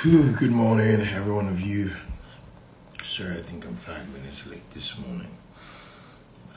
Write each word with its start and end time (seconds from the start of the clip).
Whew, 0.00 0.32
Good 0.32 0.50
morning, 0.50 1.00
every 1.02 1.32
one 1.32 1.46
of 1.48 1.60
you. 1.60 1.92
Sorry, 3.04 3.36
I 3.38 3.42
think 3.42 3.64
I'm 3.64 3.76
five 3.76 4.08
minutes 4.12 4.44
late 4.46 4.68
this 4.72 4.98
morning. 4.98 5.28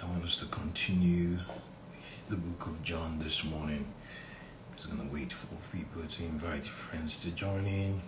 I 0.01 0.05
want 0.05 0.23
us 0.23 0.37
to 0.37 0.45
continue 0.47 1.37
with 1.91 2.27
the 2.29 2.37
book 2.37 2.65
of 2.67 2.81
John 2.81 3.19
this 3.19 3.43
morning. 3.43 3.85
Just 4.75 4.89
gonna 4.89 5.07
wait 5.11 5.31
for 5.31 5.47
people 5.75 6.01
to 6.09 6.23
invite 6.23 6.63
your 6.65 6.73
friends 6.73 7.21
to 7.21 7.31
join 7.31 7.65
in. 7.67 8.01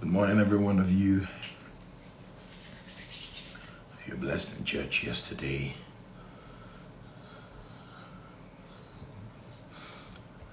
Good 0.00 0.08
morning, 0.08 0.40
you. 1.08 1.26
You're 4.06 4.16
blessed 4.16 4.58
in 4.58 4.64
church 4.64 5.04
yesterday. 5.04 5.74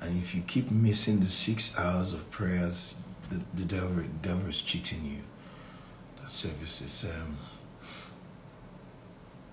And 0.02 0.18
if 0.22 0.36
you 0.36 0.44
keep 0.46 0.72
missing 0.72 1.20
the 1.20 1.30
six 1.30 1.78
hours 1.78 2.14
of 2.14 2.30
prayers, 2.30 2.96
the, 3.30 3.42
the 3.54 3.66
devil, 3.66 4.04
devil 4.22 4.48
is 4.48 4.62
cheating 4.62 5.04
you. 5.04 5.24
That 6.22 6.32
service 6.32 6.82
is 6.82 7.12
um, 7.12 7.38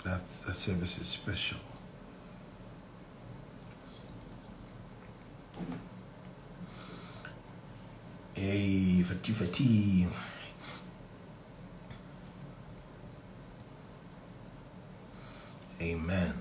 that 0.04 0.20
that 0.46 0.54
service 0.54 0.98
is 0.98 1.06
special. 1.06 1.58
Hey, 8.34 9.04
fati 9.04 9.32
fati. 9.32 10.08
Amen. 15.82 16.34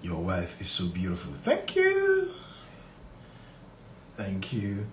Your 0.00 0.20
wife 0.22 0.60
is 0.60 0.68
so 0.68 0.86
beautiful. 0.86 1.32
Thank 1.32 1.74
you. 1.74 2.30
Thank 4.16 4.52
you. 4.52 4.86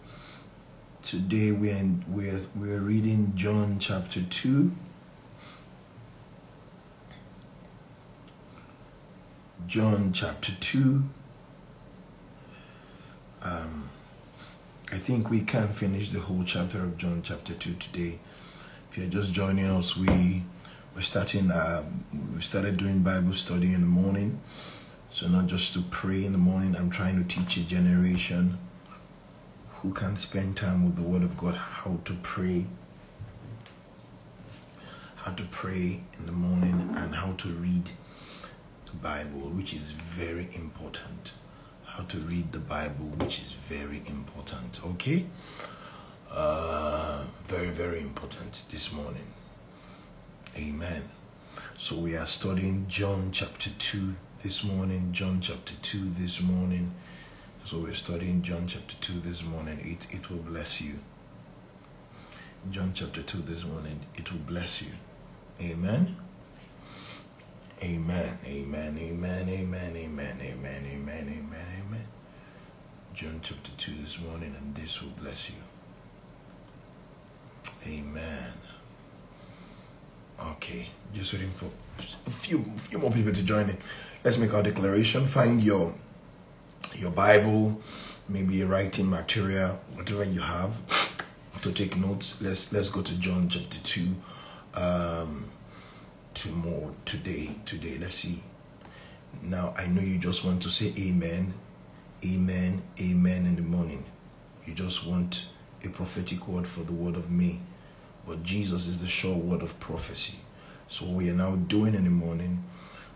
Today 1.04 1.52
we're 1.52 1.92
we're 2.08 2.40
we're 2.56 2.80
reading 2.80 3.34
John 3.36 3.78
chapter 3.78 4.24
two. 4.24 4.72
John 9.68 10.12
chapter 10.12 10.54
two. 10.60 11.04
Um, 13.44 13.90
I 14.92 14.98
think 14.98 15.30
we 15.30 15.42
can 15.42 15.68
finish 15.68 16.10
the 16.10 16.20
whole 16.20 16.44
chapter 16.44 16.80
of 16.80 16.98
John 16.98 17.22
chapter 17.22 17.54
two 17.54 17.76
today. 17.76 18.18
If 18.90 18.98
you're 18.98 19.08
just 19.08 19.34
joining 19.34 19.66
us, 19.66 19.96
we 19.96 20.42
we're 20.96 21.02
starting. 21.02 21.52
Um, 21.52 22.06
we 22.34 22.42
started 22.42 22.78
doing 22.78 23.00
Bible 23.00 23.34
study 23.34 23.74
in 23.74 23.82
the 23.82 23.88
morning. 23.88 24.40
So 25.12 25.28
not 25.28 25.48
just 25.48 25.74
to 25.74 25.82
pray 25.82 26.26
in 26.26 26.32
the 26.32 26.38
morning. 26.38 26.76
I'm 26.76 26.90
trying 26.90 27.22
to 27.22 27.28
teach 27.28 27.58
a 27.58 27.68
generation 27.68 28.58
who 29.82 29.94
can 29.94 30.16
spend 30.16 30.56
time 30.58 30.86
with 30.86 30.96
the 30.96 31.02
Word 31.02 31.24
of 31.24 31.38
God 31.38 31.56
how 31.56 32.00
to 32.06 32.14
pray, 32.24 32.66
how 35.18 35.34
to 35.34 35.44
pray 35.44 36.02
in 36.18 36.26
the 36.26 36.32
morning, 36.32 36.94
and 36.98 37.16
how 37.16 37.34
to 37.34 37.48
read 37.50 37.92
the 38.86 38.94
Bible, 38.94 39.50
which 39.50 39.74
is 39.74 39.92
very 39.92 40.50
important. 40.56 41.34
How 41.86 42.04
to 42.04 42.18
read 42.18 42.52
the 42.52 42.60
Bible, 42.60 43.06
which 43.20 43.40
is 43.40 43.52
very 43.52 44.02
important. 44.08 44.82
Okay, 44.86 45.26
uh, 46.32 47.24
very 47.46 47.70
very 47.70 48.02
important 48.02 48.64
this 48.70 48.92
morning. 48.92 49.28
Amen. 50.58 51.04
So 51.76 51.98
we 51.98 52.16
are 52.16 52.26
studying 52.26 52.86
John 52.88 53.30
chapter 53.34 53.70
2 53.78 54.16
this 54.42 54.64
morning, 54.64 55.12
John 55.12 55.42
chapter 55.42 55.74
2 55.82 56.12
this 56.12 56.42
morning. 56.42 56.94
So 57.66 57.80
we're 57.80 57.94
studying 57.94 58.42
John 58.42 58.66
chapter 58.66 58.96
2 59.02 59.20
this 59.20 59.44
morning. 59.44 59.80
It, 59.84 60.08
it 60.16 60.30
will 60.30 60.38
bless 60.38 60.82
you. 60.82 61.00
John 62.72 62.92
chapter 62.94 63.22
2 63.22 63.40
this 63.40 63.66
morning. 63.66 64.00
It 64.16 64.32
will 64.32 64.40
bless 64.40 64.82
you. 64.82 64.92
Amen. 65.60 66.16
Amen. 67.84 68.38
Amen. 68.46 68.98
Amen. 68.98 69.50
Amen. 69.50 69.50
Amen. 69.50 69.96
Amen. 69.98 70.40
Amen. 70.42 70.86
Amen. 70.94 71.68
Amen. 71.86 72.08
John 73.14 73.42
chapter 73.44 73.72
2 73.78 73.92
this 74.02 74.22
morning, 74.22 74.56
and 74.58 74.74
this 74.74 75.02
will 75.02 75.12
bless 75.22 75.50
you. 75.50 75.56
Amen. 77.86 78.54
Okay, 80.40 80.90
just 81.14 81.34
waiting 81.34 81.52
for 81.52 81.70
a 82.28 82.30
few 82.30 82.64
few 82.78 83.00
more 83.00 83.12
people 83.12 83.32
to 83.32 83.44
join 83.44 83.70
in. 83.70 83.78
Let's 84.24 84.38
make 84.38 84.54
our 84.54 84.64
declaration. 84.64 85.26
Find 85.26 85.62
your 85.64 85.96
your 86.96 87.12
Bible, 87.12 87.80
maybe 88.28 88.64
writing 88.64 89.10
material, 89.10 89.80
whatever 89.94 90.24
you 90.24 90.42
have 90.42 90.76
to 91.62 91.72
take 91.72 91.96
notes. 91.98 92.36
Let's 92.42 92.72
let's 92.74 92.90
go 92.90 93.02
to 93.02 93.16
John 93.18 93.48
chapter 93.50 93.80
two. 93.80 94.16
Um 94.74 95.50
to 96.34 96.50
more 96.52 96.92
today. 97.06 97.56
Today. 97.66 97.98
Let's 98.00 98.16
see. 98.16 98.44
Now 99.42 99.74
I 99.78 99.88
know 99.88 100.02
you 100.02 100.18
just 100.18 100.44
want 100.44 100.62
to 100.64 100.70
say 100.70 100.94
amen, 100.98 101.54
amen, 102.26 102.82
amen 103.00 103.46
in 103.46 103.56
the 103.56 103.62
morning. 103.62 104.04
You 104.66 104.74
just 104.74 105.06
want 105.08 105.48
a 105.84 105.90
prophetic 105.90 106.48
word 106.48 106.68
for 106.68 106.82
the 106.82 106.94
word 106.94 107.16
of 107.16 107.32
me. 107.32 107.62
But 108.28 108.44
Jesus 108.44 108.88
is 108.88 109.00
the 109.00 109.08
sure 109.08 109.36
word 109.36 109.62
of 109.62 109.80
prophecy. 109.80 110.40
So 110.88 111.06
we 111.06 111.30
are 111.30 111.34
now 111.34 111.56
doing 111.56 111.94
in 111.96 112.04
the 112.06 112.10
morning, 112.10 112.64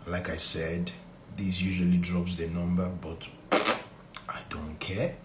like 0.06 0.28
I 0.28 0.36
said, 0.36 0.92
this 1.36 1.60
usually 1.60 1.96
drops 1.98 2.36
the 2.36 2.48
number, 2.48 2.88
but 3.00 3.28
I 4.28 4.40
don't 4.48 4.78
care. 4.78 5.16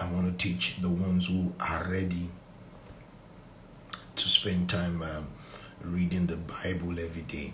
I 0.00 0.10
want 0.10 0.26
to 0.26 0.48
teach 0.48 0.80
the 0.80 0.88
ones 0.88 1.28
who 1.28 1.52
are 1.60 1.84
ready 1.88 2.28
to 4.16 4.28
spend 4.28 4.68
time 4.68 5.02
um, 5.02 5.28
reading 5.82 6.26
the 6.26 6.36
Bible 6.36 6.98
every 6.98 7.22
day. 7.22 7.52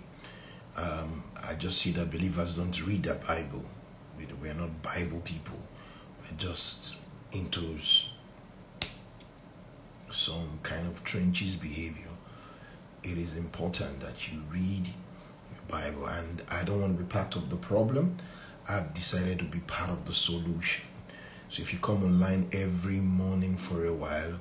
Um, 0.77 1.23
I 1.43 1.55
just 1.55 1.79
see 1.79 1.91
that 1.91 2.09
believers 2.11 2.55
don't 2.55 2.85
read 2.87 3.03
the 3.03 3.15
Bible. 3.15 3.63
We- 4.17 4.27
We're 4.41 4.53
not 4.53 4.81
Bible 4.81 5.19
people. 5.21 5.57
We're 6.21 6.37
just 6.37 6.95
into 7.31 7.77
some 10.11 10.59
kind 10.63 10.87
of 10.87 11.03
trenches 11.03 11.55
behavior. 11.55 12.07
It 13.03 13.17
is 13.17 13.35
important 13.35 14.01
that 14.01 14.31
you 14.31 14.41
read 14.51 14.87
your 14.87 15.63
Bible, 15.67 16.07
and 16.07 16.41
I 16.49 16.63
don't 16.63 16.81
want 16.81 16.97
to 16.97 17.03
be 17.03 17.09
part 17.09 17.35
of 17.35 17.49
the 17.49 17.55
problem. 17.55 18.17
I've 18.67 18.93
decided 18.93 19.39
to 19.39 19.45
be 19.45 19.59
part 19.59 19.89
of 19.89 20.05
the 20.05 20.13
solution. 20.13 20.85
So 21.49 21.61
if 21.61 21.73
you 21.73 21.79
come 21.79 22.03
online 22.03 22.49
every 22.51 22.99
morning 22.99 23.55
for 23.57 23.85
a 23.85 23.93
while, 23.93 24.39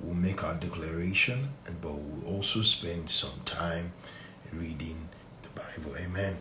we'll 0.00 0.14
make 0.14 0.44
our 0.44 0.54
declaration, 0.54 1.50
and 1.66 1.80
but 1.80 1.92
we'll 1.92 2.34
also 2.34 2.60
spend 2.62 3.08
some 3.08 3.40
time 3.44 3.92
reading 4.52 5.08
the 5.42 5.48
Bible. 5.48 5.96
Amen. 5.98 6.36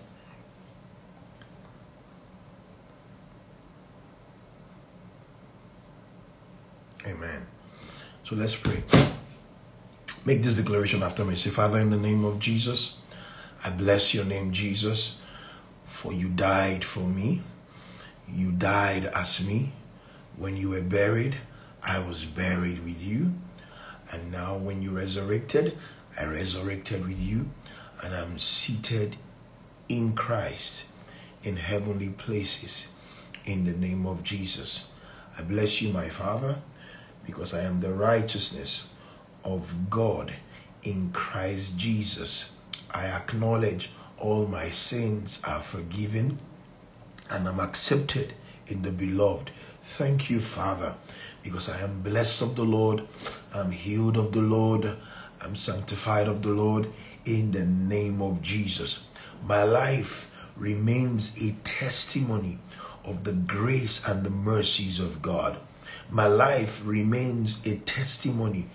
Amen. 7.06 7.51
So 8.32 8.38
let's 8.38 8.56
pray. 8.56 8.82
Make 10.24 10.42
this 10.42 10.56
declaration 10.56 11.04
after 11.04 11.26
me. 11.26 11.36
Say, 11.36 11.50
Father, 11.50 11.80
in 11.80 11.90
the 11.90 11.98
name 11.98 12.24
of 12.24 12.40
Jesus, 12.40 12.98
I 13.62 13.72
bless 13.72 14.14
your 14.14 14.24
name, 14.24 14.54
Jesus, 14.54 15.20
for 15.84 16.14
you 16.14 16.30
died 16.30 16.86
for 16.86 17.02
me. 17.02 17.42
You 18.34 18.54
died 18.54 19.04
as 19.14 19.46
me. 19.46 19.74
When 20.38 20.56
you 20.56 20.70
were 20.70 20.82
buried, 20.82 21.40
I 21.84 22.00
was 22.00 22.24
buried 22.24 22.86
with 22.86 23.06
you. 23.06 23.34
And 24.14 24.32
now, 24.32 24.56
when 24.56 24.82
you 24.82 24.92
resurrected, 24.92 25.78
I 26.18 26.24
resurrected 26.24 27.06
with 27.06 27.22
you. 27.22 27.50
And 28.02 28.16
I'm 28.16 28.40
seated 28.40 29.18
in 29.90 30.14
Christ 30.14 30.86
in 31.44 31.58
heavenly 31.58 32.12
places 32.12 32.88
in 33.44 33.66
the 33.66 33.74
name 33.74 34.06
of 34.06 34.24
Jesus. 34.24 34.90
I 35.38 35.42
bless 35.42 35.82
you, 35.82 35.92
my 35.92 36.08
Father, 36.08 36.62
because 37.26 37.54
I 37.54 37.62
am 37.62 37.80
the 37.80 37.94
righteousness 37.94 38.90
of 39.44 39.90
God 39.90 40.34
in 40.84 41.12
Christ 41.12 41.78
Jesus. 41.78 42.52
I 42.92 43.06
acknowledge 43.06 43.92
all 44.18 44.48
my 44.48 44.70
sins 44.70 45.42
are 45.46 45.62
forgiven 45.62 46.40
and 47.30 47.48
I'm 47.48 47.60
accepted 47.60 48.34
in 48.68 48.82
the 48.82 48.92
beloved. 48.92 49.52
Thank 49.82 50.30
you, 50.30 50.40
Father, 50.40 50.96
because 51.44 51.70
I 51.70 51.80
am 51.82 52.02
blessed 52.02 52.42
of 52.42 52.56
the 52.56 52.64
Lord, 52.64 53.04
I'm 53.54 53.72
healed 53.72 54.18
of 54.18 54.32
the 54.32 54.42
Lord, 54.42 54.98
I'm 55.44 55.56
sanctified 55.56 56.28
of 56.28 56.44
the 56.44 56.50
Lord 56.50 56.88
in 57.26 57.52
the 57.52 57.66
name 57.66 58.22
of 58.22 58.42
Jesus. 58.42 59.08
My 59.44 59.64
life 59.64 60.50
remains 60.56 61.36
a 61.42 61.54
testimony 61.64 62.60
of 63.04 63.24
the 63.24 63.34
grace 63.34 64.08
and 64.08 64.24
the 64.24 64.30
mercies 64.30 65.00
of 65.00 65.22
God. 65.22 65.58
My 66.14 66.28
life 66.28 66.82
remains 66.86 67.66
a 67.66 67.78
testimony 67.78 68.68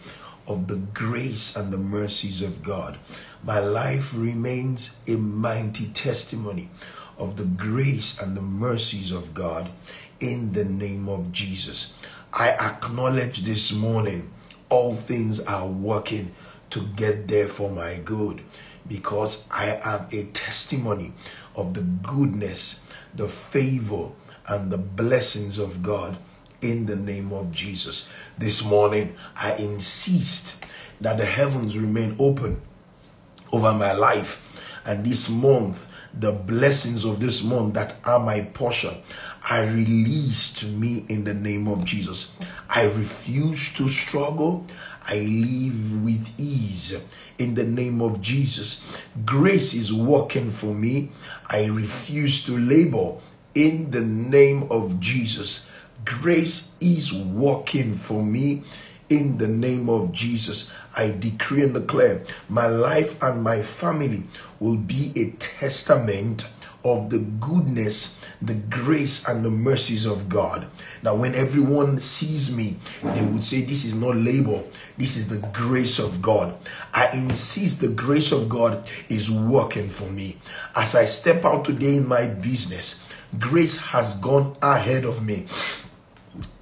of 0.46 0.68
the 0.68 0.76
grace 0.76 1.54
and 1.54 1.70
the 1.70 1.76
mercies 1.76 2.40
of 2.40 2.62
God. 2.62 2.96
My 3.44 3.58
life 3.58 4.14
remains 4.16 4.98
a 5.06 5.16
mighty 5.16 5.88
testimony 5.88 6.70
of 7.18 7.36
the 7.36 7.44
grace 7.44 8.18
and 8.18 8.34
the 8.34 8.40
mercies 8.40 9.10
of 9.10 9.34
God 9.34 9.68
in 10.18 10.52
the 10.52 10.64
name 10.64 11.10
of 11.10 11.30
Jesus. 11.30 12.02
I 12.32 12.52
acknowledge 12.52 13.42
this 13.42 13.70
morning 13.70 14.30
all 14.70 14.92
things 14.92 15.38
are 15.40 15.68
working 15.68 16.32
to 16.70 16.80
get 16.96 17.28
there 17.28 17.48
for 17.48 17.70
my 17.70 18.00
good 18.02 18.40
because 18.88 19.46
I 19.50 19.78
am 19.84 20.06
a 20.10 20.24
testimony 20.32 21.12
of 21.54 21.74
the 21.74 21.82
goodness, 21.82 22.90
the 23.14 23.28
favor, 23.28 24.08
and 24.48 24.70
the 24.70 24.78
blessings 24.78 25.58
of 25.58 25.82
God 25.82 26.16
in 26.70 26.86
the 26.86 26.96
name 26.96 27.32
of 27.32 27.52
Jesus. 27.52 28.08
This 28.36 28.64
morning, 28.64 29.14
I 29.36 29.54
insist 29.54 30.66
that 31.00 31.18
the 31.18 31.24
heavens 31.24 31.78
remain 31.78 32.16
open 32.18 32.60
over 33.52 33.72
my 33.72 33.92
life. 33.92 34.42
And 34.84 35.04
this 35.04 35.30
month, 35.30 35.92
the 36.18 36.32
blessings 36.32 37.04
of 37.04 37.20
this 37.20 37.44
month 37.44 37.74
that 37.74 37.96
are 38.04 38.18
my 38.18 38.42
portion, 38.42 38.94
I 39.48 39.62
release 39.62 40.52
to 40.54 40.66
me 40.66 41.04
in 41.08 41.24
the 41.24 41.34
name 41.34 41.68
of 41.68 41.84
Jesus. 41.84 42.36
I 42.68 42.84
refuse 42.84 43.72
to 43.74 43.88
struggle. 43.88 44.66
I 45.08 45.18
live 45.20 46.02
with 46.04 46.34
ease 46.38 46.98
in 47.38 47.54
the 47.54 47.64
name 47.64 48.00
of 48.00 48.20
Jesus. 48.20 49.00
Grace 49.24 49.72
is 49.74 49.92
working 49.92 50.50
for 50.50 50.74
me. 50.74 51.10
I 51.48 51.66
refuse 51.66 52.44
to 52.46 52.58
labor 52.58 53.14
in 53.54 53.90
the 53.90 54.00
name 54.00 54.66
of 54.70 54.98
Jesus. 54.98 55.65
Grace 56.06 56.72
is 56.80 57.12
working 57.12 57.92
for 57.92 58.22
me 58.22 58.62
in 59.08 59.38
the 59.38 59.48
name 59.48 59.88
of 59.88 60.12
Jesus. 60.12 60.72
I 60.96 61.10
decree 61.10 61.62
and 61.62 61.74
declare 61.74 62.22
my 62.48 62.68
life 62.68 63.20
and 63.22 63.42
my 63.42 63.60
family 63.60 64.22
will 64.60 64.76
be 64.76 65.12
a 65.16 65.32
testament 65.32 66.48
of 66.84 67.10
the 67.10 67.18
goodness, 67.18 68.24
the 68.40 68.54
grace, 68.54 69.26
and 69.26 69.44
the 69.44 69.50
mercies 69.50 70.06
of 70.06 70.28
God. 70.28 70.68
Now, 71.02 71.16
when 71.16 71.34
everyone 71.34 71.98
sees 71.98 72.56
me, 72.56 72.76
they 73.02 73.24
would 73.24 73.42
say, 73.42 73.62
This 73.62 73.84
is 73.84 73.96
not 73.96 74.14
labor, 74.14 74.62
this 74.96 75.16
is 75.16 75.28
the 75.28 75.44
grace 75.48 75.98
of 75.98 76.22
God. 76.22 76.54
I 76.94 77.10
insist 77.12 77.80
the 77.80 77.88
grace 77.88 78.30
of 78.30 78.48
God 78.48 78.88
is 79.08 79.28
working 79.28 79.88
for 79.88 80.08
me. 80.08 80.36
As 80.76 80.94
I 80.94 81.06
step 81.06 81.44
out 81.44 81.64
today 81.64 81.96
in 81.96 82.06
my 82.06 82.28
business, 82.28 83.12
grace 83.40 83.86
has 83.86 84.16
gone 84.20 84.56
ahead 84.62 85.04
of 85.04 85.26
me. 85.26 85.46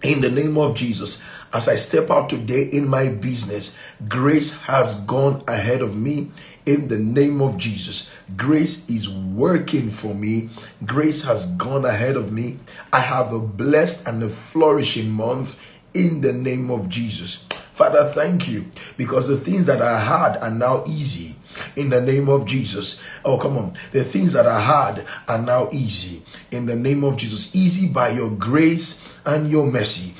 In 0.02 0.20
the 0.20 0.30
name 0.30 0.58
of 0.58 0.74
Jesus, 0.74 1.22
as 1.52 1.68
I 1.68 1.76
step 1.76 2.10
out 2.10 2.28
today 2.28 2.64
in 2.64 2.88
my 2.88 3.08
business, 3.08 3.78
grace 4.08 4.60
has 4.62 4.96
gone 5.02 5.42
ahead 5.48 5.82
of 5.82 5.96
me 5.96 6.30
in 6.66 6.88
the 6.88 6.98
name 6.98 7.40
of 7.40 7.56
Jesus. 7.56 8.10
Grace 8.36 8.88
is 8.90 9.08
working 9.08 9.88
for 9.88 10.14
me. 10.14 10.50
Grace 10.84 11.22
has 11.22 11.46
gone 11.56 11.84
ahead 11.84 12.16
of 12.16 12.32
me. 12.32 12.58
I 12.92 13.00
have 13.00 13.32
a 13.32 13.40
blessed 13.40 14.06
and 14.08 14.22
a 14.22 14.28
flourishing 14.28 15.10
month 15.10 15.80
in 15.94 16.20
the 16.20 16.32
name 16.32 16.70
of 16.70 16.88
Jesus. 16.88 17.36
Father, 17.70 18.10
thank 18.12 18.48
you 18.48 18.66
because 18.96 19.28
the 19.28 19.36
things 19.36 19.66
that 19.66 19.80
are 19.80 19.98
hard 19.98 20.36
are 20.38 20.50
now 20.50 20.84
easy 20.86 21.33
in 21.76 21.90
the 21.90 22.00
name 22.00 22.28
of 22.28 22.46
Jesus. 22.46 23.00
Oh, 23.24 23.38
come 23.38 23.56
on. 23.56 23.74
The 23.92 24.04
things 24.04 24.32
that 24.32 24.46
are 24.46 24.60
hard 24.60 25.04
are 25.28 25.40
now 25.40 25.68
easy 25.72 26.22
in 26.50 26.66
the 26.66 26.76
name 26.76 27.04
of 27.04 27.16
Jesus. 27.16 27.54
Easy 27.54 27.88
by 27.88 28.10
your 28.10 28.30
grace 28.30 29.16
and 29.24 29.50
your 29.50 29.70
mercy. 29.70 30.14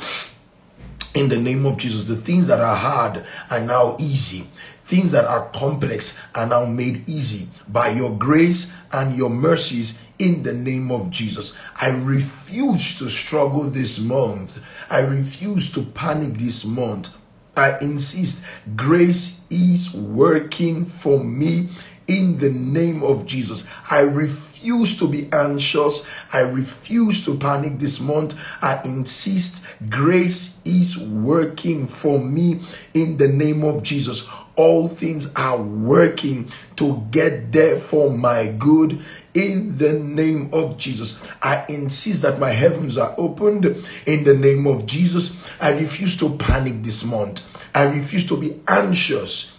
In 1.15 1.29
the 1.29 1.39
name 1.39 1.65
of 1.65 1.79
Jesus, 1.79 2.05
the 2.05 2.17
things 2.17 2.49
that 2.49 2.61
are 2.61 2.75
hard 2.75 3.25
are 3.51 3.61
now 3.61 3.97
easy. 4.01 4.41
Things 4.85 5.13
that 5.13 5.25
are 5.25 5.49
complex 5.51 6.21
are 6.35 6.47
now 6.47 6.65
made 6.67 7.09
easy 7.09 7.49
by 7.69 7.89
your 7.91 8.17
grace 8.19 8.75
and 8.93 9.15
your 9.15 9.31
mercies 9.31 10.05
in 10.19 10.43
the 10.43 10.53
name 10.53 10.91
of 10.91 11.11
Jesus. 11.11 11.57
I 11.81 11.89
refuse 11.89 12.99
to 12.99 13.09
struggle 13.09 13.63
this 13.63 13.99
month. 13.99 14.65
I 14.91 15.01
refuse 15.01 15.73
to 15.73 15.83
panic 15.83 16.35
this 16.35 16.65
month. 16.65 17.17
I 17.57 17.79
insist, 17.81 18.45
grace 18.77 19.45
is 19.51 19.95
working 19.95 20.85
for 20.85 21.23
me 21.23 21.69
in 22.07 22.39
the 22.39 22.51
name 22.51 23.03
of 23.03 23.27
Jesus. 23.27 23.69
I 23.91 24.01
refuse 24.01 24.99
to 24.99 25.09
be 25.09 25.29
anxious. 25.33 26.07
I 26.33 26.41
refuse 26.41 27.25
to 27.25 27.37
panic 27.37 27.79
this 27.79 28.01
month. 28.01 28.35
I 28.63 28.81
insist 28.85 29.77
grace 29.89 30.61
is 30.65 30.99
working 30.99 31.87
for 31.87 32.19
me 32.19 32.61
in 32.93 33.17
the 33.17 33.29
name 33.29 33.65
of 33.65 33.83
Jesus. 33.83 34.29
All 34.57 34.87
things 34.89 35.35
are 35.35 35.61
working 35.61 36.49
to 36.77 37.05
get 37.11 37.51
there 37.53 37.77
for 37.77 38.11
my 38.11 38.55
good 38.59 39.03
in 39.35 39.77
the 39.79 39.99
name 39.99 40.51
of 40.53 40.79
Jesus. 40.79 41.21
I 41.43 41.65
insist 41.69 42.23
that 42.23 42.39
my 42.39 42.51
heavens 42.51 42.97
are 42.97 43.15
opened 43.19 43.65
in 44.07 44.25
the 44.25 44.37
name 44.39 44.67
of 44.67 44.87
Jesus. 44.87 45.57
I 45.61 45.73
refuse 45.73 46.17
to 46.19 46.37
panic 46.37 46.83
this 46.83 47.05
month. 47.05 47.43
I 47.75 47.85
refuse 47.85 48.27
to 48.29 48.37
be 48.37 48.61
anxious 48.69 49.55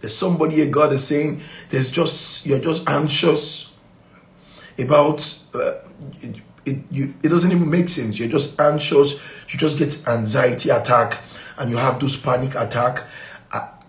there's 0.00 0.16
somebody 0.16 0.56
here 0.56 0.66
God 0.66 0.92
is 0.92 1.06
saying 1.06 1.40
there's 1.68 1.90
just 1.90 2.46
you're 2.46 2.58
just 2.58 2.88
anxious 2.88 3.74
about 4.78 5.38
uh, 5.54 5.72
it, 6.64 6.84
you, 6.90 7.14
it 7.22 7.28
doesn't 7.28 7.52
even 7.52 7.70
make 7.70 7.88
sense. 7.88 8.18
You're 8.18 8.28
just 8.28 8.58
anxious. 8.60 9.14
You 9.52 9.58
just 9.58 9.78
get 9.78 10.06
anxiety 10.08 10.70
attack 10.70 11.18
and 11.58 11.70
you 11.70 11.76
have 11.76 12.00
those 12.00 12.16
panic 12.16 12.54
attack. 12.54 13.04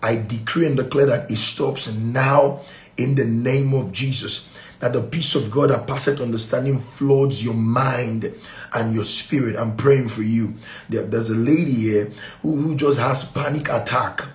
I, 0.03 0.15
decree 0.15 0.65
and 0.65 0.77
declare 0.77 1.05
that 1.07 1.29
it 1.31 1.37
stops 1.37 1.93
now 1.93 2.61
in 2.97 3.15
the 3.15 3.25
name 3.25 3.73
of 3.73 3.91
Jesus. 3.91 4.47
That 4.79 4.93
the 4.93 5.01
peace 5.01 5.35
of 5.35 5.51
God 5.51 5.69
that 5.69 5.87
passeth 5.87 6.19
understanding 6.19 6.79
floods 6.79 7.43
your 7.43 7.53
mind 7.53 8.33
and 8.73 8.95
your 8.95 9.03
spirit. 9.03 9.55
I'm 9.55 9.75
praying 9.75 10.07
for 10.07 10.23
you. 10.23 10.55
There, 10.89 11.03
there's 11.03 11.29
a 11.29 11.35
lady 11.35 11.71
here 11.71 12.11
who, 12.41 12.55
who 12.55 12.75
just 12.75 12.99
has 12.99 13.31
panic 13.31 13.69
attack 13.69 14.25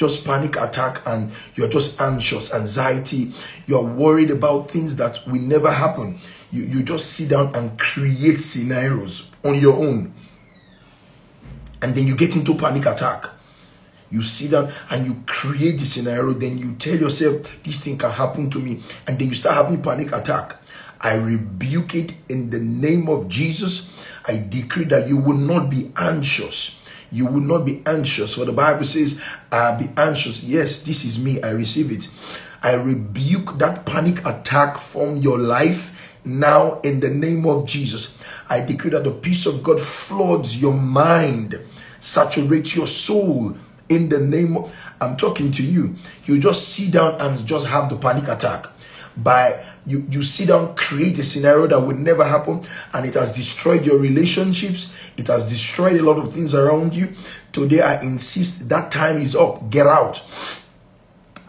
just 0.00 0.24
panic 0.24 0.56
attack 0.56 1.02
and 1.06 1.30
you're 1.56 1.68
just 1.68 2.00
anxious, 2.00 2.54
anxiety, 2.54 3.32
you're 3.66 3.84
worried 3.84 4.30
about 4.30 4.70
things 4.70 4.96
that 4.96 5.20
will 5.26 5.42
never 5.42 5.70
happen. 5.70 6.18
You, 6.50 6.62
you 6.62 6.82
just 6.82 7.12
sit 7.12 7.28
down 7.28 7.54
and 7.54 7.78
create 7.78 8.40
scenarios 8.40 9.30
on 9.44 9.56
your 9.56 9.76
own. 9.76 10.14
And 11.82 11.94
then 11.94 12.06
you 12.06 12.16
get 12.16 12.34
into 12.34 12.54
panic 12.54 12.86
attack. 12.86 13.26
You 14.10 14.22
sit 14.22 14.50
down 14.50 14.72
and 14.90 15.06
you 15.06 15.22
create 15.26 15.78
the 15.78 15.84
scenario, 15.84 16.32
then 16.32 16.58
you 16.58 16.74
tell 16.74 16.96
yourself, 16.96 17.62
this 17.62 17.80
thing 17.80 17.96
can 17.96 18.10
happen 18.10 18.50
to 18.50 18.58
me. 18.58 18.80
And 19.06 19.18
then 19.18 19.28
you 19.28 19.34
start 19.34 19.56
having 19.56 19.82
panic 19.82 20.12
attack. 20.12 20.56
I 21.00 21.14
rebuke 21.14 21.94
it 21.94 22.14
in 22.28 22.50
the 22.50 22.58
name 22.58 23.08
of 23.08 23.28
Jesus. 23.28 24.10
I 24.26 24.44
decree 24.48 24.84
that 24.86 25.08
you 25.08 25.18
will 25.18 25.38
not 25.38 25.70
be 25.70 25.90
anxious 25.96 26.80
you 27.12 27.26
will 27.26 27.40
not 27.40 27.64
be 27.64 27.82
anxious. 27.86 28.34
For 28.34 28.44
the 28.44 28.52
Bible 28.52 28.84
says, 28.84 29.22
uh, 29.50 29.78
be 29.78 29.90
anxious. 29.96 30.42
Yes, 30.44 30.84
this 30.84 31.04
is 31.04 31.22
me. 31.22 31.42
I 31.42 31.50
receive 31.50 31.90
it. 31.92 32.08
I 32.62 32.74
rebuke 32.74 33.58
that 33.58 33.86
panic 33.86 34.24
attack 34.24 34.78
from 34.78 35.16
your 35.16 35.38
life 35.38 36.18
now 36.24 36.80
in 36.80 37.00
the 37.00 37.10
name 37.10 37.46
of 37.46 37.66
Jesus. 37.66 38.22
I 38.48 38.60
decree 38.60 38.90
that 38.90 39.04
the 39.04 39.12
peace 39.12 39.46
of 39.46 39.62
God 39.62 39.80
floods 39.80 40.60
your 40.60 40.74
mind, 40.74 41.58
saturates 42.00 42.76
your 42.76 42.86
soul 42.86 43.56
in 43.90 44.08
the 44.08 44.20
name 44.20 44.56
of, 44.56 44.94
I'm 45.00 45.16
talking 45.16 45.50
to 45.52 45.62
you. 45.62 45.96
You 46.24 46.38
just 46.38 46.68
sit 46.68 46.92
down 46.92 47.20
and 47.20 47.46
just 47.46 47.66
have 47.66 47.90
the 47.90 47.96
panic 47.96 48.28
attack. 48.28 48.66
By 49.16 49.62
you 49.84 50.06
you 50.08 50.22
sit 50.22 50.48
down 50.48 50.76
create 50.76 51.18
a 51.18 51.24
scenario 51.24 51.66
that 51.66 51.80
would 51.80 51.98
never 51.98 52.24
happen 52.24 52.64
and 52.94 53.04
it 53.04 53.14
has 53.14 53.32
destroyed 53.32 53.84
your 53.84 53.98
relationships. 53.98 54.94
It 55.18 55.26
has 55.26 55.48
destroyed 55.50 55.96
a 55.96 56.02
lot 56.02 56.18
of 56.18 56.32
things 56.32 56.54
around 56.54 56.94
you. 56.94 57.12
Today 57.50 57.80
i 57.80 58.00
insist 58.00 58.68
that 58.68 58.92
time 58.92 59.16
is 59.16 59.34
up. 59.34 59.68
Get 59.68 59.88
out. 59.88 60.22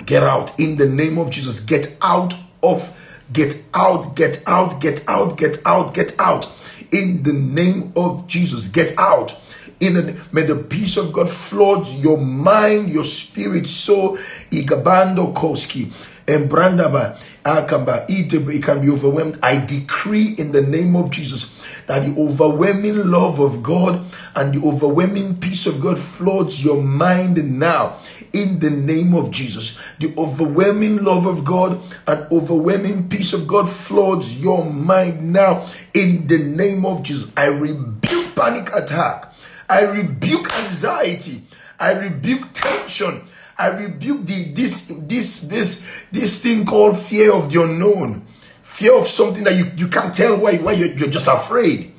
Get 0.05 0.23
out. 0.23 0.59
In 0.59 0.77
the 0.77 0.87
name 0.89 1.19
of 1.19 1.29
jesus 1.29 1.59
get 1.59 1.95
out 2.01 2.33
of 2.63 2.97
get 3.31 3.63
out 3.75 4.15
get 4.15 4.43
out 4.47 4.81
get 4.81 5.07
out 5.07 5.37
get 5.37 5.57
out 5.63 5.93
get 5.93 6.19
out. 6.19 6.47
In 6.91 7.21
the 7.21 7.33
name 7.33 7.93
of 7.95 8.25
jesus 8.25 8.67
get 8.67 8.97
out 8.97 9.39
in 9.81 9.95
the, 9.95 10.27
may 10.31 10.43
the 10.43 10.55
peace 10.55 10.95
of 10.95 11.11
God 11.11 11.29
flood 11.29 11.87
your 11.87 12.17
mind, 12.17 12.89
your 12.89 13.03
spirit, 13.03 13.67
soul. 13.67 14.17
Igabando 14.51 15.33
koski 15.33 15.85
and 16.27 16.49
brandaba 16.49 17.17
akamba. 17.43 18.05
It 18.07 18.63
can 18.63 18.81
be 18.81 18.89
overwhelmed. 18.89 19.39
I 19.41 19.57
decree 19.65 20.35
in 20.37 20.51
the 20.51 20.61
name 20.61 20.95
of 20.95 21.11
Jesus 21.11 21.81
that 21.87 22.03
the 22.05 22.21
overwhelming 22.21 23.09
love 23.09 23.39
of 23.39 23.63
God 23.63 24.05
and 24.35 24.53
the 24.53 24.65
overwhelming 24.65 25.37
peace 25.37 25.65
of 25.65 25.81
God 25.81 25.97
floods 25.97 26.63
your 26.63 26.81
mind 26.81 27.59
now 27.59 27.97
in 28.33 28.59
the 28.59 28.69
name 28.69 29.13
of 29.15 29.31
Jesus. 29.31 29.77
The 29.99 30.13
overwhelming 30.17 31.03
love 31.03 31.25
of 31.25 31.43
God 31.43 31.81
and 32.07 32.31
overwhelming 32.31 33.09
peace 33.09 33.33
of 33.33 33.47
God 33.47 33.67
floods 33.67 34.41
your 34.41 34.63
mind 34.65 35.33
now 35.33 35.65
in 35.93 36.27
the 36.27 36.37
name 36.37 36.85
of 36.85 37.03
Jesus. 37.03 37.33
I 37.35 37.47
rebuke 37.47 38.35
panic 38.35 38.69
attack. 38.73 39.30
I 39.71 39.83
rebuke 39.83 40.53
anxiety. 40.65 41.43
I 41.79 41.93
rebuke 41.93 42.49
tension. 42.51 43.23
I 43.57 43.69
rebuke 43.69 44.25
the 44.25 44.51
this 44.53 44.87
this 45.07 45.41
this 45.43 45.87
this 46.11 46.43
thing 46.43 46.65
called 46.65 46.99
fear 46.99 47.33
of 47.33 47.51
the 47.51 47.63
unknown. 47.63 48.25
Fear 48.61 48.99
of 48.99 49.07
something 49.07 49.45
that 49.45 49.53
you, 49.53 49.65
you 49.77 49.87
can't 49.87 50.13
tell 50.13 50.37
why, 50.37 50.57
why 50.57 50.73
you're, 50.73 50.91
you're 50.91 51.09
just 51.09 51.27
afraid. 51.27 51.93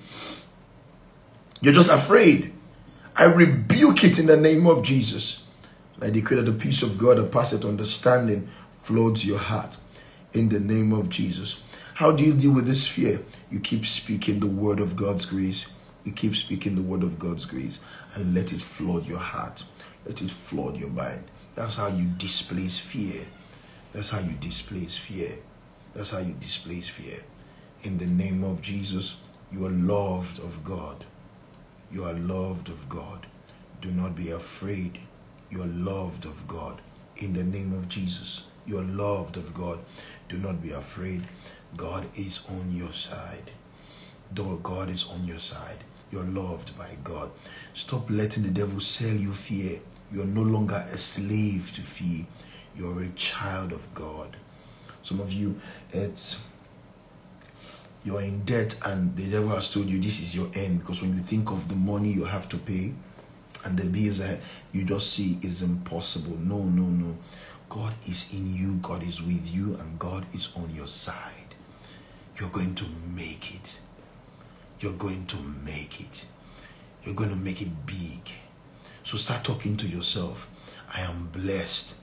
You're 1.62 1.72
just 1.72 1.90
afraid. 1.90 2.52
I 3.16 3.24
rebuke 3.24 4.04
it 4.04 4.18
in 4.18 4.26
the 4.26 4.36
name 4.36 4.66
of 4.66 4.82
Jesus. 4.82 5.46
I 6.00 6.10
decree 6.10 6.36
that 6.36 6.50
the 6.50 6.52
peace 6.52 6.82
of 6.82 6.98
God 6.98 7.16
that 7.18 7.32
passeth 7.32 7.64
understanding 7.64 8.48
floods 8.70 9.24
your 9.24 9.38
heart 9.38 9.78
in 10.34 10.50
the 10.50 10.60
name 10.60 10.92
of 10.92 11.08
Jesus. 11.08 11.62
How 11.94 12.12
do 12.12 12.22
you 12.22 12.34
deal 12.34 12.52
with 12.52 12.66
this 12.66 12.86
fear? 12.86 13.20
You 13.50 13.60
keep 13.60 13.86
speaking 13.86 14.40
the 14.40 14.46
word 14.46 14.80
of 14.80 14.96
God's 14.96 15.24
grace. 15.24 15.68
You 16.04 16.12
keep 16.12 16.34
speaking 16.34 16.74
the 16.74 16.82
word 16.82 17.02
of 17.02 17.18
God's 17.18 17.44
grace 17.44 17.80
and 18.14 18.34
let 18.34 18.52
it 18.52 18.60
flood 18.60 19.06
your 19.06 19.18
heart. 19.18 19.64
Let 20.04 20.20
it 20.20 20.30
flood 20.30 20.76
your 20.76 20.90
mind. 20.90 21.24
That's 21.54 21.76
how 21.76 21.88
you 21.88 22.06
displace 22.06 22.78
fear. 22.78 23.22
That's 23.92 24.10
how 24.10 24.20
you 24.20 24.32
displace 24.32 24.96
fear. 24.96 25.38
That's 25.94 26.10
how 26.10 26.18
you 26.18 26.32
displace 26.32 26.88
fear. 26.88 27.22
In 27.82 27.98
the 27.98 28.06
name 28.06 28.42
of 28.42 28.62
Jesus, 28.62 29.16
you 29.52 29.66
are 29.66 29.70
loved 29.70 30.38
of 30.38 30.64
God. 30.64 31.04
You 31.92 32.04
are 32.04 32.14
loved 32.14 32.68
of 32.68 32.88
God. 32.88 33.26
Do 33.80 33.90
not 33.90 34.16
be 34.16 34.30
afraid. 34.30 34.98
You 35.50 35.62
are 35.62 35.66
loved 35.66 36.24
of 36.24 36.48
God. 36.48 36.80
In 37.16 37.34
the 37.34 37.44
name 37.44 37.72
of 37.74 37.88
Jesus, 37.88 38.46
you 38.66 38.78
are 38.78 38.82
loved 38.82 39.36
of 39.36 39.52
God. 39.52 39.80
Do 40.28 40.38
not 40.38 40.62
be 40.62 40.70
afraid. 40.70 41.24
God 41.76 42.08
is 42.16 42.42
on 42.48 42.72
your 42.72 42.92
side. 42.92 43.50
Though 44.34 44.56
God 44.56 44.88
is 44.88 45.06
on 45.06 45.26
your 45.26 45.38
side, 45.38 45.84
you're 46.12 46.24
loved 46.24 46.76
by 46.78 46.90
God. 47.02 47.30
Stop 47.74 48.10
letting 48.10 48.44
the 48.44 48.50
devil 48.50 48.78
sell 48.80 49.14
you 49.14 49.32
fear. 49.32 49.80
You're 50.12 50.26
no 50.26 50.42
longer 50.42 50.86
a 50.92 50.98
slave 50.98 51.72
to 51.72 51.80
fear. 51.80 52.26
You're 52.76 53.02
a 53.02 53.08
child 53.10 53.72
of 53.72 53.92
God. 53.94 54.36
Some 55.02 55.20
of 55.20 55.32
you, 55.32 55.58
it's 55.92 56.44
you're 58.04 58.20
in 58.20 58.44
debt 58.44 58.78
and 58.84 59.16
the 59.16 59.28
devil 59.30 59.50
has 59.50 59.72
told 59.72 59.86
you 59.86 59.98
this 59.98 60.20
is 60.20 60.34
your 60.34 60.50
end 60.54 60.80
because 60.80 61.02
when 61.02 61.14
you 61.14 61.20
think 61.20 61.50
of 61.52 61.68
the 61.68 61.76
money 61.76 62.08
you 62.08 62.24
have 62.24 62.48
to 62.48 62.56
pay 62.56 62.92
and 63.64 63.78
the 63.78 63.88
bills 63.88 64.18
that 64.18 64.40
you 64.72 64.84
just 64.84 65.12
see 65.12 65.38
is 65.42 65.62
impossible. 65.62 66.36
No, 66.38 66.58
no, 66.64 66.82
no. 66.82 67.16
God 67.68 67.94
is 68.06 68.32
in 68.32 68.54
you, 68.54 68.76
God 68.82 69.02
is 69.02 69.22
with 69.22 69.54
you, 69.54 69.76
and 69.80 69.98
God 69.98 70.26
is 70.34 70.52
on 70.56 70.74
your 70.74 70.86
side. 70.86 71.54
You're 72.38 72.50
going 72.50 72.74
to 72.74 72.84
make 73.14 73.54
it. 73.54 73.80
You're 74.82 74.92
going 74.94 75.26
to 75.26 75.36
make 75.64 76.00
it. 76.00 76.26
You're 77.04 77.14
going 77.14 77.30
to 77.30 77.36
make 77.36 77.62
it 77.62 77.86
big. 77.86 78.32
So 79.04 79.16
start 79.16 79.44
talking 79.44 79.76
to 79.76 79.86
yourself. 79.86 80.50
I 80.92 81.02
am 81.02 81.28
blessed. 81.30 81.94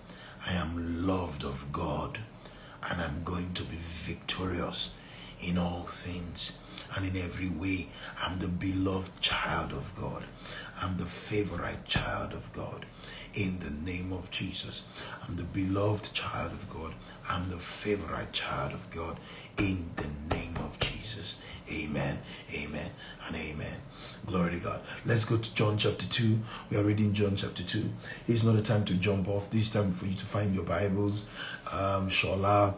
I 0.48 0.54
am 0.54 1.06
loved 1.06 1.44
of 1.44 1.70
God. 1.74 2.20
And 2.90 3.02
I'm 3.02 3.22
going 3.26 3.52
to 3.56 3.64
be 3.64 3.76
victorious 3.78 4.94
in 5.42 5.58
all 5.58 5.84
things 5.84 6.54
and 6.96 7.06
in 7.06 7.22
every 7.22 7.50
way. 7.50 7.90
I'm 8.24 8.40
the 8.40 8.48
beloved 8.48 9.20
child 9.20 9.74
of 9.74 9.94
God. 10.00 10.24
I'm 10.82 10.96
the 10.96 11.06
favorite 11.06 11.84
child 11.84 12.32
of 12.32 12.52
God. 12.54 12.86
In 13.34 13.60
the 13.60 13.72
name 13.72 14.14
of 14.14 14.32
Jesus. 14.32 14.84
I'm 15.28 15.36
the 15.36 15.44
beloved 15.44 16.14
child 16.14 16.54
of 16.54 16.70
God. 16.70 16.94
I'm 17.28 17.50
the 17.50 17.58
favorite 17.58 18.32
child 18.32 18.72
of 18.72 18.90
God. 18.90 19.18
In 19.58 19.90
the 19.98 20.08
name 20.34 20.56
of 20.58 20.80
Jesus. 20.80 21.38
Amen. 21.72 22.20
Amen. 22.54 22.92
And 23.28 23.36
amen. 23.36 23.76
Glory 24.26 24.52
to 24.52 24.60
God. 24.60 24.82
Let's 25.06 25.26
go 25.26 25.38
to 25.38 25.56
John 25.56 25.78
chapter 25.78 26.06
2. 26.08 26.40
We 26.72 26.78
are 26.78 26.84
reading 26.84 27.14
John 27.14 27.36
chapter 27.36 27.64
2. 27.64 27.90
It's 28.28 28.44
not 28.44 28.56
a 28.56 28.62
time 28.62 28.86
to 28.86 28.94
jump 28.96 29.28
off. 29.28 29.50
This 29.50 29.70
time 29.70 29.92
for 29.92 30.06
you 30.06 30.16
to 30.16 30.26
find 30.26 30.54
your 30.56 30.64
Bibles. 30.64 31.26
Um, 31.72 32.10
Shola 32.10 32.76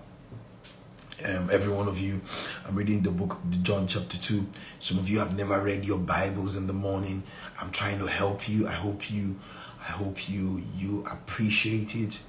um, 1.25 1.49
every 1.51 1.71
one 1.71 1.87
of 1.87 1.99
you. 1.99 2.21
I'm 2.67 2.75
reading 2.75 3.01
the 3.01 3.11
book, 3.11 3.37
John 3.61 3.87
chapter 3.87 4.17
2. 4.17 4.47
Some 4.79 4.97
of 4.97 5.09
you 5.09 5.19
have 5.19 5.37
never 5.37 5.61
read 5.61 5.85
your 5.85 5.99
Bibles 5.99 6.55
in 6.55 6.67
the 6.67 6.73
morning. 6.73 7.23
I'm 7.59 7.69
trying 7.71 7.99
to 7.99 8.07
help 8.07 8.49
you. 8.49 8.67
I 8.67 8.71
hope 8.71 9.11
you, 9.11 9.37
I 9.81 9.91
hope 9.91 10.29
you, 10.29 10.63
you 10.75 11.05
appreciate 11.09 11.95
it. 11.95 12.19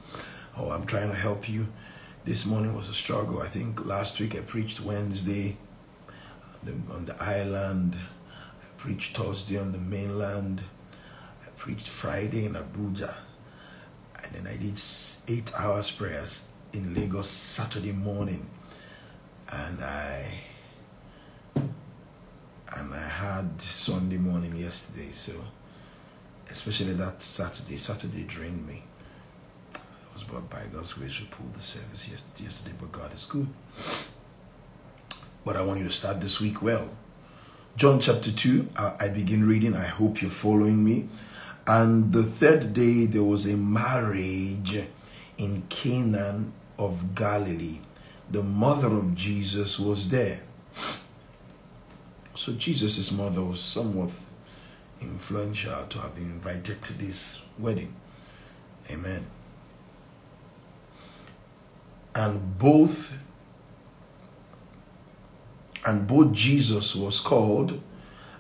Oh, 0.57 0.71
I'm 0.71 0.85
trying 0.85 1.09
to 1.09 1.17
help 1.17 1.49
you. 1.49 1.69
This 2.25 2.45
morning 2.47 2.77
was 2.77 2.89
a 2.89 2.95
struggle. 2.95 3.41
I 3.41 3.49
think 3.49 3.87
last 3.87 4.21
week 4.21 4.37
I 4.37 4.41
preached 4.41 4.81
Wednesday 4.81 5.57
the, 6.63 6.73
on 6.95 7.07
the 7.07 7.23
island. 7.23 7.97
I 8.61 8.67
preached 8.77 9.17
Thursday 9.17 9.59
on 9.59 9.73
the 9.73 9.79
mainland. 9.79 10.63
I 11.45 11.49
preached 11.57 11.89
Friday 11.89 12.45
in 12.47 12.55
Abuja. 12.55 13.15
And 14.23 14.33
then 14.33 14.47
I 14.47 14.57
did 14.57 14.81
eight 15.29 15.53
hours 15.59 15.91
prayers 15.91 16.49
in 16.73 16.95
Lagos 16.95 17.29
Saturday 17.29 17.93
morning 17.93 18.49
and 19.53 19.85
I 19.85 20.41
and 22.75 22.95
I 22.95 23.07
had 23.07 23.61
Sunday 23.61 24.17
morning 24.17 24.57
yesterday, 24.57 25.11
so 25.11 25.33
especially 26.49 26.95
that 26.95 27.23
Saturday, 27.23 27.77
Saturday 27.77 28.23
drained 28.23 28.67
me. 28.67 28.83
I 29.75 30.15
was 30.15 30.25
brought 30.25 30.49
by 30.49 30.63
God's 30.73 30.95
grace 30.95 31.19
to 31.19 31.27
pull 31.27 31.47
the 31.53 31.61
service 31.61 32.09
yesterday, 32.09 32.75
but 32.79 32.91
God 32.91 33.13
is 33.15 33.27
good. 33.27 33.49
But 35.45 35.57
I 35.57 35.63
want 35.63 35.81
you 35.81 35.85
to 35.85 35.93
start 35.93 36.21
this 36.21 36.41
week 36.41 36.63
well. 36.63 36.89
John 37.77 38.01
chapter 38.01 38.31
2, 38.31 38.69
I 38.77 39.09
begin 39.09 39.47
reading. 39.47 39.75
I 39.75 39.87
hope 39.87 40.21
you're 40.21 40.31
following 40.31 40.85
me. 40.85 41.09
And 41.67 42.13
the 42.13 42.23
third 42.23 42.75
day, 42.75 43.07
there 43.07 43.23
was 43.23 43.47
a 43.47 43.57
marriage 43.57 44.85
in 45.39 45.63
Canaan 45.69 46.53
of 46.79 47.15
Galilee 47.15 47.79
the 48.33 48.43
mother 48.43 48.89
of 48.89 49.15
Jesus 49.15 49.79
was 49.79 50.09
there. 50.09 50.41
So 52.35 52.53
Jesus' 52.55 53.13
mother 53.13 53.43
was 53.43 53.61
somewhat 53.61 54.11
influential 55.03 55.85
to 55.87 55.99
have 55.99 56.15
been 56.15 56.31
invited 56.31 56.83
to 56.83 56.93
this 56.95 57.43
wedding. 57.59 57.95
Amen. 58.91 59.27
And 62.15 62.59
both 62.59 63.19
and 65.85 66.07
both 66.07 66.33
Jesus 66.33 66.95
was 66.95 67.21
called 67.21 67.81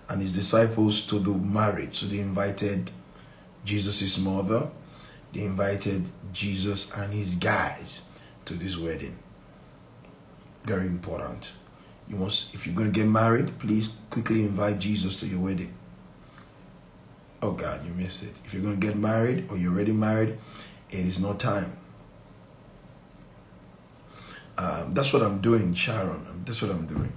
and 0.08 0.22
his 0.22 0.32
disciples 0.32 1.04
to 1.06 1.18
the 1.18 1.32
marriage. 1.32 1.96
So 1.96 2.06
they 2.06 2.20
invited 2.20 2.90
Jesus' 3.64 4.18
mother, 4.18 4.68
they 5.32 5.44
invited 5.44 6.11
Jesus 6.32 6.92
and 6.92 7.12
his 7.12 7.37
guys 7.37 8.02
to 8.44 8.54
this 8.54 8.76
wedding 8.76 9.18
very 10.64 10.87
important. 10.87 11.52
You 12.08 12.16
must, 12.16 12.54
if 12.54 12.66
you're 12.66 12.76
going 12.76 12.92
to 12.92 12.99
get 12.99 13.08
married, 13.08 13.58
please 13.58 13.94
quickly 14.11 14.42
invite 14.42 14.78
Jesus 14.78 15.18
to 15.20 15.26
your 15.26 15.40
wedding. 15.40 15.75
Oh 17.40 17.52
God, 17.52 17.84
you 17.84 17.92
missed 17.92 18.22
it. 18.22 18.34
If 18.44 18.54
you're 18.54 18.62
going 18.62 18.78
to 18.78 18.87
get 18.87 18.96
married 18.96 19.46
or 19.50 19.56
you're 19.56 19.72
already 19.72 19.92
married, 19.92 20.38
it 20.90 21.06
is 21.06 21.18
not 21.18 21.40
time. 21.40 21.76
Um, 24.58 24.94
that's 24.94 25.12
what 25.12 25.22
I'm 25.22 25.40
doing, 25.40 25.75
Sharon. 25.75 26.44
That's 26.44 26.62
what 26.62 26.70
I'm 26.70 26.87
doing. 26.87 27.12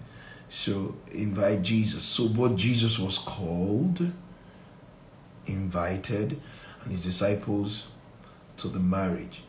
So 0.55 0.95
invite 1.11 1.63
Jesus. 1.63 2.03
So 2.03 2.27
what 2.27 2.55
Jesus 2.55 2.97
was 2.97 3.17
called, 3.17 3.99
invited, 5.45 6.39
and 6.83 6.91
his 6.91 7.03
disciples 7.03 7.87
to 8.57 8.69
the 8.69 8.79
marriage. 8.79 9.43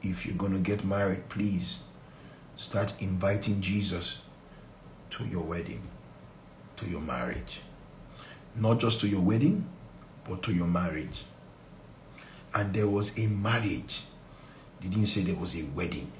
If 0.00 0.24
you're 0.24 0.36
going 0.36 0.54
to 0.54 0.60
get 0.60 0.84
married, 0.84 1.28
please 1.28 1.80
Start 2.58 2.92
inviting 3.00 3.60
Jesus 3.60 4.18
to 5.10 5.24
your 5.24 5.44
wedding, 5.44 5.80
to 6.74 6.90
your 6.90 7.00
marriage. 7.00 7.60
Not 8.56 8.80
just 8.80 8.98
to 9.02 9.08
your 9.08 9.20
wedding, 9.20 9.64
but 10.28 10.42
to 10.42 10.52
your 10.52 10.66
marriage. 10.66 11.22
And 12.52 12.74
there 12.74 12.88
was 12.88 13.16
a 13.16 13.28
marriage. 13.28 14.02
They 14.80 14.88
didn't 14.88 15.06
say 15.06 15.20
there 15.20 15.36
was 15.36 15.56
a 15.56 15.62
wedding. 15.66 16.10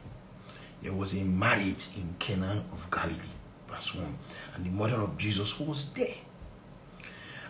There 0.80 0.92
was 0.92 1.20
a 1.20 1.24
marriage 1.24 1.88
in 1.96 2.14
Canaan 2.20 2.64
of 2.72 2.88
Galilee. 2.88 3.37
Verse 3.68 3.94
1. 3.94 4.18
And 4.54 4.66
the 4.66 4.70
mother 4.70 4.96
of 4.96 5.16
Jesus 5.18 5.52
who 5.52 5.64
was 5.64 5.92
there. 5.92 6.16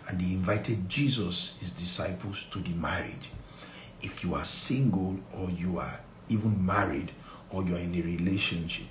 And 0.08 0.20
they 0.20 0.32
invited 0.32 0.88
Jesus, 0.88 1.56
his 1.60 1.70
disciples, 1.70 2.46
to 2.50 2.60
the 2.60 2.70
marriage. 2.70 3.30
If 4.00 4.24
you 4.24 4.34
are 4.34 4.44
single 4.44 5.18
or 5.36 5.50
you 5.50 5.78
are 5.78 6.00
even 6.28 6.64
married, 6.64 7.12
or 7.50 7.64
you're 7.64 7.78
in 7.78 7.94
a 7.94 8.02
relationship, 8.02 8.86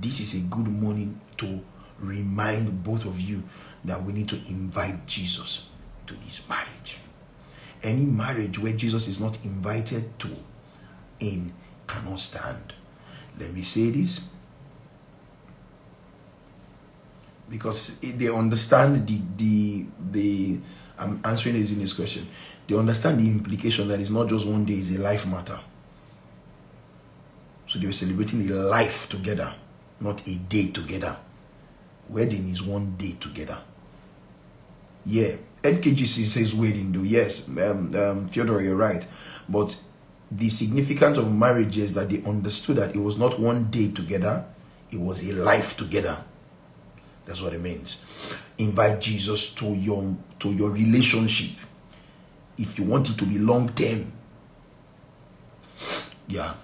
this 0.00 0.20
is 0.20 0.42
a 0.42 0.46
good 0.48 0.68
morning 0.68 1.20
to 1.36 1.60
remind 1.98 2.82
both 2.82 3.04
of 3.04 3.20
you 3.20 3.42
that 3.84 4.02
we 4.02 4.12
need 4.12 4.28
to 4.28 4.36
invite 4.48 5.06
Jesus 5.06 5.68
to 6.06 6.14
this 6.14 6.48
marriage. 6.48 6.98
Any 7.82 8.04
marriage 8.04 8.58
where 8.58 8.72
Jesus 8.72 9.08
is 9.08 9.20
not 9.20 9.38
invited 9.44 10.18
to 10.20 10.28
in 11.20 11.52
cannot 11.86 12.20
stand. 12.20 12.74
Let 13.38 13.52
me 13.52 13.62
say 13.62 13.90
this. 13.90 14.28
Because 17.48 17.98
they 18.00 18.28
understand 18.28 19.06
the 19.06 19.20
the 19.36 19.86
the. 20.10 20.60
I'm 20.98 21.20
answering 21.24 21.54
his 21.54 21.92
question. 21.92 22.26
They 22.66 22.76
understand 22.76 23.20
the 23.20 23.28
implication 23.28 23.88
that 23.88 24.00
it's 24.00 24.10
not 24.10 24.28
just 24.28 24.46
one 24.46 24.64
day; 24.64 24.74
it's 24.74 24.90
a 24.94 24.98
life 25.00 25.26
matter. 25.26 25.58
So 27.66 27.78
they 27.78 27.86
were 27.86 27.92
celebrating 27.92 28.48
a 28.50 28.54
life 28.54 29.08
together, 29.08 29.54
not 30.00 30.26
a 30.26 30.34
day 30.34 30.68
together. 30.68 31.16
Wedding 32.08 32.48
is 32.48 32.62
one 32.62 32.96
day 32.96 33.12
together. 33.20 33.58
Yeah, 35.04 35.36
NKJV 35.62 36.06
says 36.24 36.54
wedding 36.54 36.92
though. 36.92 37.02
Yes, 37.02 37.46
um, 37.48 37.94
um, 37.94 38.26
Theodore, 38.26 38.62
you're 38.62 38.76
right. 38.76 39.06
But 39.48 39.76
the 40.30 40.48
significance 40.48 41.18
of 41.18 41.34
marriage 41.34 41.78
is 41.78 41.94
that 41.94 42.10
they 42.10 42.22
understood 42.24 42.76
that 42.76 42.94
it 42.94 42.98
was 42.98 43.16
not 43.18 43.38
one 43.38 43.70
day 43.70 43.90
together, 43.90 44.44
it 44.90 45.00
was 45.00 45.26
a 45.28 45.32
life 45.32 45.76
together. 45.76 46.18
That's 47.28 47.42
what 47.42 47.52
it 47.52 47.60
means. 47.60 48.42
Invite 48.56 49.02
Jesus 49.02 49.50
to 49.56 49.66
your 49.66 50.16
to 50.38 50.48
your 50.50 50.70
relationship. 50.70 51.58
If 52.56 52.78
you 52.78 52.86
want 52.86 53.10
it 53.10 53.18
to 53.18 53.26
be 53.26 53.38
long 53.38 53.68
term. 53.74 54.10
Yeah. 56.26 56.54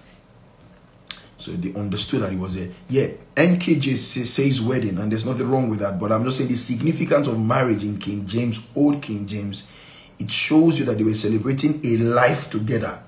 So 1.37 1.51
they 1.51 1.79
understood 1.79 2.23
that 2.23 2.33
it 2.33 2.39
was 2.39 2.57
a 2.57 2.71
yeah. 2.89 3.09
NKJ 3.35 3.95
says 3.95 4.59
wedding, 4.59 4.97
and 4.97 5.11
there's 5.11 5.23
nothing 5.25 5.47
wrong 5.47 5.69
with 5.69 5.79
that. 5.79 5.99
But 5.99 6.11
I'm 6.11 6.23
just 6.23 6.37
saying 6.37 6.49
the 6.49 6.57
significance 6.57 7.27
of 7.27 7.39
marriage 7.39 7.83
in 7.83 7.99
King 7.99 8.25
James, 8.25 8.67
Old 8.75 9.03
King 9.03 9.27
James, 9.27 9.71
it 10.17 10.31
shows 10.31 10.79
you 10.79 10.85
that 10.85 10.97
they 10.97 11.03
were 11.03 11.13
celebrating 11.13 11.79
a 11.85 11.97
life 11.97 12.49
together, 12.49 13.03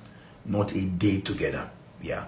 not 0.46 0.76
a 0.76 0.86
day 0.86 1.22
together. 1.22 1.68
Yeah, 2.04 2.28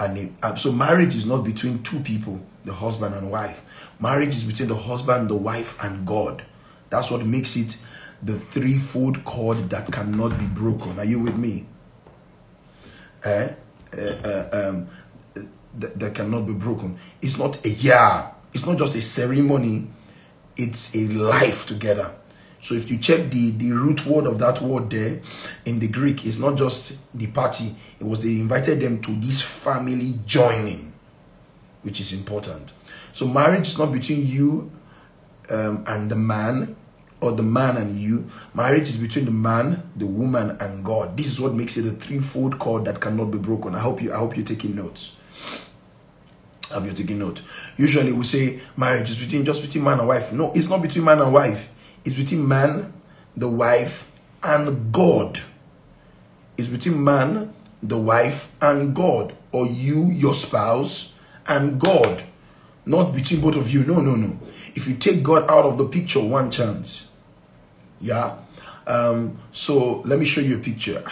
and 0.00 0.18
it, 0.18 0.32
um, 0.42 0.56
so 0.56 0.72
marriage 0.72 1.14
is 1.14 1.26
not 1.26 1.44
between 1.44 1.84
two 1.84 2.00
people, 2.00 2.40
the 2.64 2.72
husband 2.72 3.14
and 3.14 3.30
wife. 3.30 3.64
Marriage 4.04 4.34
is 4.34 4.44
between 4.44 4.68
the 4.68 4.74
husband, 4.74 5.30
the 5.30 5.34
wife, 5.34 5.82
and 5.82 6.06
God. 6.06 6.44
That's 6.90 7.10
what 7.10 7.24
makes 7.24 7.56
it 7.56 7.78
the 8.22 8.34
threefold 8.34 9.24
cord 9.24 9.70
that 9.70 9.90
cannot 9.90 10.38
be 10.38 10.44
broken. 10.44 10.98
Are 10.98 11.06
you 11.06 11.20
with 11.20 11.38
me? 11.38 11.64
Eh? 13.24 13.48
Uh, 13.96 14.48
um, 14.52 14.88
that, 15.74 15.98
that 15.98 16.14
cannot 16.14 16.46
be 16.46 16.52
broken. 16.52 16.98
It's 17.22 17.38
not 17.38 17.64
a 17.64 17.70
year. 17.70 18.26
It's 18.52 18.66
not 18.66 18.76
just 18.76 18.94
a 18.94 19.00
ceremony. 19.00 19.88
It's 20.54 20.94
a 20.94 21.08
life 21.08 21.66
together. 21.66 22.14
So 22.60 22.74
if 22.74 22.90
you 22.90 22.98
check 22.98 23.30
the, 23.30 23.52
the 23.52 23.72
root 23.72 24.04
word 24.04 24.26
of 24.26 24.38
that 24.40 24.60
word 24.60 24.90
there 24.90 25.22
in 25.64 25.78
the 25.78 25.88
Greek, 25.88 26.26
it's 26.26 26.38
not 26.38 26.58
just 26.58 26.98
the 27.16 27.28
party. 27.28 27.74
It 27.98 28.04
was 28.04 28.22
they 28.22 28.38
invited 28.38 28.82
them 28.82 29.00
to 29.00 29.12
this 29.12 29.40
family 29.40 30.18
joining, 30.26 30.92
which 31.80 32.00
is 32.00 32.12
important. 32.12 32.74
So 33.14 33.26
marriage 33.28 33.68
is 33.68 33.78
not 33.78 33.92
between 33.92 34.26
you 34.26 34.70
um, 35.48 35.84
and 35.86 36.10
the 36.10 36.16
man 36.16 36.76
or 37.20 37.32
the 37.32 37.44
man 37.44 37.76
and 37.76 37.94
you. 37.94 38.28
Marriage 38.54 38.88
is 38.88 38.98
between 38.98 39.24
the 39.24 39.30
man, 39.30 39.88
the 39.96 40.06
woman, 40.06 40.56
and 40.60 40.84
God. 40.84 41.16
This 41.16 41.28
is 41.28 41.40
what 41.40 41.54
makes 41.54 41.76
it 41.76 41.86
a 41.86 41.92
threefold 41.92 42.58
cord 42.58 42.84
that 42.86 43.00
cannot 43.00 43.30
be 43.30 43.38
broken. 43.38 43.74
I 43.74 43.78
hope 43.78 44.02
you 44.02 44.12
I 44.12 44.16
hope 44.16 44.36
you're 44.36 44.44
taking 44.44 44.74
notes. 44.74 45.16
Have 46.70 46.86
you 46.86 46.92
taking 46.92 47.20
note? 47.20 47.42
Usually 47.76 48.12
we 48.12 48.24
say 48.24 48.60
marriage 48.76 49.10
is 49.10 49.16
between 49.16 49.44
just 49.44 49.62
between 49.62 49.84
man 49.84 50.00
and 50.00 50.08
wife. 50.08 50.32
No, 50.32 50.52
it's 50.52 50.68
not 50.68 50.82
between 50.82 51.04
man 51.04 51.20
and 51.20 51.32
wife. 51.32 51.72
It's 52.04 52.16
between 52.16 52.46
man, 52.46 52.92
the 53.36 53.48
wife, 53.48 54.10
and 54.42 54.92
God. 54.92 55.40
It's 56.58 56.68
between 56.68 57.02
man, 57.02 57.54
the 57.80 57.96
wife, 57.96 58.60
and 58.60 58.94
God. 58.94 59.34
Or 59.52 59.66
you, 59.66 60.10
your 60.10 60.34
spouse, 60.34 61.14
and 61.46 61.80
God. 61.80 62.24
Not 62.86 63.14
between 63.14 63.40
both 63.40 63.56
of 63.56 63.70
you. 63.70 63.84
No, 63.84 64.00
no, 64.00 64.14
no. 64.14 64.38
If 64.74 64.88
you 64.88 64.94
take 64.94 65.22
God 65.22 65.48
out 65.50 65.64
of 65.64 65.78
the 65.78 65.86
picture, 65.86 66.20
one 66.20 66.50
chance. 66.50 67.08
Yeah. 68.00 68.36
Um, 68.86 69.38
so 69.52 70.02
let 70.04 70.18
me 70.18 70.24
show 70.24 70.40
you 70.40 70.56
a 70.56 70.60
picture. 70.60 71.02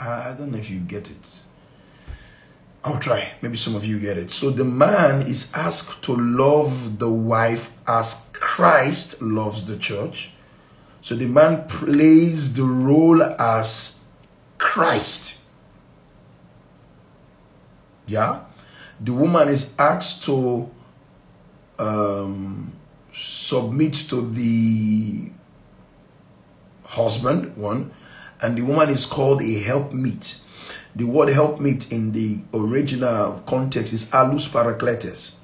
I 0.00 0.34
don't 0.36 0.50
know 0.50 0.58
if 0.58 0.68
you 0.68 0.80
get 0.80 1.10
it. 1.10 1.42
I'll 2.84 2.98
try. 2.98 3.32
Maybe 3.40 3.56
some 3.56 3.76
of 3.76 3.84
you 3.84 4.00
get 4.00 4.18
it. 4.18 4.30
So 4.30 4.50
the 4.50 4.64
man 4.64 5.22
is 5.22 5.52
asked 5.54 6.02
to 6.04 6.16
love 6.16 6.98
the 6.98 7.10
wife 7.10 7.78
as 7.86 8.30
Christ 8.32 9.22
loves 9.22 9.64
the 9.64 9.76
church. 9.76 10.32
So 11.00 11.14
the 11.14 11.26
man 11.26 11.68
plays 11.68 12.54
the 12.54 12.64
role 12.64 13.22
as 13.22 14.00
Christ. 14.58 15.40
Yeah. 18.08 18.40
The 19.00 19.12
woman 19.12 19.48
is 19.48 19.76
asked 19.78 20.24
to 20.24 20.68
um, 21.82 22.72
submit 23.12 23.94
to 23.94 24.30
the 24.30 25.30
husband, 26.84 27.56
one, 27.56 27.90
and 28.40 28.56
the 28.56 28.62
woman 28.62 28.88
is 28.88 29.04
called 29.06 29.42
a 29.42 29.60
helpmeet. 29.60 30.38
The 30.94 31.04
word 31.04 31.30
helpmeet 31.30 31.90
in 31.90 32.12
the 32.12 32.40
original 32.54 33.40
context 33.46 33.92
is 33.92 34.10
allos 34.10 34.48
parakletos. 34.52 35.36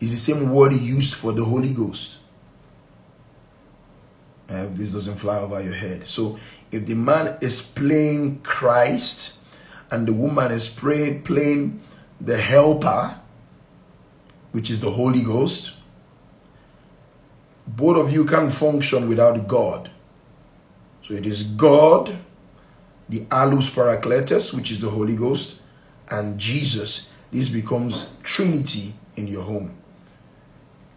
It's 0.00 0.12
the 0.12 0.18
same 0.18 0.50
word 0.50 0.72
used 0.72 1.14
for 1.14 1.32
the 1.32 1.44
Holy 1.44 1.72
Ghost. 1.72 2.18
If 4.48 4.74
this 4.74 4.92
doesn't 4.92 5.16
fly 5.16 5.38
over 5.38 5.60
your 5.62 5.74
head. 5.74 6.06
So 6.06 6.38
if 6.70 6.86
the 6.86 6.94
man 6.94 7.38
is 7.40 7.62
playing 7.62 8.40
Christ 8.40 9.38
and 9.90 10.06
the 10.06 10.12
woman 10.12 10.52
is 10.52 10.68
playing 10.68 11.80
the 12.20 12.36
helper, 12.36 13.16
which 14.52 14.70
is 14.70 14.80
the 14.80 14.90
Holy 14.90 15.22
Ghost, 15.22 15.73
both 17.66 17.96
of 17.96 18.12
you 18.12 18.24
can 18.24 18.50
function 18.50 19.08
without 19.08 19.46
God. 19.48 19.90
So 21.02 21.14
it 21.14 21.26
is 21.26 21.42
God 21.42 22.16
the 23.08 23.20
Allos 23.26 23.70
Parakletos, 23.70 24.54
which 24.54 24.70
is 24.70 24.80
the 24.80 24.90
Holy 24.90 25.16
Ghost, 25.16 25.56
and 26.10 26.38
Jesus. 26.38 27.10
This 27.30 27.48
becomes 27.48 28.14
Trinity 28.22 28.94
in 29.16 29.28
your 29.28 29.42
home. 29.42 29.76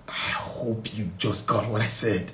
I 0.08 0.12
hope 0.12 0.98
you 0.98 1.12
just 1.18 1.48
got 1.48 1.68
what 1.68 1.82
I 1.82 1.88
said. 1.88 2.32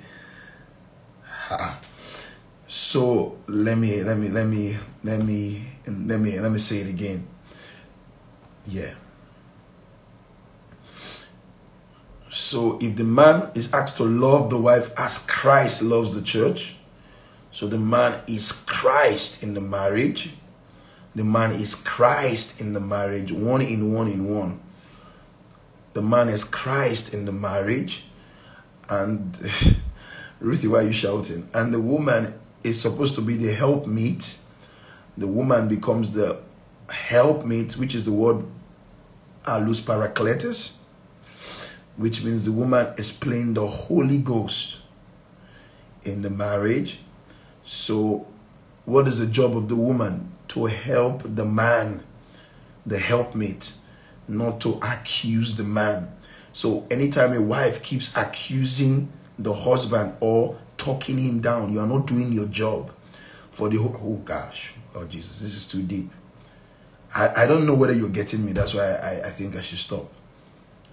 So 2.66 3.38
let 3.46 3.78
me 3.78 4.02
let 4.02 4.16
me 4.16 4.28
let 4.28 4.46
me 4.46 4.76
let 5.02 5.22
me 5.22 5.66
let 5.86 6.20
me 6.20 6.38
let 6.38 6.52
me 6.52 6.58
say 6.58 6.78
it 6.78 6.88
again. 6.88 7.26
Yeah. 8.66 8.94
So 12.34 12.78
if 12.82 12.96
the 12.96 13.04
man 13.04 13.50
is 13.54 13.72
asked 13.72 13.96
to 13.98 14.02
love 14.02 14.50
the 14.50 14.58
wife 14.58 14.92
as 14.98 15.24
Christ 15.24 15.82
loves 15.82 16.12
the 16.16 16.20
church, 16.20 16.74
so 17.52 17.68
the 17.68 17.78
man 17.78 18.22
is 18.26 18.50
Christ 18.66 19.44
in 19.44 19.54
the 19.54 19.60
marriage. 19.60 20.32
The 21.14 21.22
man 21.22 21.52
is 21.52 21.76
Christ 21.76 22.60
in 22.60 22.72
the 22.72 22.80
marriage, 22.80 23.30
one 23.30 23.62
in 23.62 23.92
one 23.92 24.08
in 24.08 24.34
one. 24.34 24.60
The 25.92 26.02
man 26.02 26.28
is 26.28 26.42
Christ 26.42 27.14
in 27.14 27.24
the 27.24 27.30
marriage. 27.30 28.06
And 28.88 29.38
Ruthie, 30.40 30.66
why 30.66 30.78
are 30.80 30.82
you 30.82 30.92
shouting? 30.92 31.48
And 31.54 31.72
the 31.72 31.80
woman 31.80 32.34
is 32.64 32.80
supposed 32.80 33.14
to 33.14 33.20
be 33.20 33.36
the 33.36 33.54
helpmeet. 33.54 34.38
The 35.16 35.28
woman 35.28 35.68
becomes 35.68 36.10
the 36.14 36.38
helpmeet, 36.88 37.76
which 37.76 37.94
is 37.94 38.02
the 38.02 38.10
word 38.12 38.44
uh, 39.46 39.60
allos 39.60 39.80
parakletos, 39.80 40.78
which 41.96 42.22
means 42.24 42.44
the 42.44 42.52
woman 42.52 42.92
is 42.96 43.12
playing 43.12 43.54
the 43.54 43.66
Holy 43.66 44.18
Ghost 44.18 44.78
in 46.04 46.22
the 46.22 46.30
marriage 46.30 46.98
so, 47.64 48.26
what 48.84 49.08
is 49.08 49.18
the 49.18 49.26
job 49.26 49.56
of 49.56 49.68
the 49.68 49.76
woman? 49.76 50.32
To 50.48 50.66
help 50.66 51.22
the 51.24 51.46
man, 51.46 52.04
the 52.84 52.98
helpmate, 52.98 53.72
not 54.28 54.60
to 54.60 54.78
accuse 54.82 55.56
the 55.56 55.64
man. 55.64 56.14
So, 56.52 56.86
anytime 56.90 57.32
a 57.32 57.40
wife 57.40 57.82
keeps 57.82 58.14
accusing 58.16 59.10
the 59.38 59.52
husband 59.52 60.14
or 60.20 60.58
talking 60.76 61.18
him 61.18 61.40
down, 61.40 61.72
you 61.72 61.80
are 61.80 61.86
not 61.86 62.06
doing 62.06 62.32
your 62.32 62.46
job. 62.46 62.92
For 63.50 63.68
the 63.68 63.78
oh 63.78 64.20
gosh, 64.24 64.72
oh 64.94 65.04
Jesus, 65.04 65.40
this 65.40 65.54
is 65.54 65.66
too 65.66 65.82
deep. 65.82 66.10
I, 67.14 67.44
I 67.44 67.46
don't 67.46 67.66
know 67.66 67.74
whether 67.74 67.94
you're 67.94 68.10
getting 68.10 68.44
me. 68.44 68.52
That's 68.52 68.74
why 68.74 68.94
I, 68.96 69.28
I 69.28 69.30
think 69.30 69.56
I 69.56 69.62
should 69.62 69.78
stop. 69.78 70.12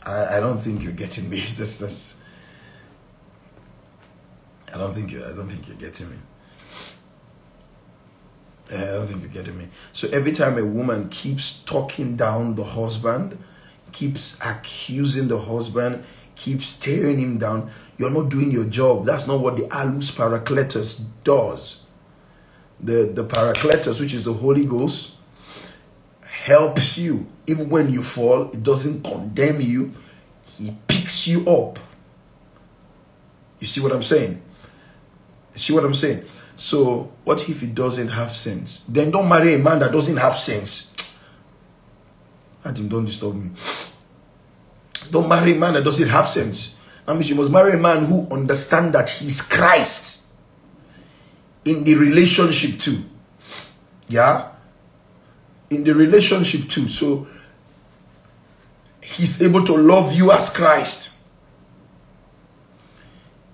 I, 0.03 0.37
I 0.37 0.39
don't 0.39 0.57
think 0.57 0.83
you're 0.83 0.93
getting 0.93 1.29
me. 1.29 1.39
That's, 1.55 1.77
that's 1.77 2.17
I 4.73 4.77
don't 4.77 4.93
think 4.93 5.11
you 5.11 5.23
I 5.23 5.33
don't 5.33 5.49
think 5.49 5.67
you're 5.67 5.77
getting 5.77 6.09
me. 6.09 6.17
I 8.71 8.75
don't 8.75 9.05
think 9.05 9.21
you're 9.21 9.43
getting 9.43 9.57
me. 9.57 9.67
So 9.91 10.07
every 10.13 10.31
time 10.31 10.57
a 10.57 10.65
woman 10.65 11.09
keeps 11.09 11.61
talking 11.63 12.15
down 12.15 12.55
the 12.55 12.63
husband, 12.63 13.37
keeps 13.91 14.37
accusing 14.39 15.27
the 15.27 15.39
husband, 15.39 16.05
keeps 16.35 16.79
tearing 16.79 17.19
him 17.19 17.37
down, 17.37 17.69
you're 17.97 18.09
not 18.09 18.29
doing 18.29 18.49
your 18.49 18.65
job. 18.65 19.05
That's 19.05 19.27
not 19.27 19.41
what 19.41 19.57
the 19.57 19.63
allos 19.63 20.11
parakletos 20.15 21.03
does. 21.25 21.83
The, 22.79 23.11
the 23.13 23.25
parakletos, 23.25 23.99
which 23.99 24.13
is 24.13 24.23
the 24.23 24.33
Holy 24.33 24.65
Ghost, 24.65 25.15
helps 26.41 26.97
you. 26.97 27.27
Even 27.47 27.69
when 27.69 27.91
you 27.91 28.01
fall, 28.01 28.49
it 28.51 28.63
doesn't 28.63 29.03
condemn 29.03 29.61
you. 29.61 29.93
He 30.57 30.75
picks 30.87 31.27
you 31.27 31.47
up. 31.47 31.79
You 33.59 33.67
see 33.67 33.81
what 33.81 33.91
I'm 33.91 34.03
saying? 34.03 34.41
You 35.53 35.59
see 35.59 35.73
what 35.73 35.83
I'm 35.83 35.93
saying? 35.93 36.23
So, 36.55 37.11
what 37.23 37.47
if 37.47 37.61
he 37.61 37.67
doesn't 37.67 38.09
have 38.09 38.31
sense? 38.31 38.83
Then 38.87 39.11
don't 39.11 39.29
marry 39.29 39.55
a 39.55 39.59
man 39.59 39.79
that 39.79 39.91
doesn't 39.91 40.17
have 40.17 40.35
sense. 40.35 41.17
Adam, 42.65 42.87
don't 42.87 43.05
disturb 43.05 43.35
me. 43.35 43.51
Don't 45.09 45.27
marry 45.27 45.53
a 45.53 45.55
man 45.55 45.73
that 45.73 45.83
doesn't 45.83 46.09
have 46.09 46.27
sense. 46.27 46.75
That 47.05 47.15
means 47.15 47.29
you 47.29 47.35
must 47.35 47.51
marry 47.51 47.73
a 47.73 47.77
man 47.77 48.05
who 48.05 48.27
understand 48.31 48.93
that 48.93 49.09
he's 49.09 49.41
Christ 49.41 50.25
in 51.65 51.83
the 51.83 51.95
relationship 51.95 52.79
too. 52.79 53.03
Yeah? 54.07 54.50
In 55.71 55.83
the 55.83 55.95
relationship 55.95 56.69
too. 56.69 56.87
So 56.87 57.27
he's 59.01 59.41
able 59.41 59.63
to 59.63 59.73
love 59.75 60.13
you 60.13 60.31
as 60.31 60.49
Christ. 60.49 61.11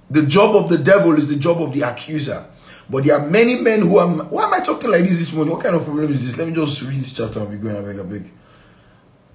The 0.10 0.23
job 0.23 0.56
of 0.56 0.69
the 0.69 0.77
devil 0.77 1.13
is 1.13 1.30
the 1.30 1.36
job 1.36 1.62
of 1.62 1.73
the 1.73 1.82
accuser. 1.84 2.45
But 2.89 3.03
there 3.03 3.19
are 3.19 3.30
many 3.30 3.62
men 3.62 3.82
who 3.82 3.97
are. 3.97 4.08
Why 4.08 4.45
am 4.45 4.53
I 4.53 4.60
talking 4.62 4.89
like 4.89 5.01
this 5.01 5.19
this 5.19 5.34
morning? 5.34 5.53
What 5.53 5.63
kind 5.63 5.75
of 5.75 5.84
problem 5.84 6.12
is 6.12 6.25
this? 6.25 6.38
Let 6.38 6.47
me 6.47 6.53
just 6.53 6.82
read 6.82 6.99
this 6.99 7.13
chapter 7.13 7.39
and 7.39 7.51
be 7.51 7.58
going. 7.58 7.75
I 7.75 7.82
beg. 8.03 8.32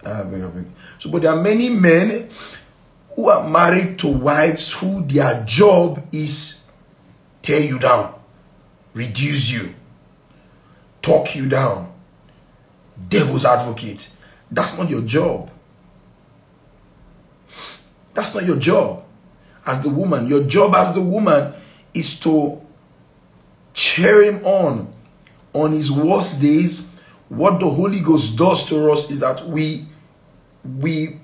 I 0.04 0.22
beg, 0.24 0.42
I 0.42 0.46
beg. 0.46 0.64
So, 0.98 1.10
but 1.10 1.22
there 1.22 1.32
are 1.32 1.40
many 1.40 1.68
men 1.68 2.28
who 3.14 3.28
are 3.28 3.48
married 3.48 3.98
to 4.00 4.08
wives 4.08 4.72
who 4.72 5.04
their 5.04 5.44
job 5.44 6.02
is 6.12 6.64
tear 7.42 7.60
you 7.60 7.78
down, 7.78 8.14
reduce 8.94 9.50
you, 9.50 9.74
talk 11.02 11.36
you 11.36 11.48
down, 11.48 11.91
devil's 13.08 13.44
advocate. 13.44 14.10
That's 14.50 14.78
not 14.78 14.90
your 14.90 15.02
job. 15.02 15.50
That's 18.14 18.34
not 18.34 18.44
your 18.44 18.58
job 18.58 19.04
as 19.66 19.80
the 19.80 19.88
woman. 19.88 20.26
Your 20.26 20.44
job 20.44 20.74
as 20.74 20.92
the 20.94 21.00
woman 21.00 21.52
is 21.94 22.18
to 22.20 22.60
cheer 23.72 24.22
him 24.22 24.44
on 24.44 24.92
on 25.52 25.72
his 25.72 25.90
worst 25.90 26.40
days. 26.40 26.88
What 27.28 27.60
the 27.60 27.70
Holy 27.70 28.00
Ghost 28.00 28.36
does 28.36 28.68
to 28.68 28.90
us 28.92 29.10
is 29.10 29.20
that 29.20 29.44
we 29.46 29.86
we 30.78 31.18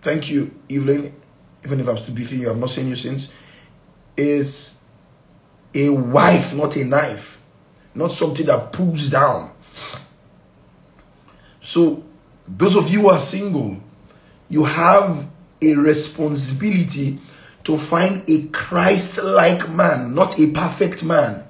thank 0.00 0.30
you, 0.30 0.54
Evelyn, 0.70 1.14
even 1.64 1.80
if 1.80 1.88
I'm 1.88 1.96
still 1.98 2.14
beefing 2.14 2.40
you, 2.40 2.50
I've 2.50 2.58
not 2.58 2.70
seen 2.70 2.88
you 2.88 2.96
since, 2.96 3.34
is 4.16 4.78
a 5.74 5.90
wife, 5.90 6.56
not 6.56 6.76
a 6.76 6.84
knife, 6.84 7.42
not 7.94 8.12
something 8.12 8.46
that 8.46 8.72
pulls 8.72 9.08
down. 9.10 9.52
So, 11.60 12.02
those 12.46 12.76
of 12.76 12.90
you 12.90 13.02
who 13.02 13.08
are 13.10 13.18
single, 13.18 13.78
you 14.48 14.64
have 14.64 15.28
a 15.62 15.74
responsibility 15.74 17.18
to 17.64 17.76
find 17.76 18.28
a 18.28 18.48
Christ 18.48 19.22
like 19.22 19.68
man, 19.68 20.14
not 20.14 20.38
a 20.40 20.50
perfect 20.50 21.04
man, 21.04 21.44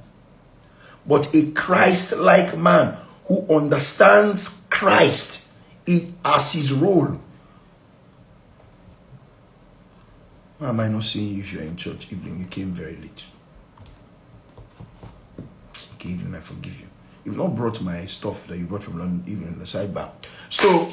but 1.07 1.35
a 1.35 1.53
Christ 1.53 2.17
like 2.17 2.57
man 2.59 2.97
who 3.27 3.47
understands 3.55 4.67
Christ 4.69 5.49
as 6.25 6.53
his 6.53 6.73
role. 6.73 7.21
Why 10.59 10.69
am 10.69 10.81
I 10.81 10.89
not 10.89 11.05
seeing 11.05 11.37
you 11.37 11.41
if 11.41 11.53
you're 11.53 11.63
in 11.63 11.77
church 11.77 12.09
evening? 12.13 12.41
You 12.41 12.47
came 12.47 12.73
very 12.73 12.97
late. 12.97 13.25
Okay, 15.95 16.11
evening, 16.11 16.35
I 16.35 16.41
forgive 16.41 16.79
you. 16.81 16.90
You've 17.25 17.37
not 17.37 17.55
brought 17.55 17.81
my 17.83 18.05
stuff 18.07 18.47
that 18.47 18.57
you 18.57 18.65
brought 18.65 18.83
from 18.83 18.99
London, 18.99 19.25
even 19.27 19.49
in 19.49 19.59
the 19.59 19.65
sidebar. 19.65 20.11
So, 20.49 20.89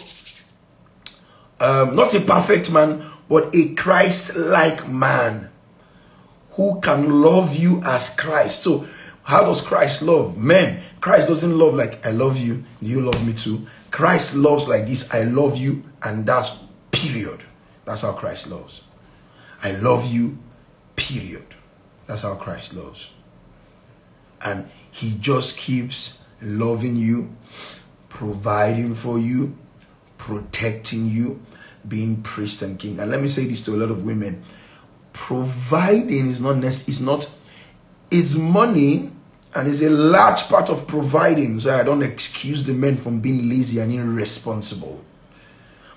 um, 1.59 1.95
not 1.95 2.13
a 2.13 2.21
perfect 2.21 2.71
man, 2.71 3.03
but 3.29 3.55
a 3.55 3.73
Christ-like 3.75 4.87
man 4.87 5.49
who 6.51 6.79
can 6.81 7.21
love 7.21 7.55
you 7.55 7.81
as 7.85 8.15
Christ. 8.15 8.63
So, 8.63 8.87
how 9.23 9.43
does 9.45 9.61
Christ 9.61 10.01
love? 10.01 10.37
Men, 10.37 10.81
Christ 11.01 11.27
doesn't 11.27 11.57
love 11.57 11.73
like, 11.73 12.05
I 12.05 12.11
love 12.11 12.37
you, 12.37 12.63
do 12.81 12.89
you 12.89 13.01
love 13.01 13.25
me 13.25 13.33
too? 13.33 13.67
Christ 13.91 14.35
loves 14.35 14.67
like 14.67 14.85
this, 14.85 15.13
I 15.13 15.23
love 15.23 15.57
you, 15.57 15.83
and 16.03 16.25
that's 16.25 16.63
period. 16.91 17.43
That's 17.85 18.01
how 18.01 18.13
Christ 18.13 18.49
loves. 18.49 18.83
I 19.63 19.71
love 19.71 20.11
you, 20.11 20.37
period. 20.95 21.45
That's 22.05 22.23
how 22.23 22.35
Christ 22.35 22.73
loves. 22.73 23.11
And 24.43 24.69
he 24.91 25.15
just 25.19 25.57
keeps 25.57 26.21
loving 26.41 26.95
you, 26.95 27.35
providing 28.09 28.95
for 28.95 29.17
you, 29.19 29.57
protecting 30.17 31.09
you, 31.09 31.41
being 31.87 32.21
priest 32.21 32.61
and 32.61 32.77
king. 32.77 32.99
And 32.99 33.11
let 33.11 33.21
me 33.21 33.27
say 33.27 33.45
this 33.45 33.61
to 33.65 33.75
a 33.75 33.77
lot 33.77 33.91
of 33.91 34.05
women. 34.05 34.41
Providing 35.13 36.27
is 36.27 36.41
not 36.41 36.63
it's 36.63 36.99
not 36.99 37.29
it's 38.11 38.37
money 38.37 39.11
and 39.55 39.67
it's 39.67 39.81
a 39.81 39.89
large 39.89 40.43
part 40.43 40.69
of 40.69 40.87
providing. 40.87 41.59
So 41.59 41.75
I 41.75 41.83
don't 41.83 42.03
excuse 42.03 42.63
the 42.63 42.73
men 42.73 42.97
from 42.97 43.19
being 43.19 43.49
lazy 43.49 43.79
and 43.79 43.91
irresponsible. 43.91 45.03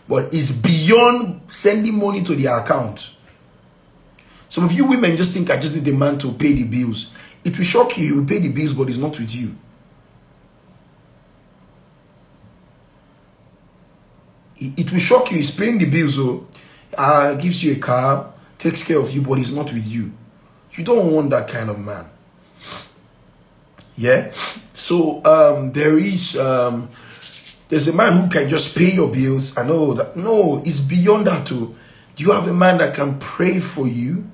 But 0.09 0.35
it's 0.35 0.51
beyond 0.51 1.43
sending 1.49 1.99
money 1.99 2.23
to 2.25 2.35
their 2.35 2.59
account. 2.59 3.15
Some 4.49 4.65
of 4.65 4.73
you 4.73 4.87
women 4.87 5.17
just 5.17 5.33
think 5.33 5.51
I 5.51 5.59
just 5.59 5.75
need 5.75 5.85
the 5.85 5.93
man 5.93 6.19
to 6.19 6.33
pay 6.33 6.53
the 6.53 6.65
bills. 6.65 7.13
It 7.45 7.57
will 7.57 7.65
shock 7.65 7.97
you. 7.99 8.07
He 8.07 8.13
will 8.13 8.27
pay 8.27 8.39
the 8.39 8.51
bills, 8.51 8.75
but 8.75 8.89
it's 8.89 8.99
not 8.99 9.19
with 9.19 9.35
you. 9.35 9.55
It 14.57 14.93
will 14.93 14.99
shock 14.99 15.31
you. 15.31 15.39
He's 15.39 15.57
paying 15.57 15.79
the 15.79 15.87
bills, 15.87 16.17
so 16.17 16.47
uh, 16.97 17.35
gives 17.35 17.65
you 17.65 17.73
a 17.73 17.79
car, 17.79 18.33
takes 18.59 18.83
care 18.83 18.99
of 18.99 19.11
you, 19.11 19.23
but 19.23 19.39
he's 19.39 19.55
not 19.55 19.73
with 19.73 19.89
you. 19.89 20.13
You 20.73 20.85
don't 20.85 21.13
want 21.13 21.31
that 21.31 21.49
kind 21.49 21.71
of 21.71 21.79
man. 21.79 22.07
Yeah. 23.97 24.31
So 24.75 25.25
um, 25.25 25.73
there 25.73 25.99
is 25.99 26.37
um, 26.37 26.89
there's 27.69 27.89
a 27.89 27.95
man 27.95 28.17
who 28.17 28.29
can 28.29 28.49
just 28.49 28.77
pay 28.77 28.93
your 28.93 29.11
bills. 29.11 29.57
I 29.57 29.67
know 29.67 29.95
that. 29.95 30.17
No, 30.17 30.63
it's 30.65 30.81
beyond 30.81 31.27
that 31.27 31.47
too. 31.47 31.75
Do 32.17 32.25
you 32.25 32.33
have 32.33 32.49
a 32.49 32.53
man 32.53 32.79
that 32.79 32.95
can 32.95 33.19
pray 33.19 33.61
for 33.61 33.87
you? 33.87 34.31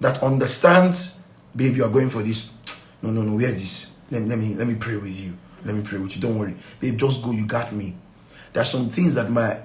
That 0.00 0.22
understands, 0.22 1.21
babe, 1.54 1.76
you 1.76 1.84
are 1.84 1.90
going 1.90 2.08
for 2.08 2.22
this. 2.22 2.56
No, 3.02 3.10
no, 3.10 3.22
no, 3.22 3.34
wear 3.34 3.50
this. 3.52 3.90
Let, 4.10 4.22
let 4.22 4.38
me 4.38 4.54
let 4.54 4.66
me 4.66 4.74
pray 4.74 4.96
with 4.96 5.18
you. 5.18 5.36
Let 5.64 5.74
me 5.74 5.82
pray 5.82 5.98
with 5.98 6.14
you. 6.14 6.22
Don't 6.22 6.38
worry. 6.38 6.54
Babe, 6.80 6.96
just 6.98 7.22
go. 7.22 7.30
You 7.30 7.46
got 7.46 7.72
me. 7.72 7.96
There's 8.52 8.70
some 8.70 8.88
things 8.88 9.14
that 9.14 9.30
my 9.30 9.58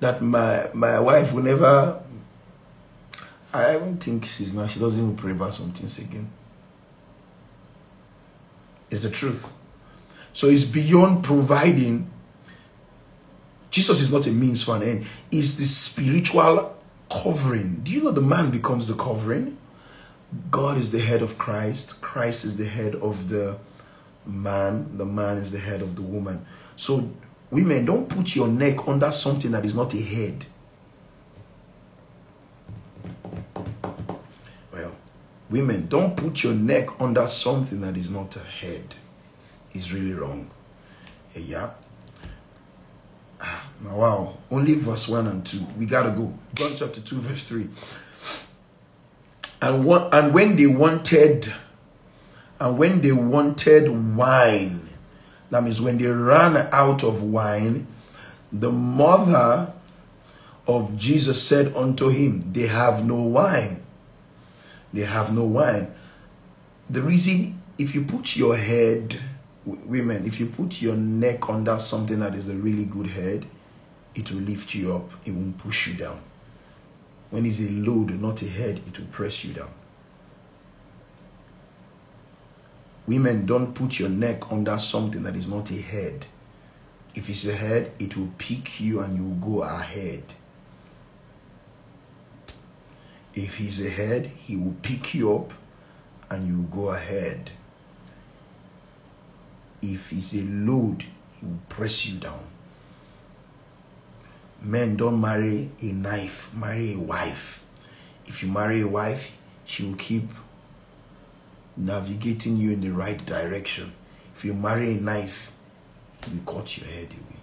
that 0.00 0.22
my 0.22 0.68
my 0.74 0.98
wife 1.00 1.32
will 1.32 1.42
never 1.42 2.00
I 3.52 3.72
don't 3.74 3.96
think 3.98 4.24
she's 4.24 4.52
not 4.52 4.70
she 4.70 4.78
doesn't 4.78 5.02
even 5.02 5.16
pray 5.16 5.32
about 5.32 5.54
some 5.54 5.72
things 5.72 5.98
again. 5.98 6.30
It's 8.90 9.02
the 9.02 9.10
truth. 9.10 9.52
So 10.32 10.46
it's 10.46 10.64
beyond 10.64 11.24
providing. 11.24 12.10
Jesus 13.70 14.00
is 14.00 14.12
not 14.12 14.26
a 14.26 14.30
means 14.30 14.62
for 14.62 14.76
an 14.76 14.82
end. 14.82 15.06
It's 15.30 15.54
the 15.54 15.64
spiritual 15.64 16.74
covering. 17.10 17.80
Do 17.82 17.92
you 17.92 18.04
know 18.04 18.12
the 18.12 18.22
man 18.22 18.50
becomes 18.50 18.88
the 18.88 18.94
covering? 18.94 19.57
God 20.50 20.76
is 20.76 20.90
the 20.90 21.00
head 21.00 21.22
of 21.22 21.38
Christ. 21.38 22.00
Christ 22.00 22.44
is 22.44 22.56
the 22.56 22.66
head 22.66 22.94
of 22.96 23.28
the 23.28 23.58
man. 24.26 24.96
The 24.98 25.06
man 25.06 25.38
is 25.38 25.52
the 25.52 25.58
head 25.58 25.80
of 25.80 25.96
the 25.96 26.02
woman. 26.02 26.44
So, 26.76 27.10
women, 27.50 27.84
don't 27.84 28.08
put 28.08 28.36
your 28.36 28.48
neck 28.48 28.86
under 28.86 29.10
something 29.10 29.50
that 29.52 29.64
is 29.64 29.74
not 29.74 29.94
a 29.94 30.00
head. 30.00 30.46
Well, 34.72 34.92
women, 35.50 35.86
don't 35.88 36.16
put 36.16 36.44
your 36.44 36.54
neck 36.54 36.88
under 37.00 37.26
something 37.26 37.80
that 37.80 37.96
is 37.96 38.10
not 38.10 38.36
a 38.36 38.40
head. 38.40 38.94
It's 39.72 39.92
really 39.92 40.12
wrong. 40.12 40.50
Yeah. 41.34 41.70
Ah, 43.40 43.68
wow. 43.82 44.36
Only 44.50 44.74
verse 44.74 45.08
1 45.08 45.26
and 45.26 45.46
2. 45.46 45.58
We 45.78 45.86
gotta 45.86 46.10
go. 46.10 46.34
John 46.54 46.72
chapter 46.76 47.00
2, 47.00 47.16
verse 47.16 47.48
3. 47.48 47.68
And 49.60 49.84
one, 49.84 50.08
and 50.12 50.32
when 50.32 50.56
they 50.56 50.66
wanted 50.66 51.52
and 52.60 52.78
when 52.78 53.00
they 53.00 53.12
wanted 53.12 53.88
wine, 54.16 54.88
that 55.50 55.62
means 55.62 55.80
when 55.80 55.98
they 55.98 56.06
ran 56.06 56.56
out 56.72 57.04
of 57.04 57.22
wine, 57.22 57.86
the 58.52 58.70
mother 58.70 59.72
of 60.66 60.96
Jesus 60.96 61.42
said 61.42 61.74
unto 61.76 62.08
him, 62.08 62.52
They 62.52 62.66
have 62.66 63.06
no 63.06 63.22
wine 63.22 63.82
they 64.92 65.02
have 65.02 65.34
no 65.34 65.44
wine. 65.44 65.92
The 66.88 67.02
reason, 67.02 67.60
if 67.76 67.94
you 67.94 68.04
put 68.04 68.36
your 68.36 68.56
head, 68.56 69.18
women, 69.64 70.26
if 70.26 70.40
you 70.40 70.46
put 70.46 70.80
your 70.80 70.96
neck 70.96 71.48
under 71.48 71.78
something 71.78 72.18
that 72.20 72.34
is 72.34 72.48
a 72.48 72.54
really 72.54 72.84
good 72.84 73.08
head, 73.08 73.46
it 74.14 74.30
will 74.30 74.40
lift 74.40 74.74
you 74.74 74.94
up, 74.94 75.10
it 75.26 75.32
won't 75.32 75.58
push 75.58 75.88
you 75.88 75.94
down. 75.94 76.20
When 77.30 77.44
it's 77.44 77.60
a 77.60 77.72
load, 77.72 78.20
not 78.20 78.42
a 78.42 78.48
head, 78.48 78.80
it 78.86 78.98
will 78.98 79.06
press 79.06 79.44
you 79.44 79.52
down. 79.52 79.70
Women, 83.06 83.46
don't 83.46 83.74
put 83.74 83.98
your 83.98 84.10
neck 84.10 84.52
under 84.52 84.76
something 84.78 85.22
that 85.22 85.36
is 85.36 85.48
not 85.48 85.70
a 85.70 85.80
head. 85.80 86.26
If 87.14 87.28
it's 87.30 87.46
a 87.46 87.54
head, 87.54 87.92
it 87.98 88.16
will 88.16 88.30
pick 88.38 88.80
you 88.80 89.00
and 89.00 89.16
you 89.16 89.24
will 89.24 89.54
go 89.54 89.62
ahead. 89.62 90.24
If 93.34 93.56
he's 93.56 93.78
head, 93.96 94.26
he 94.36 94.56
will 94.56 94.74
pick 94.82 95.14
you 95.14 95.34
up 95.34 95.52
and 96.30 96.44
you 96.44 96.58
will 96.58 96.64
go 96.64 96.90
ahead. 96.90 97.50
If 99.80 100.10
he's 100.10 100.34
a 100.34 100.44
load, 100.44 101.04
he 101.36 101.46
will 101.46 101.60
press 101.68 102.06
you 102.06 102.18
down. 102.18 102.44
Men 104.60 104.96
don't 104.96 105.20
marry 105.20 105.70
a 105.80 105.86
knife, 105.86 106.54
marry 106.54 106.94
a 106.94 106.98
wife. 106.98 107.64
If 108.26 108.42
you 108.42 108.50
marry 108.50 108.80
a 108.80 108.88
wife, 108.88 109.36
she 109.64 109.84
will 109.84 109.94
keep 109.96 110.24
navigating 111.76 112.56
you 112.56 112.72
in 112.72 112.80
the 112.80 112.90
right 112.90 113.24
direction. 113.24 113.92
If 114.34 114.44
you 114.44 114.54
marry 114.54 114.96
a 114.96 115.00
knife, 115.00 115.52
you 116.32 116.40
cut 116.44 116.76
your 116.78 116.88
head 116.88 117.08
away. 117.10 117.40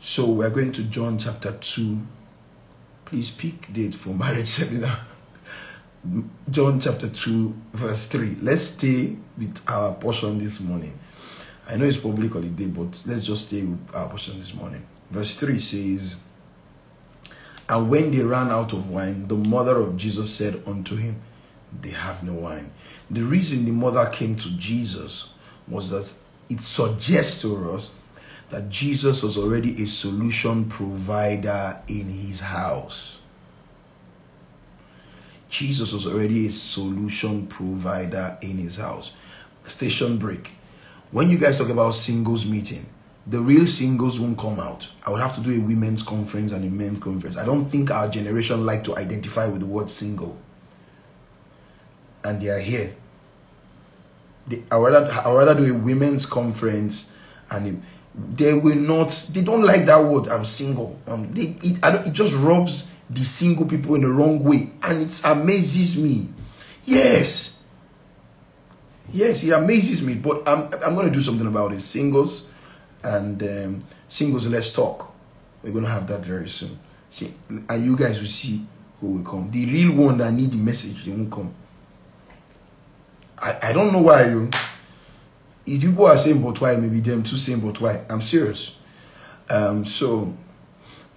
So 0.00 0.30
we're 0.30 0.50
going 0.50 0.72
to 0.72 0.82
John 0.84 1.16
chapter 1.16 1.52
2. 1.52 1.98
Please 3.04 3.30
pick 3.30 3.72
date 3.72 3.94
for 3.94 4.10
marriage 4.10 4.46
seminar. 4.48 4.98
John 6.50 6.78
chapter 6.80 7.08
2, 7.08 7.54
verse 7.72 8.06
3. 8.08 8.36
Let's 8.42 8.62
stay 8.62 9.16
with 9.38 9.62
our 9.66 9.94
portion 9.94 10.38
this 10.38 10.60
morning. 10.60 10.98
I 11.66 11.76
know 11.76 11.86
it's 11.86 11.96
public 11.96 12.32
holiday, 12.32 12.66
but 12.66 13.02
let's 13.06 13.26
just 13.26 13.48
stay 13.48 13.62
with 13.62 13.94
our 13.94 14.08
portion 14.08 14.38
this 14.38 14.54
morning. 14.54 14.84
Verse 15.10 15.34
3 15.34 15.58
says, 15.58 16.20
And 17.68 17.88
when 17.88 18.10
they 18.10 18.22
ran 18.22 18.48
out 18.48 18.72
of 18.72 18.90
wine, 18.90 19.28
the 19.28 19.36
mother 19.36 19.78
of 19.78 19.96
Jesus 19.96 20.34
said 20.34 20.62
unto 20.66 20.96
him, 20.96 21.22
They 21.80 21.90
have 21.90 22.22
no 22.22 22.34
wine. 22.34 22.70
The 23.10 23.22
reason 23.22 23.64
the 23.64 23.72
mother 23.72 24.06
came 24.10 24.36
to 24.36 24.50
Jesus 24.58 25.30
was 25.66 25.90
that 25.90 26.12
it 26.50 26.60
suggests 26.60 27.40
to 27.42 27.72
us 27.72 27.90
that 28.50 28.68
Jesus 28.68 29.22
was 29.22 29.38
already 29.38 29.82
a 29.82 29.86
solution 29.86 30.66
provider 30.66 31.80
in 31.88 32.08
his 32.08 32.40
house. 32.40 33.20
Jesus 35.48 35.92
was 35.92 36.06
already 36.06 36.46
a 36.46 36.50
solution 36.50 37.46
provider 37.46 38.36
in 38.42 38.58
his 38.58 38.76
house. 38.76 39.12
Station 39.64 40.18
break. 40.18 40.50
When 41.14 41.30
you 41.30 41.38
guys 41.38 41.58
talk 41.58 41.68
about 41.68 41.92
singles 41.94 42.44
meeting, 42.44 42.86
the 43.24 43.40
real 43.40 43.68
singles 43.68 44.18
won't 44.18 44.36
come 44.36 44.58
out. 44.58 44.88
I 45.06 45.12
would 45.12 45.20
have 45.20 45.32
to 45.36 45.40
do 45.40 45.52
a 45.52 45.64
women's 45.64 46.02
conference 46.02 46.50
and 46.50 46.64
a 46.64 46.68
men's 46.68 46.98
conference. 46.98 47.36
I 47.36 47.44
don't 47.44 47.64
think 47.64 47.92
our 47.92 48.08
generation 48.08 48.66
like 48.66 48.82
to 48.82 48.96
identify 48.96 49.46
with 49.46 49.60
the 49.60 49.66
word 49.66 49.88
single. 49.92 50.36
And 52.24 52.42
they 52.42 52.48
are 52.48 52.58
here. 52.58 52.96
They, 54.48 54.64
I 54.72 54.76
rather, 54.76 55.08
I 55.08 55.32
rather 55.32 55.54
do 55.54 55.72
a 55.72 55.78
women's 55.78 56.26
conference 56.26 57.12
and 57.48 57.80
they 58.16 58.52
will 58.52 58.74
not 58.74 59.10
they 59.32 59.42
don't 59.42 59.62
like 59.64 59.86
that 59.86 60.02
word 60.04 60.28
i'm 60.28 60.44
single 60.44 60.96
um 61.08 61.32
they 61.32 61.56
it, 61.62 61.78
it 62.06 62.12
just 62.12 62.36
rubs 62.36 62.88
the 63.10 63.24
single 63.24 63.66
people 63.66 63.96
in 63.96 64.02
the 64.02 64.08
wrong 64.08 64.42
way 64.44 64.70
and 64.84 65.02
it 65.02 65.20
amazes 65.24 66.00
me 66.00 66.28
yes 66.84 67.53
yes 69.14 69.44
it 69.44 69.52
amazes 69.52 70.02
me 70.02 70.14
but 70.14 70.46
i'm 70.48 70.64
i'm 70.84 70.94
going 70.94 71.06
to 71.06 71.12
do 71.12 71.20
something 71.20 71.46
about 71.46 71.72
it 71.72 71.80
singles 71.80 72.48
and 73.02 73.42
um, 73.42 73.84
singles 74.08 74.46
let's 74.48 74.72
talk 74.72 75.12
we're 75.62 75.72
going 75.72 75.84
to 75.84 75.90
have 75.90 76.06
that 76.06 76.20
very 76.20 76.48
soon 76.48 76.78
see 77.10 77.32
and 77.48 77.84
you 77.84 77.96
guys 77.96 78.18
will 78.20 78.26
see 78.26 78.64
who 79.00 79.06
will 79.08 79.24
come 79.24 79.50
the 79.50 79.64
real 79.66 79.94
one 79.94 80.18
that 80.18 80.32
need 80.32 80.50
the 80.50 80.58
message 80.58 81.04
they 81.04 81.12
won't 81.12 81.30
come 81.30 81.54
i 83.38 83.56
i 83.62 83.72
don't 83.72 83.92
know 83.92 84.02
why 84.02 84.24
you 84.26 84.50
if 85.66 85.80
people 85.80 86.06
are 86.06 86.16
saying 86.16 86.42
but 86.42 86.60
why, 86.60 86.76
maybe 86.76 87.00
them 87.00 87.22
too 87.22 87.36
saying 87.36 87.60
but 87.60 87.80
why. 87.80 88.04
I'm 88.08 88.20
serious. 88.20 88.76
Um, 89.48 89.84
so 89.84 90.34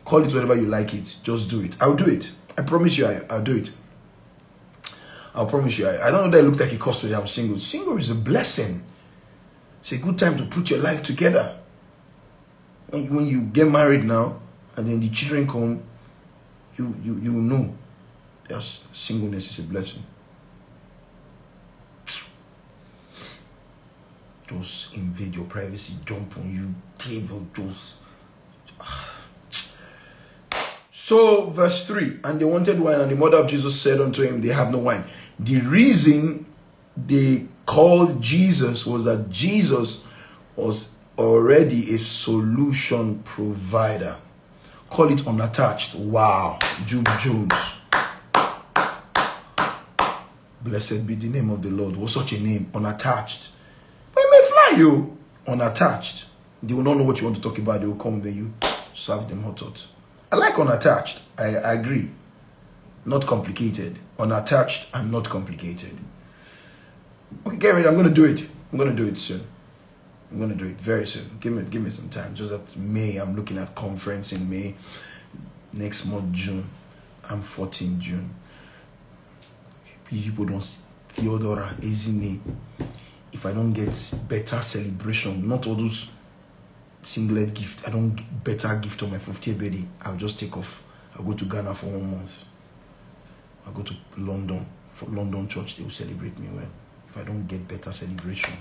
call 0.06 0.24
it 0.24 0.34
whatever 0.34 0.56
you 0.56 0.68
like 0.68 0.94
it. 0.94 1.18
Just 1.24 1.50
do 1.50 1.62
it. 1.62 1.76
I'll 1.82 1.96
do 1.96 2.06
it. 2.06 2.32
I 2.58 2.62
promise 2.62 2.98
you, 2.98 3.06
I, 3.08 3.22
I'll 3.30 3.44
do 3.44 3.56
it. 3.58 3.72
I'll 5.38 5.46
promise 5.46 5.78
you. 5.78 5.88
I, 5.88 6.08
I 6.08 6.12
don't 6.12 6.26
know 6.26 6.32
that 6.32 6.40
it 6.40 6.48
looked 6.48 6.60
like 6.60 6.74
it 6.74 6.80
cost 6.80 7.02
today. 7.02 7.16
I'm 7.16 7.28
single. 7.28 7.60
Single 7.60 7.98
is 7.98 8.10
a 8.10 8.16
blessing. 8.16 8.84
It's 9.82 9.92
a 9.92 9.98
good 9.98 10.18
time 10.18 10.36
to 10.38 10.46
put 10.46 10.70
your 10.72 10.80
life 10.80 11.04
together. 11.04 11.56
When, 12.90 13.16
when 13.16 13.28
you 13.28 13.44
get 13.44 13.72
married 13.72 14.04
now, 14.04 14.40
and 14.76 14.88
then 14.88 15.00
the 15.00 15.10
children 15.10 15.48
come, 15.48 15.84
you 16.78 16.96
you 17.04 17.16
you 17.20 17.32
know, 17.32 17.74
yes, 18.50 18.88
singleness 18.92 19.52
is 19.52 19.66
a 19.66 19.68
blessing. 19.70 20.04
just 24.48 24.96
invade 24.96 25.36
your 25.36 25.46
privacy, 25.46 25.94
jump 26.06 26.38
on 26.38 26.54
you, 26.54 26.74
table, 26.98 27.46
just. 27.54 27.98
So, 30.90 31.52
verse 31.52 31.88
3 31.88 32.20
And 32.26 32.38
they 32.38 32.44
wanted 32.44 32.82
wine, 32.82 33.00
and 33.00 33.10
the 33.10 33.16
mother 33.16 33.38
of 33.38 33.48
Jesus 33.48 33.80
said 33.80 34.02
unto 34.02 34.24
him, 34.24 34.42
They 34.42 34.50
have 34.50 34.74
no 34.74 34.80
wine. 34.80 35.06
The 35.40 35.60
reason 35.62 36.46
they 36.96 37.46
called 37.66 38.22
Jesus 38.22 38.86
was 38.86 39.04
that 39.04 39.30
Jesus 39.30 40.04
was 40.56 40.96
already 41.18 41.94
a 41.94 42.00
solution 42.00 43.20
provider. 43.24 44.16
Call 44.90 45.12
it 45.12 45.28
unattached. 45.28 45.96
Wow. 45.96 46.58
Jude 46.86 47.08
Jones. 47.20 47.54
Blessed 50.62 51.06
be 51.06 51.16
the 51.16 51.28
name 51.28 51.50
of 51.50 51.62
the 51.62 51.70
Lord. 51.70 51.96
What 51.96 52.10
such 52.10 52.34
a 52.34 52.40
name? 52.40 52.70
Unattached 52.74 53.52
We 54.16 54.24
may 54.32 54.42
fly 54.42 54.74
you 54.78 55.18
unattached, 55.48 56.26
they 56.62 56.74
will 56.74 56.84
not 56.84 56.98
know 56.98 57.04
what 57.04 57.20
you 57.20 57.26
want 57.28 57.36
to 57.36 57.42
talk 57.42 57.58
about. 57.60 57.82
They 57.82 57.88
will 57.88 57.96
come 57.96 58.22
then 58.22 58.36
you 58.36 58.54
serve 58.94 59.30
them 59.30 59.44
hot 59.44 59.60
hot. 59.60 59.88
I 60.32 60.36
like 60.36 60.58
unattached. 60.58 61.22
I, 61.38 61.56
I 61.56 61.74
agree. 61.74 62.10
Not 63.06 63.26
complicated. 63.26 64.00
Unattached 64.20 64.88
and 64.94 65.12
not 65.12 65.30
complicated. 65.30 65.98
Okay, 67.46 67.58
get 67.58 67.74
ready. 67.74 67.88
I'm 67.88 67.96
going 67.96 68.08
to 68.08 68.14
do 68.14 68.26
it. 68.26 68.48
I'm 68.72 68.78
going 68.78 68.90
to 68.90 68.96
do 68.96 69.08
it 69.08 69.18
soon. 69.18 69.46
I'm 70.32 70.38
going 70.38 70.50
to 70.50 70.56
do 70.56 70.66
it 70.66 70.80
very 70.80 71.06
soon. 71.06 71.38
Give 71.40 71.54
me, 71.54 71.64
give 71.70 71.82
me 71.82 71.90
some 71.90 72.10
time. 72.10 72.36
Just 72.36 72.52
that 72.52 72.78
May, 72.78 73.18
I'm 73.18 73.36
looking 73.36 73.58
at 73.58 73.76
conference 73.76 74.34
in 74.34 74.50
May. 74.50 74.76
Next 75.74 76.08
month, 76.08 76.32
June. 76.32 76.68
I'm 77.30 77.42
14 77.42 78.00
June. 78.00 78.34
People 80.06 80.46
don't. 80.46 80.78
Theodora, 81.10 81.74
Ezine 81.82 82.40
if 83.38 83.46
I 83.46 83.54
don't 83.54 83.72
get 83.72 84.14
better 84.28 84.60
celebration, 84.62 85.48
not 85.48 85.68
all 85.68 85.76
those 85.76 86.10
singlet 87.04 87.54
gift, 87.54 87.88
I 87.88 87.92
don't 87.92 88.16
get 88.16 88.44
better 88.44 88.76
gift 88.78 89.04
on 89.04 89.12
my 89.12 89.18
50th 89.18 89.58
birthday, 89.58 89.86
I'll 90.02 90.16
just 90.16 90.40
take 90.40 90.58
off. 90.58 90.84
I'll 91.16 91.24
go 91.24 91.34
to 91.34 91.46
Ghana 91.46 91.74
for 91.76 91.86
one 91.88 92.12
month. 92.12 92.46
I'll 93.68 93.74
go 93.74 93.84
to 93.84 93.96
London 94.18 94.66
for 94.88 95.06
London 95.08 95.48
church. 95.48 95.76
They 95.76 95.84
will 95.84 95.90
celebrate 95.90 96.40
me 96.40 96.48
well. 96.54 96.66
If 97.10 97.18
I 97.18 97.24
don't 97.24 97.46
get 97.48 97.68
better 97.68 97.92
celebration. 97.92 98.54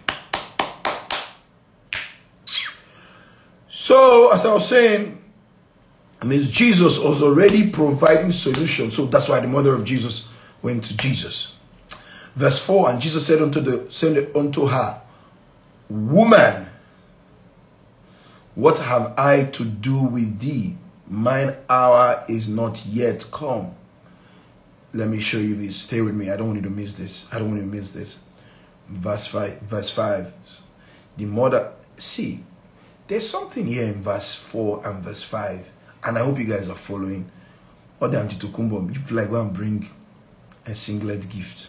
So, 3.68 4.32
as 4.32 4.44
I 4.44 4.52
was 4.52 4.68
saying, 4.68 5.22
I 6.20 6.24
mean, 6.24 6.42
Jesus 6.42 6.98
was 6.98 7.22
already 7.22 7.70
providing 7.70 8.32
solutions. 8.32 8.96
So 8.96 9.06
that's 9.06 9.28
why 9.28 9.38
the 9.38 9.46
mother 9.46 9.74
of 9.74 9.84
Jesus 9.84 10.28
went 10.60 10.82
to 10.84 10.96
Jesus. 10.96 11.56
Verse 12.34 12.64
4 12.66 12.90
And 12.90 13.00
Jesus 13.00 13.24
said 13.24 13.40
unto, 13.40 13.60
the, 13.60 13.90
said 13.92 14.30
unto 14.34 14.66
her, 14.66 15.00
Woman, 15.88 16.66
what 18.56 18.78
have 18.78 19.14
I 19.16 19.44
to 19.44 19.64
do 19.64 20.02
with 20.02 20.40
thee? 20.40 20.76
Mine 21.06 21.54
hour 21.70 22.24
is 22.28 22.48
not 22.48 22.84
yet 22.86 23.24
come. 23.30 23.75
Let 24.96 25.08
me 25.10 25.20
show 25.20 25.36
you 25.36 25.54
this. 25.54 25.76
Stay 25.76 26.00
with 26.00 26.14
me. 26.14 26.30
I 26.30 26.36
don't 26.36 26.46
want 26.46 26.56
you 26.62 26.70
to 26.70 26.74
miss 26.74 26.94
this. 26.94 27.26
I 27.30 27.38
don't 27.38 27.48
want 27.48 27.60
you 27.60 27.68
to 27.68 27.76
miss 27.76 27.92
this. 27.92 28.18
Verse 28.88 29.26
5. 29.26 29.60
Verse 29.60 29.90
5. 29.90 30.32
The 31.18 31.26
mother, 31.26 31.72
see, 31.98 32.42
there's 33.06 33.28
something 33.28 33.66
here 33.66 33.84
in 33.84 34.02
verse 34.02 34.34
4 34.50 34.86
and 34.86 35.04
verse 35.04 35.22
5. 35.22 35.70
And 36.04 36.16
I 36.16 36.24
hope 36.24 36.38
you 36.38 36.46
guys 36.46 36.70
are 36.70 36.74
following. 36.74 37.30
Or 38.00 38.08
the 38.08 38.18
Auntie 38.18 38.36
Tokumbo, 38.36 38.90
if 38.90 39.10
like 39.10 39.28
go 39.28 39.42
and 39.42 39.52
bring 39.52 39.86
a 40.64 40.74
singlet 40.74 41.28
gift 41.28 41.68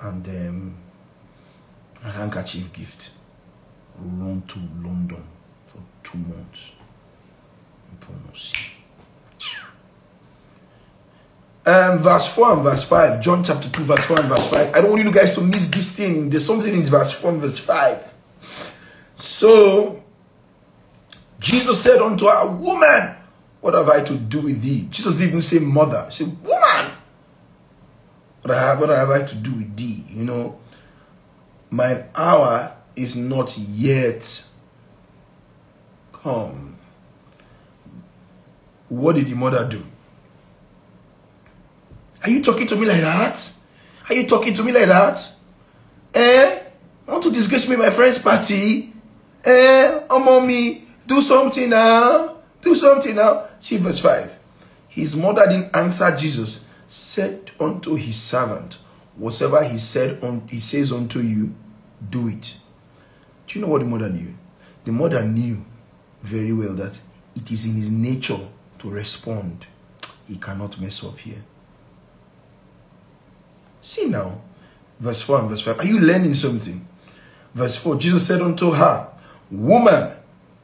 and 0.00 0.26
um, 0.26 0.76
a 2.04 2.10
handkerchief 2.10 2.72
gift. 2.72 3.12
Run 3.96 4.42
to 4.48 4.58
London 4.82 5.24
for 5.66 5.78
two 6.02 6.18
months. 6.18 6.72
Um, 11.64 11.98
verse 12.00 12.34
4 12.34 12.54
and 12.54 12.62
verse 12.62 12.84
5. 12.88 13.20
John 13.20 13.44
chapter 13.44 13.68
2, 13.68 13.82
verse 13.82 14.04
4 14.06 14.20
and 14.20 14.28
verse 14.28 14.50
5. 14.50 14.74
I 14.74 14.80
don't 14.80 14.90
want 14.90 15.04
you 15.04 15.12
guys 15.12 15.34
to 15.36 15.40
miss 15.40 15.68
this 15.68 15.96
thing. 15.96 16.28
There's 16.28 16.44
something 16.44 16.74
in 16.74 16.84
verse 16.84 17.12
4 17.12 17.30
and 17.30 17.40
verse 17.40 17.58
5. 17.58 18.74
So, 19.16 20.02
Jesus 21.38 21.82
said 21.82 22.00
unto 22.00 22.26
her, 22.26 22.46
Woman, 22.48 23.14
what 23.60 23.74
have 23.74 23.88
I 23.88 24.02
to 24.02 24.14
do 24.14 24.40
with 24.40 24.60
thee? 24.60 24.88
Jesus 24.90 25.22
even 25.22 25.40
say 25.40 25.60
mother. 25.60 26.04
He 26.06 26.10
said, 26.10 26.26
Woman, 26.26 26.92
what 28.42 28.54
have, 28.54 28.80
what 28.80 28.88
have 28.88 29.10
I 29.10 29.22
to 29.22 29.36
do 29.36 29.54
with 29.54 29.76
thee? 29.76 30.04
You 30.10 30.24
know, 30.24 30.58
my 31.70 32.04
hour 32.14 32.76
is 32.96 33.16
not 33.16 33.56
yet 33.56 34.44
come. 36.12 36.76
What 38.88 39.14
did 39.14 39.26
the 39.26 39.36
mother 39.36 39.68
do? 39.68 39.84
Are 42.22 42.30
you 42.30 42.42
talking 42.42 42.66
to 42.68 42.76
me 42.76 42.86
like 42.86 43.00
that? 43.00 43.52
Are 44.08 44.14
you 44.14 44.26
talking 44.26 44.54
to 44.54 44.62
me 44.62 44.72
like 44.72 44.86
that? 44.86 45.32
Eh? 46.14 46.58
Want 47.06 47.22
to 47.24 47.30
disgrace 47.30 47.68
me 47.68 47.76
my 47.76 47.90
friend's 47.90 48.18
party? 48.18 48.92
Eh? 49.44 50.00
Oh, 50.08 50.22
mommy, 50.24 50.86
do 51.06 51.20
something 51.20 51.70
now. 51.70 52.36
Do 52.60 52.74
something 52.74 53.16
now. 53.16 53.46
See 53.58 53.76
verse 53.76 53.98
5. 53.98 54.38
His 54.88 55.16
mother 55.16 55.46
didn't 55.46 55.74
answer 55.74 56.14
Jesus. 56.16 56.68
Said 56.86 57.50
unto 57.58 57.94
his 57.94 58.16
servant, 58.16 58.78
whatever 59.16 59.64
he 59.64 59.78
said 59.78 60.22
on 60.22 60.46
he 60.48 60.60
says 60.60 60.92
unto 60.92 61.20
you, 61.20 61.54
do 62.10 62.28
it. 62.28 62.56
Do 63.46 63.58
you 63.58 63.64
know 63.64 63.72
what 63.72 63.80
the 63.80 63.86
mother 63.86 64.10
knew? 64.10 64.34
The 64.84 64.92
mother 64.92 65.24
knew 65.24 65.64
very 66.22 66.52
well 66.52 66.74
that 66.74 67.00
it 67.34 67.50
is 67.50 67.64
in 67.64 67.74
his 67.74 67.90
nature 67.90 68.38
to 68.78 68.90
respond. 68.90 69.66
He 70.28 70.36
cannot 70.36 70.78
mess 70.80 71.02
up 71.02 71.18
here. 71.18 71.42
See 73.82 74.06
now, 74.06 74.40
verse 75.00 75.20
4 75.22 75.40
and 75.40 75.50
verse 75.50 75.62
5. 75.62 75.80
Are 75.80 75.84
you 75.84 75.98
learning 76.00 76.34
something? 76.34 76.86
Verse 77.52 77.76
4 77.76 77.96
Jesus 77.96 78.26
said 78.26 78.40
unto 78.40 78.70
her, 78.70 79.08
Woman, 79.50 80.12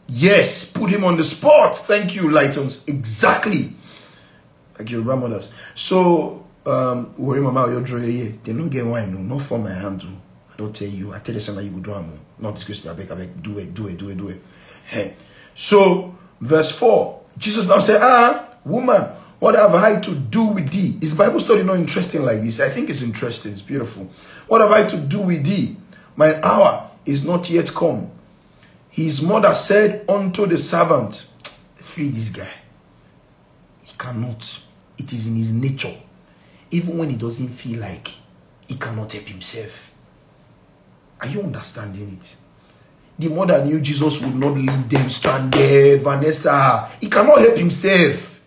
yes, 0.07 0.71
put 0.71 0.89
him 0.89 1.05
on 1.05 1.17
the 1.17 1.25
spot. 1.25 1.77
Thank 1.77 2.15
you, 2.15 2.23
Lightons. 2.23 2.89
Exactly. 2.89 3.73
Like 4.79 4.91
your 4.91 5.03
grandmothers. 5.03 5.53
So, 5.75 6.47
um, 6.65 7.13
worry 7.19 7.41
mama, 7.41 7.71
you're 7.71 7.83
dry. 7.83 8.01
They 8.01 8.39
don't 8.53 8.69
get 8.69 8.87
wine, 8.87 9.13
no, 9.13 9.21
not 9.21 9.43
for 9.43 9.59
my 9.59 9.73
hand. 9.73 10.07
I 10.53 10.57
don't 10.57 10.75
tell 10.75 10.89
you. 10.89 11.13
I 11.13 11.19
tell 11.19 11.35
you 11.35 11.41
something 11.41 11.65
you 11.67 11.73
go 11.83 12.01
do. 12.01 12.05
Not 12.39 12.55
disgrace 12.55 12.85
me. 12.85 12.91
I 12.93 12.95
beg, 12.95 13.11
I 13.11 13.15
beg. 13.17 13.43
Do 13.43 13.59
it, 13.59 13.75
do 13.75 13.89
it, 13.89 13.99
do 13.99 14.09
it, 14.09 14.17
do 14.17 14.29
it. 14.29 14.41
Hey. 14.87 15.15
So, 15.55 16.17
verse 16.41 16.71
4. 16.79 17.21
Jesus 17.37 17.69
now 17.69 17.79
said, 17.79 18.01
Ah, 18.01 18.47
woman, 18.65 19.03
what 19.39 19.55
have 19.55 19.75
I 19.75 20.01
to 20.01 20.15
do 20.15 20.49
with 20.49 20.71
thee? 20.71 20.99
Is 21.01 21.15
Bible 21.15 21.39
study 21.41 21.63
not 21.63 21.77
interesting 21.77 22.23
like 22.23 22.41
this? 22.41 22.61
I 22.61 22.69
think 22.69 22.91
it's 22.91 23.03
interesting. 23.03 23.53
It's 23.53 23.63
beautiful. 23.63 24.05
What 24.49 24.61
have 24.61 24.73
I 24.73 24.85
to 24.85 24.97
do 24.97 25.21
with 25.21 25.45
thee? 25.45 25.77
My 26.17 26.41
hour 26.43 26.91
is 27.07 27.25
not 27.25 27.49
yet 27.49 27.73
come. 27.73 28.11
His 28.91 29.23
mother 29.23 29.55
said 29.55 30.05
unto 30.09 30.47
the 30.47 30.59
servant, 30.59 31.31
Free 31.77 32.09
this 32.09 32.31
guy. 32.31 32.49
He 33.85 33.93
cannot. 33.97 34.61
It 34.99 35.13
is 35.13 35.29
in 35.29 35.37
his 35.37 35.53
nature. 35.53 35.95
Even 36.73 36.99
when 36.99 37.11
he 37.11 37.17
doesn't 37.17 37.49
feel 37.49 37.81
like 37.81 38.09
he 38.67 38.75
cannot 38.75 39.13
help 39.13 39.25
himself. 39.25 39.95
Are 41.21 41.29
you 41.29 41.43
understanding 41.43 42.19
it? 42.21 42.37
The 43.19 43.29
mother 43.31 43.65
knew 43.65 43.81
Jesus 43.81 44.21
would 44.21 44.35
not 44.35 44.55
leave 44.55 44.89
them 44.89 45.09
stranded. 45.09 46.03
Vanessa, 46.03 46.89
he 47.01 47.09
cannot 47.09 47.39
help 47.39 47.57
himself. 47.57 48.38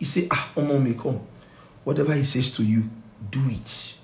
He 0.00 0.06
said, 0.06 0.26
Ah, 0.32 0.50
Omo 0.56 0.82
may 0.82 0.94
come. 0.94 1.20
Whatever 1.84 2.14
he 2.14 2.24
says 2.24 2.50
to 2.56 2.64
you, 2.64 2.88
do 3.30 3.40
it. 3.48 3.98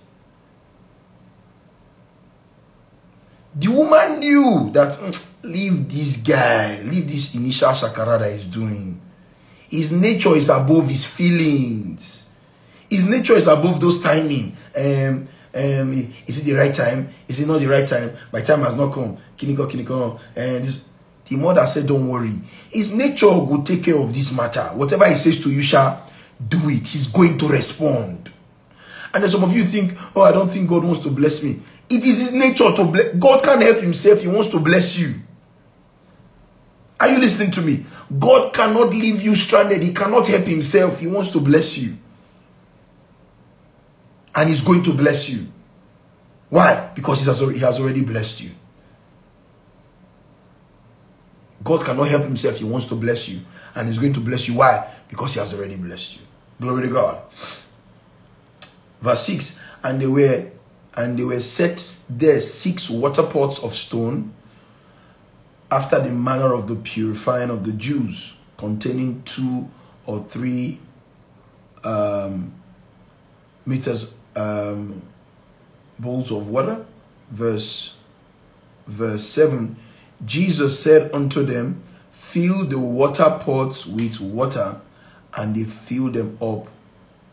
The 3.59 3.69
woman 3.73 4.21
knew 4.21 4.71
that 4.75 4.91
mm, 4.93 5.35
leave 5.43 5.89
this 5.89 6.19
guy, 6.19 6.83
leave 6.83 7.09
this 7.09 7.35
initial 7.35 7.71
shakara 7.71 8.19
that 8.21 8.31
he's 8.31 8.45
doing. 8.45 9.01
His 9.71 9.91
nature 9.93 10.37
is 10.37 10.51
above 10.51 10.89
his 10.89 11.07
feelings. 11.07 12.29
His 12.91 13.09
nature 13.09 13.33
is 13.33 13.47
above 13.49 13.81
those 13.81 14.03
timing. 14.03 14.55
Um, 14.77 15.27
um, 15.55 15.93
is 16.27 16.39
it 16.39 16.45
the 16.45 16.53
right 16.53 16.75
time? 16.75 17.09
Is 17.27 17.41
it 17.41 17.49
not 17.49 17.61
the 17.61 17.67
right 17.67 17.89
time? 17.89 18.11
My 18.31 18.43
time 18.43 18.61
has 18.61 18.75
not 18.77 18.93
come. 18.93 19.17
Kiniko, 19.39 19.69
kiniko. 19.71 20.21
And 20.37 20.63
this, 20.63 20.87
the 21.29 21.37
mother 21.37 21.67
said, 21.67 21.87
Don't 21.87 22.09
worry. 22.09 22.33
His 22.71 22.95
nature 22.95 23.27
will 23.27 23.63
take 23.63 23.85
care 23.85 23.99
of 23.99 24.15
this 24.15 24.37
matter. 24.37 24.63
Whatever 24.75 25.09
he 25.09 25.15
says 25.15 25.43
to 25.43 25.51
you, 25.51 25.63
shall 25.63 26.03
do 26.49 26.59
it. 26.65 26.87
He's 26.89 27.07
going 27.09 27.39
to 27.39 27.49
respond. 27.49 28.31
And 29.13 29.23
then 29.23 29.31
some 29.31 29.43
of 29.43 29.57
you 29.57 29.65
think, 29.65 29.95
Oh, 30.15 30.23
I 30.23 30.33
don't 30.33 30.49
think 30.49 30.69
God 30.69 30.85
wants 30.85 31.01
to 31.01 31.11
bless 31.11 31.43
me. 31.43 31.61
It 31.89 32.05
is 32.05 32.19
his 32.19 32.35
nature 32.35 32.73
to 32.75 32.85
bless. 32.85 33.15
God 33.15 33.43
can't 33.43 33.63
help 33.63 33.79
himself. 33.79 34.21
He 34.21 34.29
wants 34.29 34.49
to 34.49 34.61
bless 34.61 34.99
you. 34.99 35.15
Are 36.99 37.09
you 37.09 37.19
listening 37.19 37.51
to 37.53 37.63
me? 37.63 37.85
God 38.19 38.53
cannot 38.55 38.91
leave 38.91 39.23
you 39.23 39.35
stranded. 39.35 39.83
He 39.83 39.93
cannot 39.93 40.27
help 40.27 40.45
himself. 40.45 41.01
He 41.01 41.07
wants 41.07 41.31
to 41.33 41.41
bless 41.41 41.79
you. 41.79 41.97
And 44.35 44.49
he's 44.49 44.63
going 44.63 44.83
to 44.85 44.93
bless 44.93 45.29
you. 45.31 45.47
Why? 46.49 46.91
Because 46.95 47.23
he 47.23 47.27
has, 47.29 47.43
already, 47.43 47.59
he 47.59 47.65
has 47.65 47.81
already 47.81 48.05
blessed 48.05 48.43
you. 48.43 48.51
God 51.67 51.85
cannot 51.85 52.07
help 52.09 52.23
himself. 52.23 52.59
He 52.59 52.65
wants 52.65 52.87
to 52.87 52.95
bless 52.95 53.29
you. 53.29 53.41
And 53.75 53.89
he's 53.89 53.99
going 53.99 54.13
to 54.13 54.21
bless 54.21 54.47
you. 54.47 54.55
Why? 54.55 54.89
Because 55.09 55.35
he 55.35 55.41
has 55.41 55.53
already 55.53 55.77
blessed 55.77 56.17
you. 56.17 56.23
Glory 56.61 56.87
to 56.87 56.93
God. 56.93 57.21
Verse 59.01 59.27
6. 59.27 59.61
And 59.83 60.01
they 60.01 60.07
were 60.07 60.51
and 60.97 61.19
they 61.19 61.25
were 61.25 61.41
set 61.41 61.77
there 62.09 62.41
six 62.41 62.89
water 62.89 63.23
pots 63.23 63.59
of 63.59 63.75
stone 63.75 64.33
after 65.71 66.01
the 66.01 66.09
manner 66.11 66.55
of 66.55 66.69
the 66.69 66.77
purifying 66.77 67.51
of 67.51 67.65
the 67.65 67.73
Jews, 67.73 68.35
containing 68.57 69.23
two 69.25 69.69
or 70.07 70.25
three 70.25 70.79
um, 71.85 72.55
meters 73.67 74.15
um, 74.37 75.03
bowls 75.99 76.31
of 76.31 76.49
water. 76.49 76.87
Verse 77.31 77.97
verse 78.87 79.27
7 79.27 79.77
Jesus 80.25 80.83
said 80.83 81.13
unto 81.15 81.45
them, 81.45 81.83
Fill 82.11 82.65
the 82.65 82.79
water 82.79 83.39
pots 83.41 83.87
with 83.87 84.21
water, 84.21 84.81
and 85.37 85.55
they 85.55 85.65
filled 85.65 86.15
them 86.15 86.39
up 86.41 86.69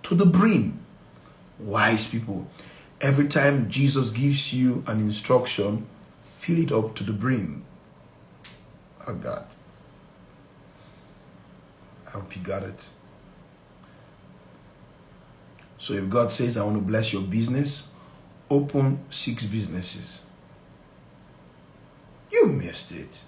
to 0.04 0.16
the 0.16 0.26
brim. 0.26 0.80
Wise 1.60 2.10
people. 2.10 2.48
Every 3.00 3.28
time 3.28 3.70
Jesus 3.70 4.10
gives 4.10 4.54
you 4.54 4.84
an 4.88 5.00
instruction, 5.00 5.88
fill 6.24 6.58
it 6.58 6.72
up 6.72 6.96
to 6.96 7.04
the 7.04 7.14
brim. 7.14 7.64
Oh 9.08 9.14
God. 9.16 9.46
I 12.08 12.12
hope 12.12 12.36
you 12.36 12.42
got 12.42 12.64
it. 12.64 12.90
So 15.78 15.94
if 15.94 16.10
God 16.10 16.32
says, 16.32 16.56
I 16.56 16.64
want 16.64 16.78
to 16.78 16.82
bless 16.82 17.12
your 17.12 17.24
business, 17.24 17.92
open 18.50 19.00
six 19.10 19.46
businesses. 19.46 20.22
You 22.34 22.48
missed 22.48 22.92
it. 22.92 23.24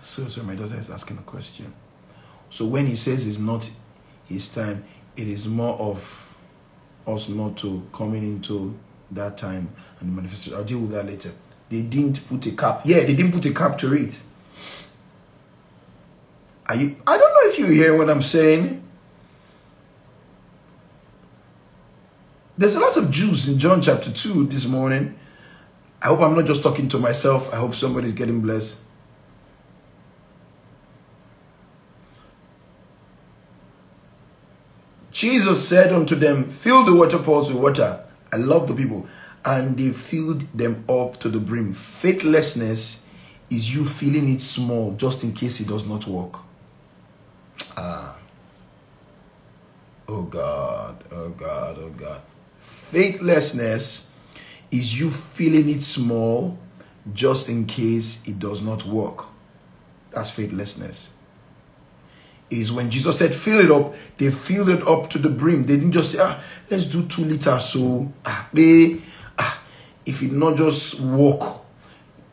So, 0.00 0.28
so 0.28 0.42
my 0.44 0.54
daughter 0.54 0.76
is 0.76 0.88
asking 0.88 1.18
a 1.18 1.22
question. 1.22 1.74
So 2.48 2.64
when 2.64 2.86
he 2.86 2.96
says 2.96 3.26
it's 3.26 3.38
not 3.38 3.70
his 4.26 4.48
time, 4.48 4.84
it 5.14 5.28
is 5.28 5.46
more 5.46 5.74
of 5.78 6.40
us 7.06 7.28
not 7.28 7.58
to 7.58 7.86
coming 7.92 8.22
into 8.22 8.78
that 9.10 9.36
time 9.36 9.68
and 10.00 10.08
the 10.08 10.12
manifestation. 10.14 10.56
I'll 10.56 10.64
deal 10.64 10.80
with 10.80 10.92
that 10.92 11.04
later. 11.04 11.32
They 11.68 11.82
didn't 11.82 12.26
put 12.26 12.46
a 12.46 12.52
cap. 12.52 12.80
Yeah, 12.86 13.00
they 13.00 13.14
didn't 13.14 13.32
put 13.32 13.44
a 13.44 13.52
cap 13.52 13.76
to 13.78 13.92
it. 13.92 14.22
Are 16.68 16.74
you? 16.74 16.96
I 17.06 17.16
don't 17.16 17.32
know 17.32 17.50
if 17.50 17.58
you 17.58 17.66
hear 17.66 17.96
what 17.96 18.10
I'm 18.10 18.22
saying. 18.22 18.82
There's 22.58 22.74
a 22.74 22.80
lot 22.80 22.96
of 22.96 23.10
Jews 23.10 23.48
in 23.48 23.58
John 23.58 23.82
chapter 23.82 24.10
2 24.10 24.46
this 24.46 24.66
morning. 24.66 25.14
I 26.00 26.08
hope 26.08 26.20
I'm 26.20 26.34
not 26.34 26.46
just 26.46 26.62
talking 26.62 26.88
to 26.88 26.98
myself. 26.98 27.52
I 27.52 27.56
hope 27.56 27.74
somebody's 27.74 28.14
getting 28.14 28.40
blessed. 28.40 28.78
Jesus 35.12 35.66
said 35.66 35.92
unto 35.92 36.14
them, 36.14 36.44
Fill 36.44 36.84
the 36.84 36.94
water 36.94 37.18
pots 37.18 37.48
with 37.48 37.58
water. 37.58 38.04
I 38.32 38.36
love 38.36 38.68
the 38.68 38.74
people. 38.74 39.06
And 39.44 39.78
they 39.78 39.90
filled 39.90 40.42
them 40.52 40.84
up 40.88 41.18
to 41.20 41.28
the 41.28 41.40
brim. 41.40 41.72
Faithlessness 41.72 43.04
is 43.50 43.74
you 43.74 43.84
feeling 43.84 44.28
it 44.28 44.40
small 44.40 44.92
just 44.92 45.24
in 45.24 45.32
case 45.32 45.60
it 45.60 45.68
does 45.68 45.86
not 45.86 46.06
work. 46.06 46.45
Ah. 47.76 48.16
Oh 50.08 50.22
God, 50.22 51.04
oh 51.10 51.30
God, 51.30 51.78
oh 51.80 51.90
God. 51.90 52.20
Faithlessness 52.58 54.10
is 54.70 54.98
you 54.98 55.10
feeling 55.10 55.68
it 55.68 55.82
small 55.82 56.58
just 57.12 57.48
in 57.48 57.66
case 57.66 58.26
it 58.26 58.38
does 58.38 58.62
not 58.62 58.84
work. 58.84 59.26
That's 60.10 60.30
faithlessness. 60.30 61.12
Is 62.48 62.72
when 62.72 62.90
Jesus 62.90 63.18
said, 63.18 63.34
fill 63.34 63.60
it 63.60 63.70
up, 63.70 63.94
they 64.18 64.30
filled 64.30 64.68
it 64.68 64.86
up 64.86 65.10
to 65.10 65.18
the 65.18 65.28
brim. 65.28 65.66
They 65.66 65.76
didn't 65.76 65.92
just 65.92 66.12
say, 66.12 66.18
ah, 66.22 66.40
let's 66.70 66.86
do 66.86 67.04
two 67.04 67.22
liters. 67.22 67.64
So, 67.64 68.12
ah, 68.24 68.48
ah, 69.38 69.62
if 70.06 70.22
it 70.22 70.30
not 70.30 70.56
just 70.56 71.00
work, 71.00 71.58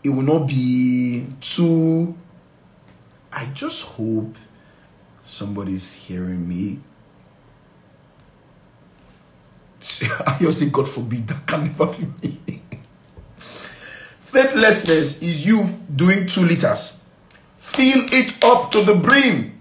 it 0.04 0.10
will 0.10 0.22
not 0.22 0.48
be 0.48 1.26
too. 1.42 2.16
I 3.32 3.48
just 3.48 3.86
hope 3.86 4.36
somebody's 5.24 5.94
hearing 5.94 6.48
me. 6.48 6.80
I 10.28 10.38
say, 10.52 10.70
God 10.70 10.88
forbid, 10.88 11.28
that 11.28 11.46
can 11.48 11.64
never 11.66 11.88
be 11.88 12.06
me. 12.22 12.62
selflessness 14.24 15.22
is 15.22 15.46
you 15.46 15.66
doing 15.96 16.26
two 16.28 16.42
liters. 16.42 17.04
Fill 17.58 18.04
it 18.12 18.44
up 18.44 18.72
to 18.72 18.82
the 18.84 18.96
brim. 18.96 19.60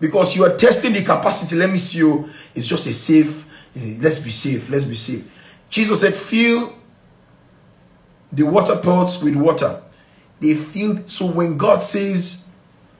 Because 0.00 0.36
you 0.36 0.44
are 0.44 0.56
testing 0.56 0.92
the 0.92 1.02
capacity. 1.02 1.56
Let 1.56 1.70
me 1.70 1.78
see 1.78 1.98
you. 1.98 2.28
It's 2.54 2.66
just 2.66 2.86
a 2.86 2.92
safe. 2.92 3.46
eh, 3.76 3.96
Let's 4.00 4.20
be 4.20 4.30
safe. 4.30 4.70
Let's 4.70 4.84
be 4.84 4.94
safe. 4.94 5.24
Jesus 5.70 6.00
said, 6.00 6.14
fill 6.14 6.72
the 8.32 8.44
water 8.44 8.76
pots 8.76 9.20
with 9.22 9.34
water. 9.36 9.82
They 10.40 10.54
feel 10.54 11.08
So 11.08 11.26
when 11.26 11.56
God 11.56 11.82
says, 11.82 12.44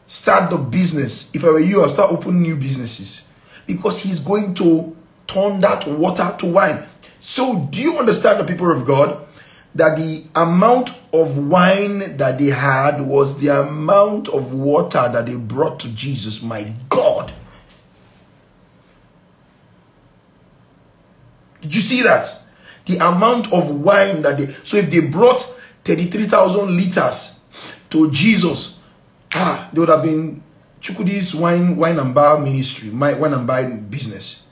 start 0.06 0.50
the 0.50 0.58
business, 0.58 1.30
if 1.34 1.44
I 1.44 1.48
were 1.48 1.60
you, 1.60 1.82
I'll 1.82 1.88
start 1.88 2.12
opening 2.12 2.42
new 2.42 2.56
businesses. 2.56 3.26
Because 3.66 4.00
He's 4.02 4.20
going 4.20 4.54
to 4.54 4.96
turn 5.26 5.60
that 5.60 5.86
water 5.86 6.34
to 6.38 6.46
wine. 6.46 6.84
So 7.20 7.68
do 7.70 7.80
you 7.80 7.98
understand 7.98 8.40
the 8.40 8.44
people 8.44 8.70
of 8.72 8.86
God? 8.86 9.26
That 9.74 9.96
the 9.96 10.24
amount 10.34 10.90
of 11.12 11.36
wine 11.38 12.16
that 12.16 12.38
they 12.38 12.46
had 12.46 13.02
was 13.02 13.40
the 13.40 13.48
amount 13.60 14.28
of 14.28 14.54
water 14.54 15.08
that 15.12 15.26
they 15.26 15.36
brought 15.36 15.78
to 15.80 15.94
Jesus. 15.94 16.42
My 16.42 16.72
God. 16.88 17.32
Did 21.60 21.74
you 21.74 21.80
see 21.80 22.02
that? 22.02 22.40
The 22.86 22.96
amount 22.96 23.52
of 23.52 23.80
wine 23.82 24.22
that 24.22 24.38
they 24.38 24.46
so 24.46 24.78
if 24.78 24.90
they 24.90 25.00
brought 25.00 25.42
33,000 25.88 26.76
liters 26.76 27.40
to 27.88 28.10
Jesus, 28.10 28.78
ah, 29.34 29.70
they 29.72 29.80
would 29.80 29.88
have 29.88 30.02
been 30.02 30.42
Chukwudi's 30.82 31.34
wine, 31.34 31.76
wine 31.76 31.98
and 31.98 32.14
bar 32.14 32.38
ministry, 32.38 32.90
my 32.90 33.14
wine 33.14 33.32
and 33.32 33.46
bar 33.46 33.64
business. 33.64 34.44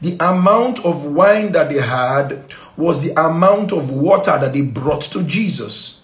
The 0.00 0.16
amount 0.20 0.84
of 0.84 1.04
wine 1.04 1.50
that 1.52 1.70
they 1.70 1.80
had 1.80 2.54
was 2.76 3.02
the 3.02 3.20
amount 3.20 3.72
of 3.72 3.90
water 3.90 4.38
that 4.38 4.54
they 4.54 4.62
brought 4.62 5.02
to 5.02 5.24
Jesus. 5.24 6.02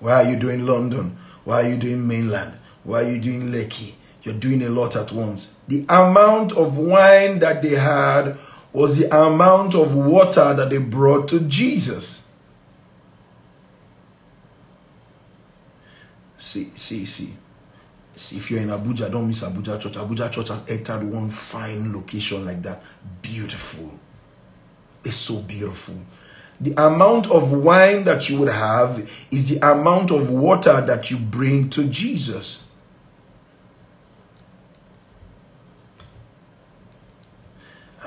Why 0.00 0.24
are 0.24 0.30
you 0.30 0.38
doing 0.38 0.64
London? 0.64 1.18
Why 1.44 1.64
are 1.64 1.68
you 1.68 1.76
doing 1.76 2.08
mainland? 2.08 2.54
Why 2.84 3.02
are 3.02 3.10
you 3.10 3.20
doing 3.20 3.52
Lekki? 3.52 3.92
You're 4.22 4.34
doing 4.34 4.62
a 4.62 4.68
lot 4.70 4.96
at 4.96 5.12
once. 5.12 5.52
The 5.66 5.84
amount 5.88 6.52
of 6.56 6.78
wine 6.78 7.40
that 7.40 7.62
they 7.62 7.74
had 7.74 8.38
was 8.72 8.98
the 8.98 9.16
amount 9.16 9.74
of 9.74 9.94
water 9.94 10.54
that 10.54 10.70
they 10.70 10.78
brought 10.78 11.28
to 11.28 11.40
Jesus. 11.40 12.30
See, 16.36 16.70
see, 16.74 17.04
see. 17.04 17.34
See, 18.14 18.36
if 18.36 18.50
you're 18.50 18.60
in 18.60 18.68
Abuja, 18.68 19.10
don't 19.10 19.28
miss 19.28 19.42
Abuja 19.42 19.80
Church. 19.80 19.94
Abuja 19.94 20.30
Church 20.30 20.48
has 20.48 20.62
entered 20.68 21.04
one 21.04 21.28
fine 21.28 21.92
location 21.92 22.44
like 22.44 22.62
that. 22.62 22.82
Beautiful. 23.22 23.98
It's 25.04 25.16
so 25.16 25.40
beautiful. 25.40 25.94
The 26.60 26.72
amount 26.72 27.30
of 27.30 27.52
wine 27.52 28.04
that 28.04 28.28
you 28.28 28.38
would 28.40 28.48
have 28.48 28.98
is 29.30 29.48
the 29.48 29.72
amount 29.72 30.10
of 30.10 30.30
water 30.30 30.80
that 30.80 31.10
you 31.10 31.16
bring 31.16 31.70
to 31.70 31.84
Jesus. 31.88 32.67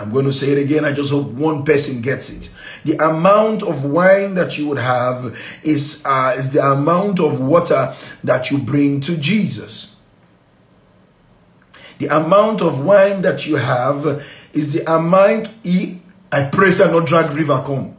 I'm 0.02 0.12
going 0.12 0.26
to 0.26 0.34
say 0.34 0.48
it 0.48 0.64
again. 0.64 0.84
I 0.84 0.92
just 0.92 1.12
hope 1.12 1.28
one 1.28 1.64
person 1.64 2.02
gets 2.02 2.30
it. 2.30 2.50
The 2.84 2.98
amount 2.98 3.62
of 3.64 3.86
wine 3.86 4.34
that 4.36 4.58
you 4.58 4.68
would 4.70 4.80
have 4.80 5.26
is, 5.64 6.04
uh, 6.06 6.34
is 6.36 6.54
the 6.54 6.62
amount 6.62 7.20
of 7.20 7.40
water 7.40 7.94
that 8.24 8.50
you 8.50 8.58
bring 8.58 9.02
to 9.02 9.18
Jesus. 9.18 9.96
The 12.00 12.08
amount 12.08 12.64
of 12.64 12.84
wine 12.84 13.22
that 13.22 13.46
you 13.46 13.58
have 13.58 14.26
is 14.54 14.74
the 14.74 14.92
amount. 14.92 15.50
E, 15.64 16.00
I 16.32 16.50
pray, 16.52 16.72
say, 16.72 16.92
not 16.92 17.06
drag 17.06 17.32
river 17.36 17.62
come. 17.64 17.96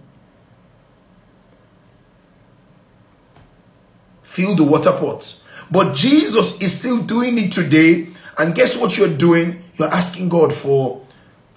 Fill 4.22 4.56
the 4.56 4.64
water 4.64 4.92
pots. 4.92 5.42
But 5.70 5.94
Jesus 5.94 6.60
is 6.60 6.78
still 6.78 7.02
doing 7.04 7.38
it 7.38 7.52
today. 7.52 8.08
And 8.38 8.54
guess 8.54 8.76
what 8.76 8.98
you're 8.98 9.14
doing? 9.16 9.62
You're 9.76 9.92
asking 9.92 10.30
God 10.30 10.52
for 10.52 11.01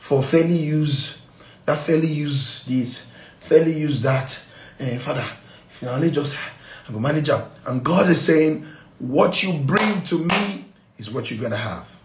for 0.06 0.22
fairly 0.22 0.56
use 0.56 1.24
that 1.66 1.80
fairly 1.80 2.06
use 2.06 2.64
this, 2.66 3.10
fairly 3.40 3.74
use 3.74 4.04
that. 4.04 4.40
And 4.78 5.02
Father, 5.02 5.26
if 5.68 5.82
you 5.82 5.88
only 5.88 6.12
just 6.12 6.36
have 6.36 6.96
a 6.96 7.00
manager. 7.00 7.44
And 7.66 7.84
God 7.84 8.08
is 8.08 8.22
saying, 8.22 8.68
What 9.00 9.42
you 9.42 9.58
bring 9.66 10.04
to 10.04 10.20
me 10.20 10.66
is 11.00 11.10
what 11.10 11.32
you're 11.32 11.42
gonna 11.42 11.58
have. 11.58 11.96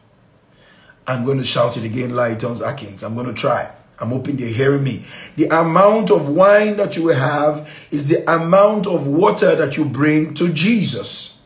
I'm 1.06 1.26
to 1.26 1.44
shout 1.44 1.76
it 1.76 1.84
again, 1.84 2.12
Lightons 2.12 2.66
Akins. 2.66 3.02
I'm 3.02 3.14
going 3.14 3.26
to 3.26 3.34
try. 3.34 3.70
I'm 3.98 4.08
hoping 4.08 4.36
they're 4.36 4.48
hearing 4.48 4.84
me. 4.84 5.04
The 5.36 5.46
amount 5.46 6.12
of 6.12 6.28
wine 6.28 6.76
that 6.76 6.96
you 6.96 7.04
will 7.04 7.16
have 7.16 7.88
is 7.90 8.08
the 8.08 8.22
amount 8.32 8.86
of 8.86 9.08
water 9.08 9.56
that 9.56 9.76
you 9.76 9.84
bring 9.84 10.34
to 10.34 10.52
Jesus. 10.52 11.39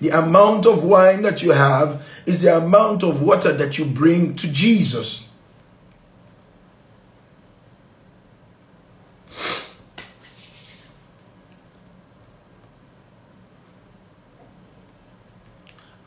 The 0.00 0.08
amount 0.10 0.66
of 0.66 0.82
wine 0.84 1.22
that 1.22 1.42
you 1.42 1.52
have 1.52 2.06
is 2.26 2.42
the 2.42 2.56
amount 2.56 3.02
of 3.02 3.22
water 3.22 3.52
that 3.52 3.78
you 3.78 3.84
bring 3.84 4.34
to 4.36 4.50
Jesus. 4.50 5.28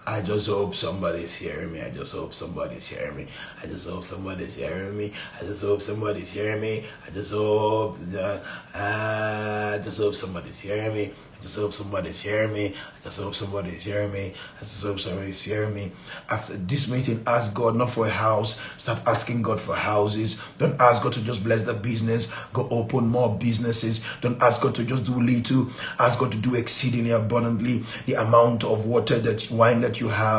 I 0.05 0.21
just 0.43 0.57
hope 0.57 0.75
somebody's 0.75 1.35
hearing 1.35 1.71
me. 1.71 1.79
I 1.79 1.89
just 1.89 2.13
hope 2.13 2.33
somebody's 2.33 2.85
hearing 2.85 3.15
me. 3.15 3.27
I 3.63 3.67
just 3.67 3.87
hope 3.89 4.03
somebody's 4.03 4.55
hearing 4.55 4.97
me. 4.97 5.13
I 5.39 5.45
just 5.45 5.61
hope 5.61 5.81
somebody's 5.81 6.33
hearing 6.33 6.59
me. 6.59 6.83
I 7.07 7.11
just 7.11 7.31
hope. 7.31 7.97
Uh, 8.13 8.39
I 8.75 9.79
just 9.81 9.99
hope 9.99 10.15
somebody's 10.15 10.59
hearing 10.59 10.93
me. 10.93 11.05
I 11.05 11.41
just 11.43 11.55
hope 11.55 11.71
somebody's 11.73 12.21
hearing 12.21 12.53
me. 12.53 12.67
I 12.67 13.03
just 13.03 13.21
hope 13.21 13.35
somebody's 13.35 13.83
hearing 13.83 14.11
me. 14.11 14.33
I 14.57 14.59
just 14.59 14.83
hope 14.83 14.99
somebody's 14.99 15.41
hearing 15.41 15.73
me. 15.73 15.91
After 16.29 16.53
this 16.53 16.91
meeting, 16.91 17.23
ask 17.25 17.53
God 17.53 17.75
not 17.75 17.89
for 17.89 18.07
a 18.07 18.09
house. 18.09 18.59
Start 18.81 18.99
asking 19.07 19.43
God 19.43 19.59
for 19.61 19.75
houses. 19.75 20.41
Don't 20.57 20.79
ask 20.79 21.03
God 21.03 21.13
to 21.13 21.23
just 21.23 21.43
bless 21.43 21.63
the 21.63 21.73
business. 21.73 22.45
Go 22.47 22.67
open 22.69 23.07
more 23.07 23.37
businesses. 23.37 24.01
Don't 24.21 24.41
ask 24.41 24.61
God 24.61 24.75
to 24.75 24.85
just 24.85 25.05
do 25.05 25.19
little. 25.19 25.67
Ask 25.99 26.19
God 26.19 26.31
to 26.33 26.37
do 26.37 26.55
exceedingly 26.55 27.11
abundantly. 27.11 27.79
The 28.05 28.15
amount 28.15 28.63
of 28.63 28.85
water 28.85 29.19
that 29.19 29.49
wine 29.51 29.81
that 29.81 29.99
you 29.99 30.09
have 30.09 30.32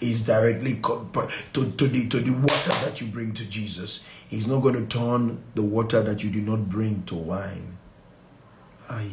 is 0.00 0.22
directly 0.22 0.74
to, 0.74 1.28
to 1.52 1.86
the 1.86 2.08
to 2.08 2.20
the 2.20 2.32
water 2.32 2.70
that 2.84 3.00
you 3.00 3.06
bring 3.08 3.32
to 3.34 3.44
Jesus. 3.44 4.06
He's 4.28 4.46
not 4.46 4.60
going 4.62 4.74
to 4.74 4.86
turn 4.86 5.42
the 5.54 5.62
water 5.62 6.02
that 6.02 6.22
you 6.22 6.30
do 6.30 6.40
not 6.40 6.68
bring 6.68 7.02
to 7.04 7.14
wine. 7.14 7.78
Aye. 8.88 9.10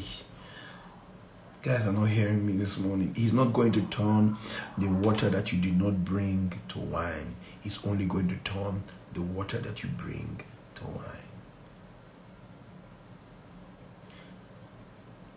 Guys 1.61 1.87
are 1.87 1.91
not 1.91 2.09
hearing 2.09 2.45
me 2.45 2.53
this 2.53 2.77
morning. 2.77 3.11
He's 3.15 3.33
not 3.33 3.51
going 3.51 3.71
to 3.71 3.81
turn 3.87 4.37
the 4.77 4.87
water 4.87 5.29
that 5.29 5.51
you 5.51 5.59
did 5.59 5.79
not 5.81 6.05
bring 6.05 6.53
to 6.67 6.79
wine. 6.79 7.35
He's 7.61 7.83
only 7.87 8.05
going 8.05 8.27
to 8.27 8.35
turn 8.49 8.83
the 9.13 9.23
water 9.23 9.57
that 9.57 9.81
you 9.81 9.89
bring 9.89 10.41
to 10.75 10.83
wine. 10.83 11.25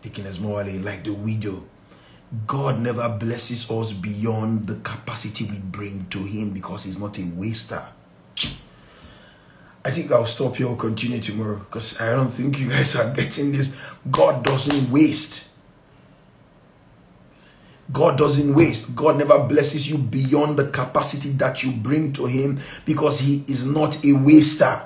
Deacon 0.03 0.25
Esmoale, 0.25 0.83
like 0.83 1.03
the 1.03 1.13
widow, 1.13 1.65
God 2.45 2.79
never 2.79 3.09
blesses 3.09 3.69
us 3.71 3.91
beyond 3.91 4.67
the 4.67 4.75
capacity 4.75 5.45
we 5.45 5.57
bring 5.57 6.05
to 6.09 6.19
Him 6.19 6.51
because 6.51 6.83
He's 6.83 6.99
not 6.99 7.17
a 7.17 7.25
waster. 7.35 7.83
I 9.83 9.91
think 9.91 10.11
I'll 10.11 10.25
stop 10.25 10.57
here 10.57 10.67
and 10.67 10.77
continue 10.77 11.19
tomorrow 11.19 11.57
because 11.57 11.99
I 11.99 12.11
don't 12.11 12.29
think 12.29 12.59
you 12.59 12.69
guys 12.69 12.95
are 12.95 13.11
getting 13.13 13.51
this. 13.51 13.95
God 14.11 14.43
doesn't 14.43 14.91
waste. 14.91 15.49
God 17.91 18.17
doesn't 18.17 18.53
waste. 18.53 18.95
God 18.95 19.17
never 19.17 19.39
blesses 19.39 19.89
you 19.89 19.97
beyond 19.97 20.57
the 20.57 20.69
capacity 20.69 21.29
that 21.29 21.63
you 21.63 21.71
bring 21.71 22.13
to 22.13 22.25
Him 22.27 22.59
because 22.85 23.21
He 23.21 23.43
is 23.47 23.65
not 23.65 24.03
a 24.05 24.13
waster. 24.13 24.83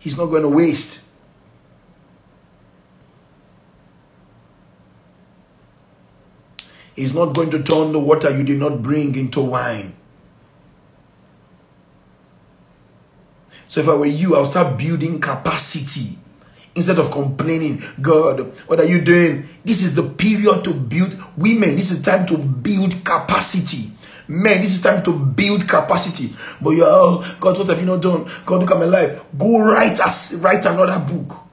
He's 0.00 0.16
not 0.16 0.26
going 0.26 0.42
to 0.42 0.48
waste. 0.48 1.04
He's 6.98 7.14
not 7.14 7.32
going 7.32 7.50
to 7.50 7.62
turn 7.62 7.92
the 7.92 8.00
water 8.00 8.28
you 8.36 8.42
did 8.42 8.58
not 8.58 8.82
bring 8.82 9.14
into 9.14 9.40
wine. 9.40 9.94
So 13.68 13.80
if 13.80 13.88
I 13.88 13.94
were 13.94 14.06
you, 14.06 14.34
I'll 14.34 14.44
start 14.44 14.76
building 14.76 15.20
capacity 15.20 16.18
instead 16.74 16.98
of 16.98 17.12
complaining. 17.12 17.80
God, 18.02 18.40
what 18.66 18.80
are 18.80 18.84
you 18.84 19.00
doing? 19.00 19.44
This 19.64 19.84
is 19.84 19.94
the 19.94 20.02
period 20.02 20.64
to 20.64 20.74
build 20.74 21.16
women. 21.36 21.76
This 21.76 21.92
is 21.92 22.02
time 22.02 22.26
to 22.26 22.36
build 22.36 23.04
capacity. 23.04 23.92
Men, 24.26 24.60
this 24.60 24.74
is 24.74 24.82
time 24.82 25.00
to 25.04 25.16
build 25.16 25.68
capacity. 25.68 26.34
But 26.60 26.70
you're, 26.70 26.86
oh, 26.88 27.36
God, 27.38 27.58
what 27.58 27.68
have 27.68 27.78
you 27.78 27.86
not 27.86 28.02
done? 28.02 28.28
God, 28.44 28.62
look 28.62 28.72
at 28.72 28.76
my 28.76 28.86
life. 28.86 29.24
Go 29.38 29.64
write 29.64 30.00
us, 30.00 30.34
write 30.34 30.66
another 30.66 30.98
book. 30.98 31.47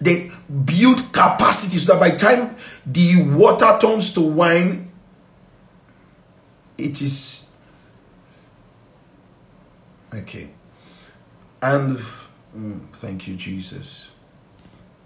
Then 0.00 0.32
build 0.64 1.12
capacity 1.12 1.76
so 1.76 1.92
that 1.92 2.00
by 2.00 2.10
the 2.10 2.18
time 2.18 2.56
the 2.86 3.34
water 3.36 3.76
turns 3.80 4.12
to 4.14 4.22
wine, 4.22 4.90
it 6.78 7.02
is 7.02 7.46
okay. 10.14 10.48
And 11.60 11.98
mm, 12.56 12.88
thank 12.94 13.28
you, 13.28 13.36
Jesus. 13.36 14.10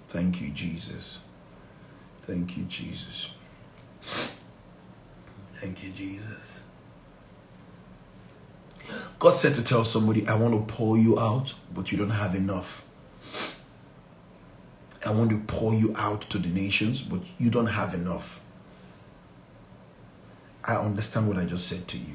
Thank 0.08 0.40
you, 0.40 0.50
Jesus. 0.50 1.20
Thank 2.22 2.56
you, 2.56 2.64
Jesus. 2.64 3.34
Thank 5.60 5.82
you, 5.82 5.90
Jesus. 5.90 6.62
God 9.18 9.36
said 9.36 9.54
to 9.54 9.64
tell 9.64 9.84
somebody, 9.84 10.26
I 10.28 10.34
want 10.34 10.54
to 10.54 10.72
pour 10.72 10.96
you 10.96 11.18
out, 11.18 11.54
but 11.74 11.90
you 11.90 11.98
don't 11.98 12.10
have 12.10 12.34
enough. 12.34 12.86
I 15.04 15.10
want 15.10 15.30
to 15.30 15.38
pour 15.38 15.74
you 15.74 15.94
out 15.96 16.22
to 16.22 16.38
the 16.38 16.48
nations, 16.48 17.00
but 17.00 17.20
you 17.38 17.50
don't 17.50 17.66
have 17.66 17.94
enough. 17.94 18.42
I 20.64 20.76
understand 20.76 21.28
what 21.28 21.36
I 21.36 21.44
just 21.44 21.68
said 21.68 21.86
to 21.88 21.98
you. 21.98 22.14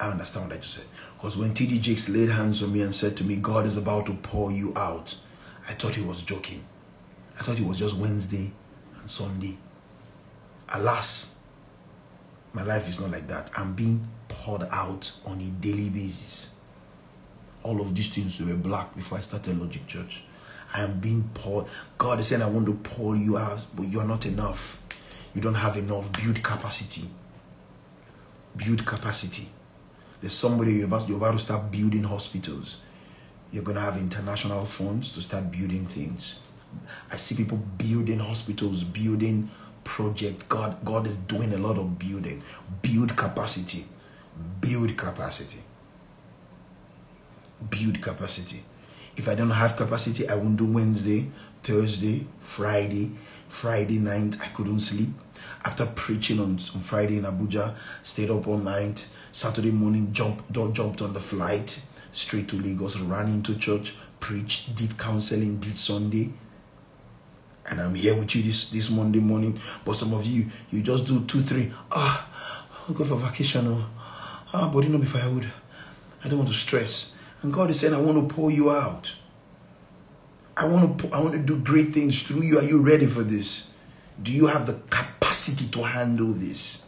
I 0.00 0.10
understand 0.10 0.46
what 0.46 0.56
I 0.56 0.60
just 0.60 0.74
said. 0.74 0.86
Because 1.16 1.36
when 1.36 1.50
TD 1.50 1.80
Jakes 1.80 2.08
laid 2.08 2.30
hands 2.30 2.62
on 2.62 2.72
me 2.72 2.80
and 2.80 2.94
said 2.94 3.16
to 3.18 3.24
me, 3.24 3.36
God 3.36 3.66
is 3.66 3.76
about 3.76 4.06
to 4.06 4.14
pour 4.14 4.50
you 4.50 4.72
out, 4.74 5.14
I 5.68 5.72
thought 5.74 5.94
he 5.94 6.02
was 6.02 6.22
joking. 6.22 6.64
I 7.38 7.42
thought 7.42 7.60
it 7.60 7.66
was 7.66 7.78
just 7.78 7.96
Wednesday 7.96 8.50
and 8.98 9.10
Sunday. 9.10 9.58
Alas, 10.70 11.36
my 12.52 12.62
life 12.62 12.88
is 12.88 12.98
not 13.00 13.10
like 13.10 13.28
that. 13.28 13.50
I'm 13.56 13.74
being 13.74 14.08
poured 14.28 14.62
out 14.70 15.12
on 15.26 15.40
a 15.40 15.50
daily 15.60 15.90
basis. 15.90 16.49
All 17.62 17.80
of 17.80 17.94
these 17.94 18.08
things 18.08 18.40
were 18.40 18.54
black 18.54 18.94
before 18.94 19.18
I 19.18 19.20
started 19.20 19.58
Logic 19.60 19.86
Church. 19.86 20.22
I 20.74 20.82
am 20.82 21.00
being 21.00 21.28
poured. 21.34 21.66
God 21.98 22.20
is 22.20 22.28
saying, 22.28 22.42
I 22.42 22.48
want 22.48 22.66
to 22.66 22.74
pour 22.74 23.16
you 23.16 23.36
out, 23.36 23.64
but 23.74 23.88
you're 23.88 24.04
not 24.04 24.24
enough. 24.26 24.82
You 25.34 25.40
don't 25.40 25.54
have 25.54 25.76
enough. 25.76 26.12
Build 26.12 26.42
capacity. 26.42 27.08
Build 28.56 28.86
capacity. 28.86 29.48
There's 30.20 30.34
somebody 30.34 30.74
you're 30.74 30.86
about, 30.86 31.08
you're 31.08 31.16
about 31.16 31.32
to 31.32 31.38
start 31.38 31.70
building 31.70 32.04
hospitals. 32.04 32.80
You're 33.52 33.64
going 33.64 33.76
to 33.76 33.82
have 33.82 33.96
international 33.96 34.64
funds 34.64 35.10
to 35.10 35.22
start 35.22 35.50
building 35.50 35.86
things. 35.86 36.38
I 37.10 37.16
see 37.16 37.34
people 37.34 37.58
building 37.78 38.20
hospitals, 38.20 38.84
building 38.84 39.50
projects. 39.82 40.44
God, 40.44 40.84
God 40.84 41.06
is 41.06 41.16
doing 41.16 41.52
a 41.52 41.58
lot 41.58 41.78
of 41.78 41.98
building. 41.98 42.42
Build 42.80 43.16
capacity. 43.16 43.86
Build 44.60 44.96
capacity. 44.96 45.58
Build 47.68 48.00
capacity. 48.00 48.62
If 49.16 49.28
I 49.28 49.34
don't 49.34 49.50
have 49.50 49.76
capacity, 49.76 50.28
I 50.28 50.34
won't 50.34 50.56
do 50.56 50.66
Wednesday, 50.66 51.30
Thursday, 51.62 52.26
Friday. 52.40 53.12
Friday 53.48 53.98
night, 53.98 54.38
I 54.40 54.46
couldn't 54.46 54.80
sleep. 54.80 55.08
After 55.64 55.84
preaching 55.84 56.38
on, 56.38 56.52
on 56.52 56.80
Friday 56.80 57.18
in 57.18 57.24
Abuja, 57.24 57.74
stayed 58.02 58.30
up 58.30 58.46
all 58.46 58.56
night. 58.58 59.08
Saturday 59.32 59.72
morning, 59.72 60.12
jumped, 60.12 60.50
jumped 60.52 61.02
on 61.02 61.12
the 61.12 61.20
flight 61.20 61.82
straight 62.12 62.48
to 62.48 62.56
Lagos, 62.56 62.98
ran 63.00 63.28
into 63.28 63.56
church, 63.56 63.94
preached, 64.18 64.74
did 64.74 64.96
counseling, 64.98 65.58
did 65.58 65.76
Sunday. 65.76 66.30
And 67.68 67.80
I'm 67.80 67.94
here 67.94 68.16
with 68.16 68.34
you 68.34 68.42
this, 68.42 68.70
this 68.70 68.90
Monday 68.90 69.20
morning. 69.20 69.58
But 69.84 69.94
some 69.96 70.12
of 70.14 70.26
you, 70.26 70.46
you 70.70 70.82
just 70.82 71.06
do 71.06 71.24
two, 71.24 71.40
three. 71.40 71.70
Ah, 71.90 72.28
I'll 72.88 72.94
go 72.94 73.04
for 73.04 73.16
vacation. 73.16 73.66
Oh, 73.68 73.86
ah, 74.52 74.68
body 74.68 74.88
not 74.88 75.00
be 75.00 75.06
firewood. 75.06 75.50
I 76.24 76.28
don't 76.28 76.38
want 76.38 76.48
to 76.48 76.54
stress. 76.54 77.14
And 77.42 77.52
God 77.52 77.70
is 77.70 77.80
saying, 77.80 77.94
I 77.94 78.00
want 78.00 78.28
to 78.28 78.34
pour 78.34 78.50
you 78.50 78.70
out. 78.70 79.14
I 80.56 80.66
want 80.66 80.98
to 80.98 81.08
I 81.12 81.20
want 81.20 81.32
to 81.32 81.38
do 81.38 81.58
great 81.58 81.88
things 81.88 82.22
through 82.22 82.42
you. 82.42 82.58
Are 82.58 82.62
you 82.64 82.82
ready 82.82 83.06
for 83.06 83.22
this? 83.22 83.70
Do 84.22 84.32
you 84.32 84.46
have 84.48 84.66
the 84.66 84.74
capacity 84.90 85.66
to 85.68 85.84
handle 85.84 86.26
this? 86.26 86.82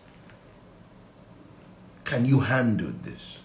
Can 2.05 2.27
you 2.27 2.41
handle 2.41 2.93
this? 3.03 3.39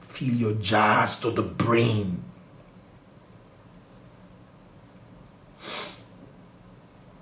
Fill 0.00 0.34
your 0.34 0.54
jars 0.54 1.20
to 1.20 1.30
the 1.30 1.42
brim. 1.42 2.24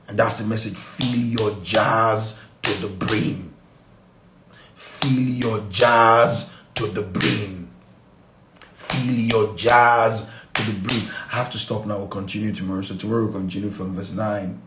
And 0.07 0.19
that's 0.19 0.39
the 0.39 0.47
message. 0.47 0.77
Fill 0.77 1.19
your 1.19 1.57
jars 1.63 2.41
to 2.61 2.83
the 2.83 2.89
brim. 2.89 3.55
Fill 4.75 5.11
your 5.11 5.61
jars 5.71 6.55
to 6.75 6.87
the 6.87 7.03
brim. 7.03 7.62
Fill 8.93 9.15
your 9.15 9.57
jars 9.57 10.29
to 10.53 10.63
the 10.71 10.79
brim. 10.81 11.01
I 11.33 11.37
have 11.37 11.51
to 11.51 11.59
stop 11.59 11.87
now. 11.87 11.99
We'll 11.99 12.09
continue 12.09 12.53
tomorrow. 12.53 12.83
So 12.83 12.95
tomorrow 12.95 13.25
we'll 13.25 13.33
continue 13.33 13.71
from 13.71 13.95
verse 13.95 14.13
9. 14.13 14.61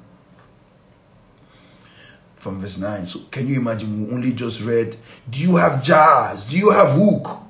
From 2.36 2.60
verse 2.60 2.78
9. 2.78 3.06
So 3.06 3.20
can 3.30 3.48
you 3.48 3.60
imagine 3.60 4.08
we 4.08 4.14
only 4.14 4.34
just 4.34 4.62
read, 4.62 4.98
Do 5.30 5.40
you 5.40 5.58
have 5.58 5.84
jars? 5.84 6.46
Do 6.48 6.58
you 6.58 6.72
have 6.72 6.92
hook? 6.92 7.42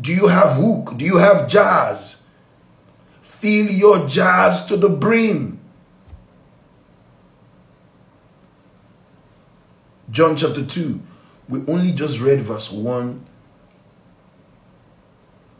Do 0.00 0.14
you 0.14 0.28
have 0.28 0.56
hook? 0.56 0.96
Do 0.96 1.04
you 1.04 1.16
have 1.16 1.48
jars? 1.48 2.22
Fill 3.20 3.66
your 3.66 4.06
jars 4.06 4.64
to 4.66 4.76
the 4.76 4.88
brim. 4.88 5.58
John 10.10 10.36
chapter 10.36 10.64
2. 10.64 11.00
We 11.48 11.60
only 11.66 11.92
just 11.92 12.20
read 12.20 12.40
verse 12.40 12.70
1 12.70 13.24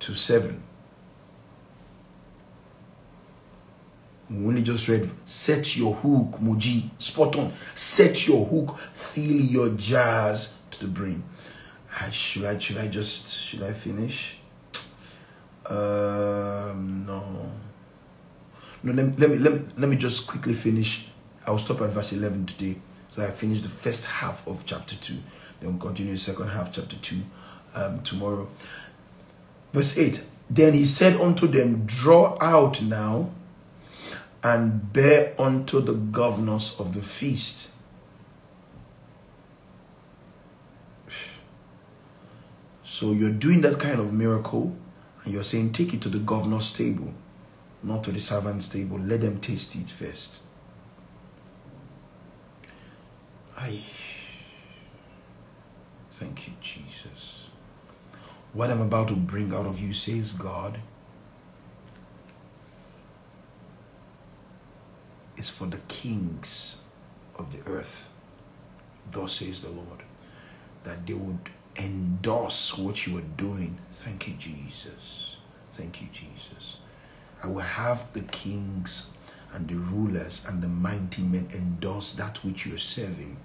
to 0.01 0.15
7. 0.15 0.63
We 4.31 4.47
only 4.47 4.63
just 4.63 4.87
read, 4.89 5.09
set 5.25 5.77
your 5.79 5.95
hook, 5.95 6.39
Muji, 6.41 6.91
spot 6.99 7.37
on. 7.39 7.53
Set 7.75 8.29
your 8.29 8.45
hook, 8.45 8.77
fill 8.77 9.41
your 9.41 9.71
jars 9.71 10.55
to 10.73 10.81
the 10.81 10.89
brim. 10.89 11.25
Should 12.11 12.45
I, 12.45 12.59
should 12.59 12.77
I 12.77 12.89
just, 12.89 13.33
should 13.33 13.63
I 13.63 13.73
finish? 13.73 14.39
Um, 15.67 17.05
no. 17.07 17.25
No, 18.83 18.93
let, 18.93 19.19
let, 19.19 19.31
me, 19.31 19.39
let, 19.39 19.53
me, 19.55 19.61
let 19.79 19.89
me 19.89 19.97
just 19.97 20.27
quickly 20.27 20.55
finish. 20.55 21.09
I'll 21.47 21.59
stop 21.59 21.81
at 21.81 21.91
verse 21.91 22.13
11 22.13 22.47
today. 22.47 22.77
So 23.09 23.23
I 23.23 23.31
finished 23.31 23.63
the 23.63 23.69
first 23.71 24.05
half 24.05 24.47
of 24.47 24.65
chapter 24.67 24.95
2. 24.97 25.17
Then 25.61 25.71
we'll 25.71 25.81
continue 25.81 26.13
the 26.13 26.19
second 26.19 26.49
half, 26.49 26.73
chapter 26.73 26.97
2, 26.97 27.17
um, 27.75 28.03
tomorrow. 28.03 28.49
Verse 29.73 29.99
8 29.99 30.25
Then 30.49 30.75
he 30.75 30.85
said 30.85 31.21
unto 31.21 31.47
them, 31.47 31.85
Draw 31.87 32.39
out 32.41 32.83
now 32.83 33.31
and 34.43 34.93
bear 34.93 35.35
unto 35.39 35.81
the 35.81 35.95
governors 35.95 36.79
of 36.79 36.95
the 36.95 37.03
feast. 37.03 37.73
So 42.85 43.13
you're 43.13 43.31
doing 43.31 43.61
that 43.61 43.79
kind 43.79 44.01
of 44.01 44.13
miracle 44.13 44.77
and 45.25 45.33
you're 45.33 45.45
saying, 45.45 45.73
Take 45.73 45.95
it 45.95 46.01
to 46.03 46.09
the 46.09 46.19
governor's 46.19 46.73
table, 46.73 47.13
not 47.83 48.03
to 48.05 48.13
the 48.13 48.21
servant's 48.21 48.69
table. 48.69 48.99
Let 48.99 49.21
them 49.21 49.39
taste 49.41 49.77
it 49.77 49.91
first. 49.91 50.41
I 53.57 53.83
thank 56.19 56.49
you, 56.49 56.55
Jesus. 56.61 57.49
What 58.53 58.71
I'm 58.71 58.81
about 58.81 59.09
to 59.09 59.15
bring 59.15 59.55
out 59.55 59.67
of 59.67 59.79
you, 59.79 59.93
says 59.93 60.33
God, 60.33 60.81
is 65.37 65.49
for 65.49 65.67
the 65.67 65.79
kings 65.87 66.79
of 67.37 67.53
the 67.53 67.71
earth. 67.71 68.11
Thus 69.11 69.35
says 69.35 69.61
the 69.61 69.71
Lord, 69.71 70.03
that 70.83 71.07
they 71.07 71.15
would 71.15 71.51
endorse 71.77 72.77
what 72.77 73.07
you 73.07 73.17
are 73.19 73.29
doing. 73.37 73.79
Thank 73.93 74.27
you, 74.27 74.35
Jesus. 74.35 75.37
Thank 75.71 76.03
you, 76.03 76.09
Jesus. 76.11 76.79
I 77.45 77.47
will 77.47 77.61
have 77.61 78.13
the 78.13 78.23
kings 78.23 79.11
and 79.55 79.69
the 79.69 79.77
rulers 79.77 80.45
and 80.49 80.61
the 80.61 80.69
mighty 80.69 81.23
men 81.23 81.49
endorse 81.55 82.13
that 82.15 82.45
which 82.45 82.67
you 82.67 82.75
are 82.75 82.79
serving 82.79 83.37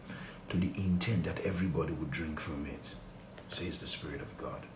to 0.53 0.59
the 0.59 0.85
intent 0.85 1.23
that 1.23 1.43
everybody 1.43 1.93
would 1.93 2.11
drink 2.11 2.39
from 2.39 2.67
it, 2.67 2.93
says 3.49 3.79
the 3.79 3.87
Spirit 3.87 4.21
of 4.21 4.37
God. 4.37 4.67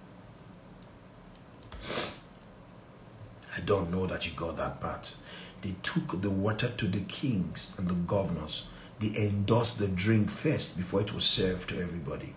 I 3.55 3.59
don't 3.59 3.91
know 3.91 4.07
that 4.07 4.25
you 4.25 4.31
got 4.35 4.57
that 4.57 4.81
part. 4.81 5.13
They 5.61 5.75
took 5.83 6.19
the 6.19 6.31
water 6.31 6.69
to 6.69 6.87
the 6.87 7.01
kings 7.01 7.75
and 7.77 7.87
the 7.87 7.93
governors. 7.93 8.65
They 8.99 9.15
endorsed 9.27 9.77
the 9.77 9.87
drink 9.87 10.31
first 10.31 10.77
before 10.77 11.01
it 11.01 11.13
was 11.13 11.25
served 11.25 11.69
to 11.69 11.79
everybody. 11.79 12.33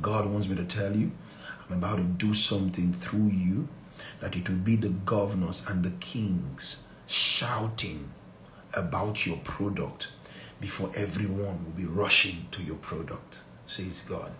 God 0.00 0.24
wants 0.24 0.48
me 0.48 0.56
to 0.56 0.64
tell 0.64 0.96
you, 0.96 1.12
I'm 1.68 1.76
about 1.76 1.96
to 1.96 2.04
do 2.04 2.32
something 2.32 2.94
through 2.94 3.28
you 3.28 3.68
that 4.20 4.34
it 4.34 4.48
will 4.48 4.56
be 4.56 4.76
the 4.76 4.88
governors 4.88 5.62
and 5.68 5.84
the 5.84 5.90
kings 6.00 6.84
shouting 7.06 8.12
about 8.72 9.26
your 9.26 9.36
product 9.44 10.12
before 10.62 10.92
everyone 10.94 11.64
will 11.64 11.72
be 11.76 11.84
rushing 11.84 12.46
to 12.52 12.62
your 12.62 12.76
product, 12.76 13.42
says 13.66 14.02
God. 14.08 14.30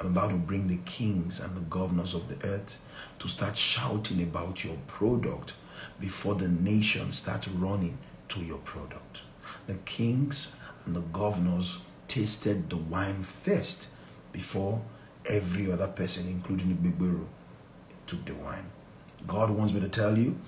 I'm 0.00 0.08
about 0.08 0.30
to 0.30 0.36
bring 0.36 0.66
the 0.66 0.80
kings 0.84 1.38
and 1.38 1.56
the 1.56 1.60
governors 1.60 2.12
of 2.12 2.28
the 2.28 2.44
earth 2.44 2.82
to 3.20 3.28
start 3.28 3.56
shouting 3.56 4.20
about 4.20 4.64
your 4.64 4.76
product 4.88 5.54
before 6.00 6.34
the 6.34 6.48
nation 6.48 7.12
starts 7.12 7.46
running 7.46 7.98
to 8.30 8.40
your 8.40 8.58
product. 8.58 9.22
The 9.68 9.76
kings 9.84 10.56
and 10.84 10.96
the 10.96 11.00
governors 11.00 11.80
tasted 12.08 12.68
the 12.68 12.76
wine 12.76 13.22
first 13.22 13.88
before 14.32 14.82
every 15.24 15.70
other 15.70 15.86
person, 15.86 16.26
including 16.26 16.68
the 16.68 16.88
Bigberu, 16.88 17.26
took 18.08 18.24
the 18.24 18.34
wine. 18.34 18.66
God 19.26 19.50
wants 19.50 19.72
me 19.72 19.80
to 19.80 19.88
tell 19.88 20.18
you, 20.18 20.38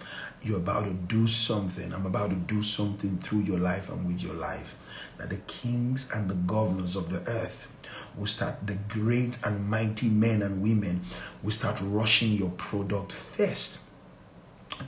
you're 0.43 0.57
about 0.57 0.85
to 0.85 0.93
do 0.93 1.29
something. 1.29 1.93
I'm 1.93 2.07
about 2.07 2.31
to 2.31 2.37
do 2.37 2.62
something 2.62 3.18
through 3.18 3.41
your 3.41 3.59
life 3.59 3.91
and 3.91 4.07
with 4.07 4.23
your 4.23 4.35
life. 4.35 4.77
That 5.23 5.31
the 5.31 5.37
kings 5.47 6.11
and 6.12 6.29
the 6.29 6.35
governors 6.35 6.97
of 6.97 7.09
the 7.09 7.20
earth 7.31 7.73
will 8.18 8.27
start, 8.27 8.66
the 8.66 8.77
great 8.89 9.39
and 9.45 9.70
mighty 9.70 10.09
men 10.09 10.43
and 10.43 10.61
women 10.61 11.03
will 11.45 11.53
start 11.53 11.79
rushing 11.81 12.33
your 12.33 12.51
product 12.51 13.12
first 13.12 13.79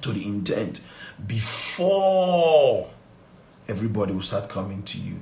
to 0.00 0.10
the 0.10 0.26
intent 0.26 0.80
before 1.24 2.90
everybody 3.68 4.12
will 4.12 4.22
start 4.22 4.48
coming 4.48 4.82
to 4.82 4.98
you. 4.98 5.20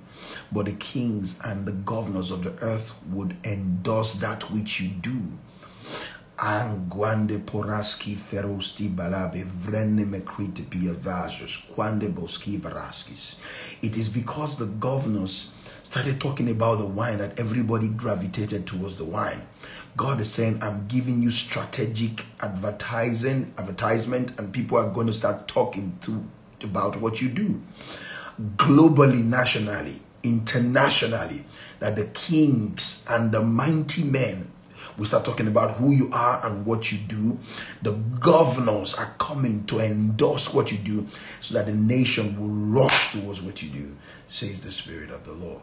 But 0.51 0.65
the 0.65 0.73
kings 0.73 1.39
and 1.45 1.67
the 1.67 1.73
governors 1.73 2.31
of 2.31 2.43
the 2.43 2.55
earth 2.65 2.99
would 3.11 3.37
endorse 3.45 4.15
that 4.15 4.45
which 4.51 4.81
you 4.81 4.89
do. 4.89 5.21
Anguande 6.45 7.39
poraski 7.39 8.17
ferosti 8.17 8.89
balabe 8.89 9.45
vrenne 9.45 10.05
mekrite 10.05 10.65
piavajos 10.65 11.73
quande 11.73 12.13
boski 12.13 12.59
varaskis. 12.59 13.37
It 13.81 13.97
is 13.97 14.09
because 14.09 14.59
the 14.59 14.67
governors 14.67 15.53
started 15.85 16.21
talking 16.21 16.51
about 16.51 16.81
the 16.81 16.87
wine 16.87 17.19
that 17.19 17.39
everybody 17.39 17.89
gravitated 17.91 18.67
towards 18.67 18.97
the 18.97 19.05
wine. 19.05 19.43
God 19.97 20.21
is 20.21 20.33
saying, 20.33 20.61
I'm 20.61 20.89
giving 20.89 21.23
you 21.23 21.31
strategic 21.31 22.25
advertising, 22.41 23.55
advertisement, 23.57 24.37
and 24.37 24.53
people 24.53 24.79
are 24.79 24.91
going 24.91 25.07
to 25.07 25.13
start 25.13 25.47
talking 25.47 25.97
to 26.01 26.25
about 26.65 26.97
what 26.97 27.23
you 27.23 27.29
do. 27.29 27.63
Globally, 28.57 29.23
nationally, 29.23 30.01
internationally, 30.25 31.45
that 31.79 31.95
the 31.95 32.07
kings 32.07 33.07
and 33.09 33.31
the 33.31 33.43
mighty 33.43 34.03
men 34.03 34.51
we 34.99 35.07
start 35.07 35.25
talking 35.25 35.47
about 35.49 35.73
who 35.73 35.91
you 35.93 36.11
are 36.13 36.45
and 36.47 36.67
what 36.67 36.93
you 36.93 36.99
do. 36.99 37.39
The 37.81 37.93
governors 38.21 38.95
are 38.95 39.15
coming 39.19 39.65
to 39.67 39.81
endorse 39.81 40.53
what 40.53 40.71
you 40.71 40.79
do 40.79 41.07
so 41.41 41.55
that 41.55 41.67
the 41.67 41.73
nation 41.73 42.39
will 42.39 42.83
rush 42.83 43.13
towards 43.13 43.41
what 43.41 43.63
you 43.63 43.71
do, 43.71 43.97
says 44.27 44.61
the 44.61 44.71
Spirit 44.71 45.11
of 45.11 45.25
the 45.25 45.33
Lord. 45.33 45.63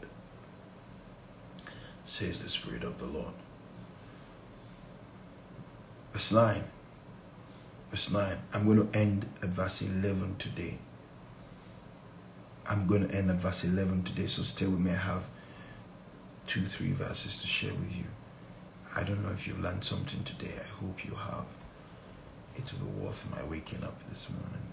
Says 2.06 2.42
the 2.42 2.50
Spirit 2.50 2.84
of 2.84 2.98
the 2.98 3.06
Lord. 3.06 3.34
Verse 6.12 6.32
9. 6.32 6.64
Verse 7.92 8.12
9. 8.12 8.38
I'm 8.54 8.66
going 8.66 8.90
to 8.90 8.98
end 8.98 9.28
at 9.44 9.50
verse 9.50 9.84
11 9.84 10.38
today. 10.38 10.80
I'm 12.68 12.88
going 12.88 13.08
to 13.08 13.16
end 13.16 13.30
at 13.30 13.38
verse 13.38 13.64
11 13.64 14.04
today, 14.04 14.26
so 14.26 14.42
stay 14.42 14.66
with 14.66 14.80
me. 14.80 14.92
I 14.92 14.96
have 14.96 15.24
two, 16.46 16.66
three 16.66 16.92
verses 16.92 17.42
to 17.42 17.48
share 17.48 17.74
with 17.74 17.96
you. 17.96 18.06
I 18.96 19.04
don't 19.04 19.24
know 19.24 19.32
if 19.32 19.48
you've 19.48 19.62
learned 19.62 19.84
something 19.84 20.24
today. 20.24 20.54
I 20.60 20.84
hope 20.84 21.06
you 21.06 21.14
have. 21.14 21.46
It 22.56 22.74
will 22.74 22.88
be 22.88 23.06
worth 23.06 23.30
my 23.32 23.44
waking 23.44 23.84
up 23.84 24.04
this 24.10 24.28
morning. 24.30 24.68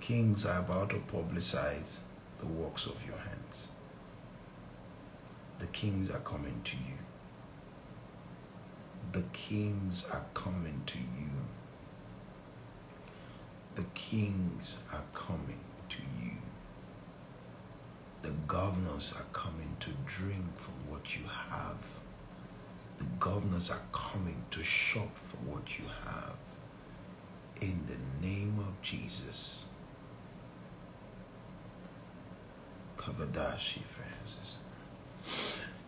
Kings 0.00 0.46
are 0.46 0.60
about 0.60 0.90
to 0.90 0.96
publicize 0.96 1.98
the 2.38 2.46
works 2.46 2.86
of 2.86 3.04
your 3.04 3.18
hands. 3.18 3.68
The 5.58 5.66
kings 5.66 6.10
are 6.10 6.20
coming 6.20 6.60
to 6.64 6.76
you. 6.76 6.98
The 9.12 9.24
kings 9.32 10.06
are 10.12 10.24
coming 10.34 10.82
to 10.86 10.98
you. 10.98 11.30
The 13.74 13.84
kings 13.94 14.76
are 14.92 15.02
coming 15.12 15.60
to 15.88 15.98
you. 16.22 16.32
The 18.22 18.30
governors 18.46 19.12
are 19.16 19.26
coming 19.32 19.76
to 19.80 19.90
drink 20.06 20.56
from 20.56 20.87
what 20.98 21.16
you 21.16 21.24
have. 21.50 21.76
The 22.98 23.04
governors 23.20 23.70
are 23.70 23.80
coming 23.92 24.44
to 24.50 24.62
shop 24.62 25.16
for 25.16 25.36
what 25.36 25.78
you 25.78 25.84
have. 26.04 26.36
In 27.60 27.80
the 27.86 28.26
name 28.26 28.58
of 28.58 28.82
Jesus. 28.82 29.64
Kavadashi 32.96 33.80
Francis. 33.84 34.58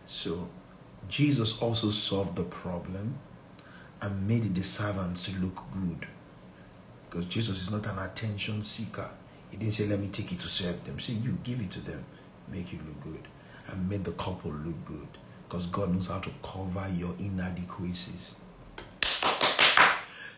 So 0.07 0.47
Jesus 1.09 1.61
also 1.61 1.89
solved 1.89 2.37
the 2.37 2.43
problem 2.43 3.15
and 4.01 4.27
made 4.27 4.55
the 4.55 4.63
servants 4.63 5.33
look 5.39 5.61
good. 5.73 6.07
Because 7.09 7.25
Jesus 7.25 7.61
is 7.61 7.71
not 7.71 7.85
an 7.87 7.99
attention 7.99 8.63
seeker. 8.63 9.09
He 9.49 9.57
didn't 9.57 9.73
say, 9.73 9.85
let 9.87 9.99
me 9.99 10.07
take 10.07 10.31
it 10.31 10.39
to 10.39 10.47
serve 10.47 10.81
them. 10.85 10.97
Say, 10.99 11.13
you 11.13 11.37
give 11.43 11.59
it 11.59 11.69
to 11.71 11.81
them, 11.81 12.05
make 12.49 12.71
you 12.71 12.79
look 12.87 13.01
good. 13.03 13.27
And 13.71 13.89
make 13.89 14.03
the 14.03 14.11
couple 14.13 14.51
look 14.51 14.85
good. 14.85 15.07
Because 15.47 15.67
God 15.67 15.93
knows 15.93 16.07
how 16.07 16.19
to 16.19 16.29
cover 16.43 16.87
your 16.93 17.13
inadequacies. 17.19 18.35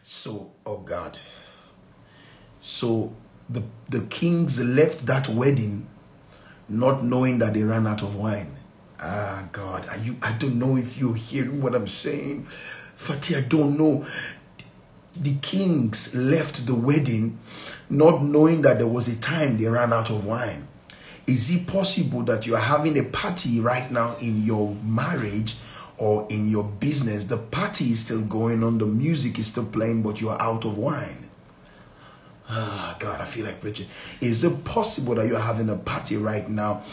So, 0.04 0.52
oh 0.66 0.78
God. 0.78 1.18
So 2.60 3.14
the, 3.50 3.64
the 3.90 4.02
kings 4.08 4.64
left 4.64 5.06
that 5.06 5.28
wedding 5.30 5.88
not 6.70 7.04
knowing 7.04 7.40
that 7.40 7.54
they 7.54 7.64
ran 7.64 7.86
out 7.88 8.02
of 8.02 8.16
wine. 8.16 8.58
Ah, 9.00 9.48
God, 9.52 9.88
are 9.90 9.98
you? 9.98 10.16
I 10.22 10.32
don't 10.34 10.58
know 10.58 10.78
if 10.78 10.98
you're 10.98 11.16
hearing 11.16 11.62
what 11.62 11.76
I'm 11.76 11.88
saying. 11.88 12.48
Fatih, 12.98 13.38
I 13.38 13.42
don't 13.42 13.78
know. 13.78 14.06
The 15.16 15.36
kings 15.42 16.16
left 16.16 16.66
the 16.66 16.74
wedding 16.74 17.38
not 17.90 18.24
knowing 18.24 18.62
that 18.64 18.78
there 18.78 18.88
was 18.88 19.08
a 19.08 19.20
time 19.20 19.58
they 19.58 19.68
ran 19.68 19.92
out 19.94 20.10
of 20.10 20.26
wine. 20.26 20.68
Is 21.26 21.56
it 21.56 21.68
possible 21.68 22.24
that 22.24 22.46
you 22.46 22.56
are 22.56 22.62
having 22.62 22.98
a 23.00 23.04
party 23.04 23.60
right 23.60 23.90
now 23.90 24.16
in 24.18 24.44
your 24.44 24.76
marriage 24.84 25.56
or 25.98 26.28
in 26.30 26.50
your 26.50 26.66
business? 26.66 27.26
The 27.26 27.38
party 27.38 27.86
is 27.86 28.02
still 28.02 28.22
going 28.26 28.62
on, 28.64 28.78
the 28.78 28.86
music 28.86 29.40
is 29.40 29.48
still 29.48 29.66
playing, 29.66 30.04
but 30.04 30.20
you 30.20 30.30
are 30.30 30.42
out 30.42 30.66
of 30.66 30.78
wine. 30.78 31.30
Ah, 32.50 32.98
God, 33.00 33.22
I 33.22 33.24
feel 33.24 33.46
like 33.46 33.62
preaching. 33.62 33.88
Is 34.20 34.44
it 34.44 34.66
possible 34.66 35.16
that 35.16 35.28
you're 35.28 35.40
having 35.40 35.70
a 35.70 35.78
party 35.78 36.18
right 36.18 36.48
now 36.50 36.84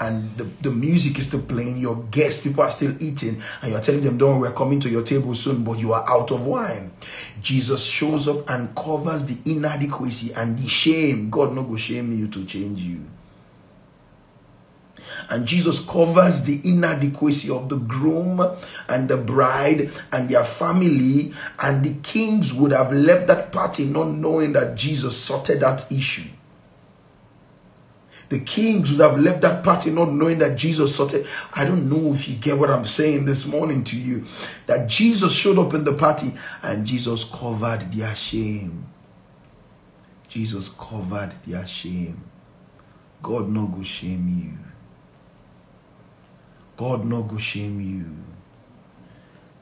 and 0.00 0.36
the, 0.36 0.44
the 0.60 0.70
music 0.70 1.18
is 1.18 1.26
still 1.26 1.40
playing, 1.40 1.78
your 1.78 2.04
guests, 2.10 2.46
people 2.46 2.62
are 2.62 2.70
still 2.70 2.94
eating, 3.02 3.40
and 3.62 3.72
you're 3.72 3.80
telling 3.80 4.02
them, 4.02 4.18
Don't 4.18 4.38
we're 4.38 4.52
coming 4.52 4.80
to 4.80 4.90
your 4.90 5.02
table 5.02 5.34
soon, 5.34 5.64
but 5.64 5.78
you 5.78 5.94
are 5.94 6.08
out 6.08 6.30
of 6.30 6.46
wine? 6.46 6.92
Jesus 7.40 7.86
shows 7.86 8.28
up 8.28 8.48
and 8.50 8.74
covers 8.76 9.24
the 9.24 9.50
inadequacy 9.50 10.34
and 10.34 10.58
the 10.58 10.68
shame. 10.68 11.30
God 11.30 11.54
not 11.54 11.62
go 11.62 11.76
shame 11.76 12.12
you 12.12 12.28
to 12.28 12.44
change 12.44 12.82
you. 12.82 13.00
And 15.30 15.46
Jesus 15.46 15.84
covers 15.84 16.44
the 16.44 16.60
inadequacy 16.64 17.50
of 17.50 17.68
the 17.68 17.78
groom 17.78 18.40
and 18.88 19.08
the 19.08 19.16
bride 19.16 19.90
and 20.12 20.28
their 20.28 20.44
family. 20.44 21.32
And 21.60 21.84
the 21.84 21.94
kings 22.02 22.52
would 22.54 22.72
have 22.72 22.92
left 22.92 23.26
that 23.28 23.52
party 23.52 23.84
not 23.84 24.08
knowing 24.08 24.52
that 24.54 24.76
Jesus 24.76 25.16
sorted 25.16 25.60
that 25.60 25.90
issue. 25.90 26.28
The 28.28 28.40
kings 28.40 28.92
would 28.92 29.00
have 29.00 29.18
left 29.18 29.40
that 29.42 29.64
party 29.64 29.90
not 29.90 30.12
knowing 30.12 30.38
that 30.40 30.58
Jesus 30.58 30.94
sorted. 30.94 31.26
I 31.54 31.64
don't 31.64 31.88
know 31.88 32.12
if 32.12 32.28
you 32.28 32.36
get 32.36 32.58
what 32.58 32.70
I'm 32.70 32.84
saying 32.84 33.24
this 33.24 33.46
morning 33.46 33.84
to 33.84 33.98
you. 33.98 34.24
That 34.66 34.88
Jesus 34.88 35.34
showed 35.34 35.58
up 35.58 35.72
in 35.72 35.84
the 35.84 35.94
party 35.94 36.32
and 36.62 36.84
Jesus 36.84 37.24
covered 37.24 37.80
their 37.92 38.14
shame. 38.14 38.86
Jesus 40.28 40.68
covered 40.68 41.32
their 41.46 41.66
shame. 41.66 42.22
God 43.22 43.48
no 43.48 43.66
go 43.66 43.82
shame 43.82 44.28
you. 44.28 44.67
God 46.78 47.04
not 47.04 47.22
go 47.22 47.38
shame 47.38 47.80
you. 47.80 48.06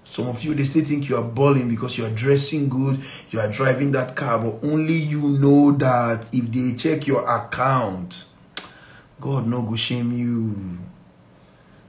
Some 0.04 0.28
of 0.28 0.44
you, 0.44 0.54
they 0.54 0.64
still 0.64 0.84
think 0.84 1.08
you 1.08 1.16
are 1.16 1.24
balling 1.24 1.66
because 1.68 1.96
you 1.96 2.04
are 2.04 2.10
dressing 2.10 2.68
good, 2.68 3.00
you 3.30 3.40
are 3.40 3.50
driving 3.50 3.90
that 3.92 4.14
car, 4.14 4.38
but 4.38 4.62
only 4.62 4.92
you 4.92 5.22
know 5.22 5.72
that 5.72 6.28
if 6.32 6.52
they 6.52 6.76
check 6.76 7.06
your 7.06 7.26
account, 7.28 8.26
God 9.18 9.46
no 9.46 9.62
go 9.62 9.76
shame 9.76 10.12
you. 10.12 10.78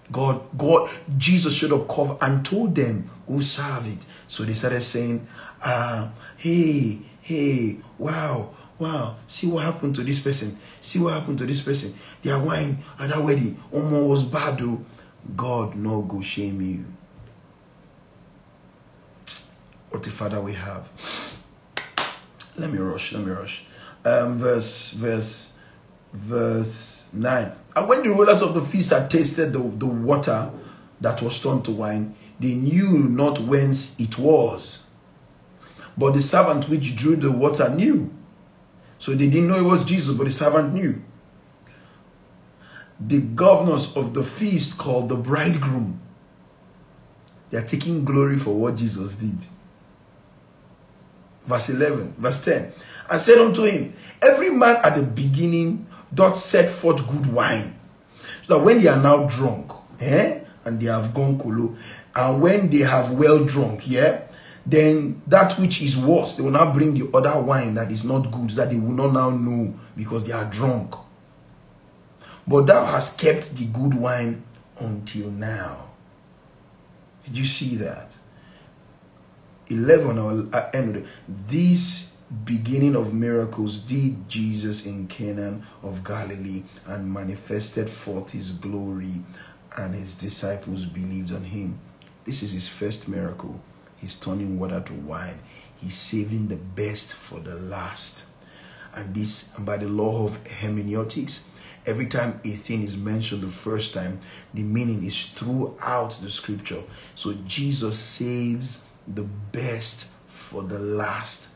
God, 0.09 0.41
God, 0.57 0.89
Jesus 1.17 1.55
should 1.55 1.71
have 1.71 1.89
covered 1.89 2.17
and 2.21 2.45
told 2.45 2.73
them 2.73 3.09
who 3.27 3.41
serve 3.41 3.85
it. 3.85 4.05
So 4.29 4.43
they 4.43 4.53
started 4.53 4.81
saying, 4.81 5.27
uh, 5.61 6.07
hey, 6.37 6.99
hey, 7.21 7.79
wow, 7.97 8.51
wow, 8.79 9.17
see 9.27 9.47
what 9.47 9.65
happened 9.65 9.93
to 9.95 10.03
this 10.03 10.21
person. 10.21 10.57
See 10.79 10.99
what 10.99 11.15
happened 11.15 11.37
to 11.39 11.45
this 11.45 11.61
person. 11.61 11.93
Their 12.21 12.39
wine 12.39 12.77
at 12.97 13.09
that 13.09 13.21
wedding 13.21 13.61
almost 13.73 14.07
was 14.07 14.23
bad 14.23 14.57
though. 14.57 14.79
God 15.35 15.75
no 15.75 16.01
go 16.01 16.21
shame 16.21 16.61
you. 16.61 16.85
What 19.89 20.03
the 20.03 20.09
Father 20.09 20.41
we 20.41 20.53
have. 20.53 20.89
Let 22.57 22.71
me 22.71 22.79
rush, 22.79 23.13
let 23.13 23.23
me 23.25 23.31
rush. 23.31 23.63
Um, 24.03 24.37
verse, 24.37 24.91
verse, 24.91 25.53
verse 26.13 27.09
9. 27.13 27.51
And 27.75 27.87
when 27.87 28.03
the 28.03 28.09
rulers 28.09 28.41
of 28.41 28.53
the 28.53 28.61
feast 28.61 28.91
had 28.91 29.09
tasted 29.09 29.53
the, 29.53 29.59
the 29.59 29.85
water 29.85 30.51
that 31.01 31.21
was 31.21 31.41
turned 31.41 31.65
to 31.65 31.71
wine, 31.71 32.15
they 32.39 32.55
knew 32.55 33.07
not 33.09 33.39
whence 33.39 33.99
it 33.99 34.17
was. 34.17 34.87
But 35.97 36.13
the 36.13 36.21
servant 36.21 36.69
which 36.69 36.95
drew 36.95 37.15
the 37.15 37.31
water 37.31 37.69
knew. 37.69 38.13
So 38.99 39.11
they 39.11 39.29
didn't 39.29 39.47
know 39.47 39.57
it 39.57 39.63
was 39.63 39.83
Jesus, 39.83 40.15
but 40.15 40.25
the 40.25 40.31
servant 40.31 40.73
knew. 40.73 41.01
The 42.99 43.21
governors 43.21 43.95
of 43.95 44.13
the 44.13 44.23
feast 44.23 44.77
called 44.77 45.09
the 45.09 45.15
bridegroom. 45.15 45.99
They 47.49 47.57
are 47.57 47.65
taking 47.65 48.03
glory 48.03 48.37
for 48.37 48.55
what 48.55 48.75
Jesus 48.75 49.15
did. 49.15 49.37
Verse 51.45 51.69
11, 51.69 52.15
verse 52.17 52.43
10. 52.43 52.73
And 53.09 53.21
said 53.21 53.37
unto 53.37 53.63
him, 53.63 53.93
Every 54.21 54.49
man 54.49 54.77
at 54.83 54.95
the 54.95 55.03
beginning 55.03 55.87
doth 56.13 56.35
set 56.37 56.69
forth 56.69 57.07
good 57.07 57.31
wine. 57.31 57.75
So 58.41 58.57
that 58.57 58.65
when 58.65 58.81
they 58.81 58.87
are 58.87 59.01
now 59.01 59.27
drunk, 59.27 59.71
eh, 60.01 60.41
and 60.65 60.79
they 60.79 60.87
have 60.87 61.13
gone 61.13 61.39
kolo, 61.39 61.75
and 62.15 62.41
when 62.41 62.69
they 62.69 62.79
have 62.79 63.13
well 63.13 63.45
drunk, 63.45 63.83
yeah, 63.85 64.23
then 64.65 65.21
that 65.27 65.53
which 65.53 65.81
is 65.81 65.97
worse, 65.97 66.35
they 66.35 66.43
will 66.43 66.51
now 66.51 66.73
bring 66.73 66.93
the 66.93 67.09
other 67.15 67.39
wine 67.41 67.75
that 67.75 67.89
is 67.89 68.03
not 68.03 68.29
good, 68.31 68.49
that 68.51 68.69
they 68.69 68.77
will 68.79 68.91
not 68.91 69.13
now 69.13 69.29
know 69.29 69.73
because 69.95 70.27
they 70.27 70.33
are 70.33 70.45
drunk. 70.45 70.93
But 72.47 72.67
thou 72.67 72.85
hast 72.85 73.19
kept 73.19 73.55
the 73.55 73.65
good 73.65 73.93
wine 73.93 74.43
until 74.79 75.29
now. 75.31 75.89
Did 77.25 77.37
you 77.37 77.45
see 77.45 77.75
that? 77.75 78.15
11 79.69 80.17
or 80.17 80.55
uh, 80.55 80.69
end 80.73 81.05
this 81.27 82.15
beginning 82.45 82.95
of 82.95 83.13
miracles 83.13 83.79
did 83.79 84.29
Jesus 84.29 84.85
in 84.85 85.07
Cana 85.07 85.61
of 85.83 86.03
Galilee 86.03 86.63
and 86.85 87.13
manifested 87.13 87.89
forth 87.89 88.31
his 88.31 88.51
glory 88.51 89.23
and 89.77 89.93
his 89.93 90.15
disciples 90.15 90.85
believed 90.85 91.33
on 91.33 91.43
him. 91.43 91.79
This 92.25 92.43
is 92.43 92.53
his 92.53 92.69
first 92.69 93.07
miracle. 93.07 93.59
He's 93.97 94.15
turning 94.15 94.59
water 94.59 94.81
to 94.81 94.93
wine. 94.93 95.39
He's 95.77 95.95
saving 95.95 96.47
the 96.47 96.55
best 96.55 97.13
for 97.13 97.39
the 97.39 97.55
last. 97.55 98.25
And 98.95 99.13
this, 99.13 99.55
and 99.55 99.65
by 99.65 99.77
the 99.77 99.87
law 99.87 100.25
of 100.25 100.45
hermeneutics, 100.47 101.49
every 101.87 102.05
time 102.05 102.39
a 102.43 102.49
thing 102.49 102.83
is 102.83 102.97
mentioned 102.97 103.41
the 103.41 103.47
first 103.47 103.93
time, 103.93 104.19
the 104.53 104.61
meaning 104.61 105.03
is 105.03 105.25
throughout 105.27 106.11
the 106.21 106.29
scripture. 106.29 106.83
So 107.15 107.33
Jesus 107.45 107.97
saves 107.97 108.85
the 109.07 109.23
best 109.23 110.11
for 110.27 110.61
the 110.61 110.77
last. 110.77 111.49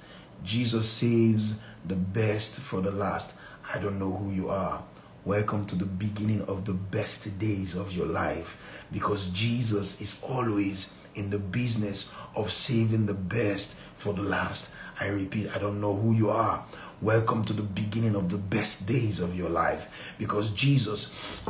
Jesus 0.43 0.89
saves 0.89 1.59
the 1.85 1.97
best 1.97 2.59
for 2.59 2.81
the 2.81 2.91
last. 2.91 3.37
I 3.73 3.77
don't 3.77 3.99
know 3.99 4.11
who 4.11 4.31
you 4.31 4.49
are. 4.49 4.81
Welcome 5.23 5.65
to 5.65 5.75
the 5.75 5.85
beginning 5.85 6.41
of 6.47 6.65
the 6.65 6.73
best 6.73 7.37
days 7.37 7.75
of 7.75 7.95
your 7.95 8.07
life 8.07 8.87
because 8.91 9.27
Jesus 9.27 10.01
is 10.01 10.19
always 10.23 10.97
in 11.13 11.29
the 11.29 11.37
business 11.37 12.11
of 12.35 12.49
saving 12.49 13.05
the 13.05 13.13
best 13.13 13.75
for 13.93 14.13
the 14.13 14.23
last. 14.23 14.73
I 14.99 15.09
repeat, 15.09 15.55
I 15.55 15.59
don't 15.59 15.79
know 15.79 15.93
who 15.93 16.13
you 16.13 16.31
are. 16.31 16.65
Welcome 17.03 17.43
to 17.43 17.53
the 17.53 17.61
beginning 17.61 18.15
of 18.15 18.31
the 18.31 18.39
best 18.39 18.87
days 18.87 19.19
of 19.19 19.37
your 19.37 19.49
life 19.49 20.15
because 20.17 20.49
Jesus 20.49 21.47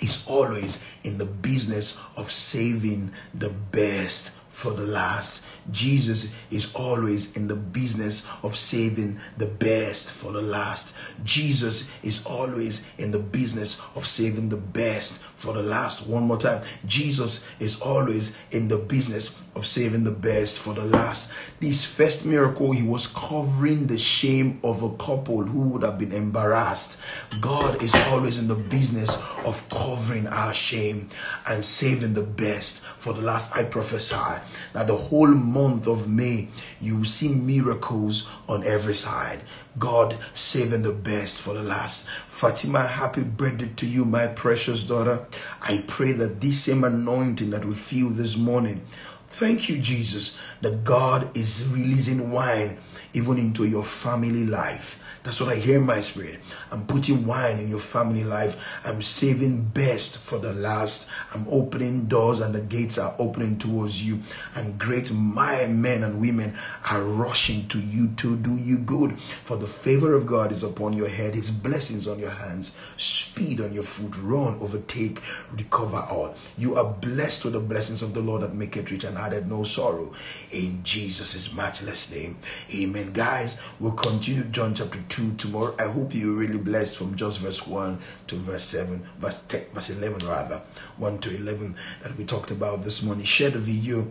is 0.00 0.24
always 0.26 0.82
in 1.04 1.18
the 1.18 1.26
business 1.26 2.02
of 2.16 2.30
saving 2.30 3.12
the 3.34 3.50
best 3.50 4.34
for 4.58 4.72
the 4.72 4.82
last. 4.82 5.46
Jesus 5.70 6.34
is 6.50 6.74
always 6.74 7.36
in 7.36 7.46
the 7.46 7.54
business 7.54 8.28
of 8.42 8.56
saving 8.56 9.20
the 9.36 9.46
best 9.46 10.10
for 10.10 10.32
the 10.32 10.42
last. 10.42 10.96
Jesus 11.22 11.88
is 12.02 12.26
always 12.26 12.92
in 12.98 13.12
the 13.12 13.20
business 13.20 13.80
of 13.94 14.04
saving 14.04 14.48
the 14.48 14.56
best 14.56 15.22
for 15.22 15.52
the 15.52 15.62
last. 15.62 16.08
One 16.08 16.24
more 16.24 16.38
time. 16.38 16.62
Jesus 16.84 17.48
is 17.60 17.80
always 17.80 18.36
in 18.50 18.66
the 18.66 18.78
business 18.78 19.40
of 19.58 19.66
saving 19.66 20.04
the 20.04 20.10
best 20.12 20.58
for 20.60 20.72
the 20.72 20.84
last. 20.84 21.32
This 21.60 21.84
first 21.84 22.24
miracle, 22.24 22.70
he 22.70 22.86
was 22.86 23.08
covering 23.08 23.88
the 23.88 23.98
shame 23.98 24.60
of 24.62 24.82
a 24.82 24.90
couple 24.96 25.42
who 25.42 25.70
would 25.70 25.82
have 25.82 25.98
been 25.98 26.12
embarrassed. 26.12 27.02
God 27.40 27.82
is 27.82 27.94
always 28.06 28.38
in 28.38 28.46
the 28.46 28.54
business 28.54 29.16
of 29.44 29.68
covering 29.68 30.28
our 30.28 30.54
shame 30.54 31.08
and 31.48 31.64
saving 31.64 32.14
the 32.14 32.22
best 32.22 32.84
for 32.84 33.12
the 33.12 33.20
last. 33.20 33.54
I 33.56 33.64
prophesy 33.64 34.40
that 34.72 34.86
the 34.86 34.96
whole 34.96 35.26
month 35.26 35.88
of 35.88 36.08
May, 36.08 36.48
you 36.80 36.98
will 36.98 37.04
see 37.04 37.34
miracles 37.34 38.30
on 38.48 38.64
every 38.64 38.94
side. 38.94 39.40
God 39.78 40.16
saving 40.34 40.82
the 40.82 40.92
best 40.92 41.40
for 41.40 41.54
the 41.54 41.62
last. 41.62 42.08
Fatima, 42.08 42.86
happy 42.86 43.22
birthday 43.22 43.70
to 43.76 43.86
you, 43.86 44.04
my 44.04 44.28
precious 44.28 44.84
daughter. 44.84 45.26
I 45.62 45.82
pray 45.86 46.12
that 46.12 46.40
this 46.40 46.64
same 46.64 46.84
anointing 46.84 47.50
that 47.50 47.64
we 47.64 47.74
feel 47.74 48.08
this 48.10 48.36
morning, 48.36 48.82
thank 49.28 49.68
you, 49.68 49.78
Jesus, 49.78 50.38
that 50.60 50.84
God 50.84 51.36
is 51.36 51.72
releasing 51.72 52.32
wine 52.32 52.76
even 53.12 53.38
into 53.38 53.64
your 53.64 53.84
family 53.84 54.44
life. 54.44 55.04
That's 55.28 55.42
what 55.42 55.50
I 55.50 55.56
hear 55.56 55.76
in 55.76 55.84
my 55.84 56.00
spirit. 56.00 56.38
I'm 56.72 56.86
putting 56.86 57.26
wine 57.26 57.58
in 57.58 57.68
your 57.68 57.80
family 57.80 58.24
life. 58.24 58.80
I'm 58.86 59.02
saving 59.02 59.60
best 59.60 60.16
for 60.16 60.38
the 60.38 60.54
last. 60.54 61.06
I'm 61.34 61.46
opening 61.50 62.06
doors 62.06 62.40
and 62.40 62.54
the 62.54 62.62
gates 62.62 62.96
are 62.96 63.14
opening 63.18 63.58
towards 63.58 64.02
you. 64.02 64.20
And 64.54 64.78
great 64.78 65.12
my 65.12 65.66
men 65.66 66.02
and 66.02 66.18
women 66.18 66.54
are 66.90 67.02
rushing 67.02 67.68
to 67.68 67.78
you 67.78 68.08
to 68.16 68.36
do 68.36 68.56
you 68.56 68.78
good. 68.78 69.18
For 69.20 69.58
the 69.58 69.66
favor 69.66 70.14
of 70.14 70.26
God 70.26 70.50
is 70.50 70.62
upon 70.62 70.94
your 70.94 71.10
head, 71.10 71.34
his 71.34 71.50
blessings 71.50 72.08
on 72.08 72.18
your 72.18 72.30
hands, 72.30 72.74
speed 72.96 73.60
on 73.60 73.74
your 73.74 73.82
foot, 73.82 74.16
run, 74.22 74.56
overtake, 74.62 75.20
recover 75.52 76.06
all. 76.10 76.34
You 76.56 76.76
are 76.76 76.90
blessed 76.90 77.44
with 77.44 77.52
the 77.52 77.60
blessings 77.60 78.00
of 78.00 78.14
the 78.14 78.22
Lord 78.22 78.40
that 78.40 78.54
make 78.54 78.78
it 78.78 78.90
rich 78.90 79.04
and 79.04 79.18
added 79.18 79.46
no 79.46 79.62
sorrow. 79.64 80.10
In 80.52 80.82
Jesus' 80.84 81.54
matchless 81.54 82.10
name. 82.10 82.38
Amen. 82.74 83.12
Guys, 83.12 83.62
we'll 83.78 83.92
continue 83.92 84.44
John 84.44 84.72
chapter 84.72 85.00
2 85.06 85.17
tomorrow. 85.36 85.74
I 85.78 85.84
hope 85.84 86.14
you're 86.14 86.34
really 86.34 86.58
blessed 86.58 86.96
from 86.96 87.16
just 87.16 87.40
verse 87.40 87.66
1 87.66 87.98
to 88.28 88.36
verse 88.36 88.64
7, 88.64 89.02
verse 89.18 89.42
10, 89.42 89.62
verse 89.72 89.90
11 89.90 90.26
rather, 90.28 90.60
1 90.96 91.18
to 91.18 91.36
11 91.36 91.74
that 92.02 92.16
we 92.16 92.24
talked 92.24 92.50
about 92.50 92.82
this 92.82 93.02
morning. 93.02 93.24
Share 93.24 93.50
the 93.50 93.58
video. 93.58 94.10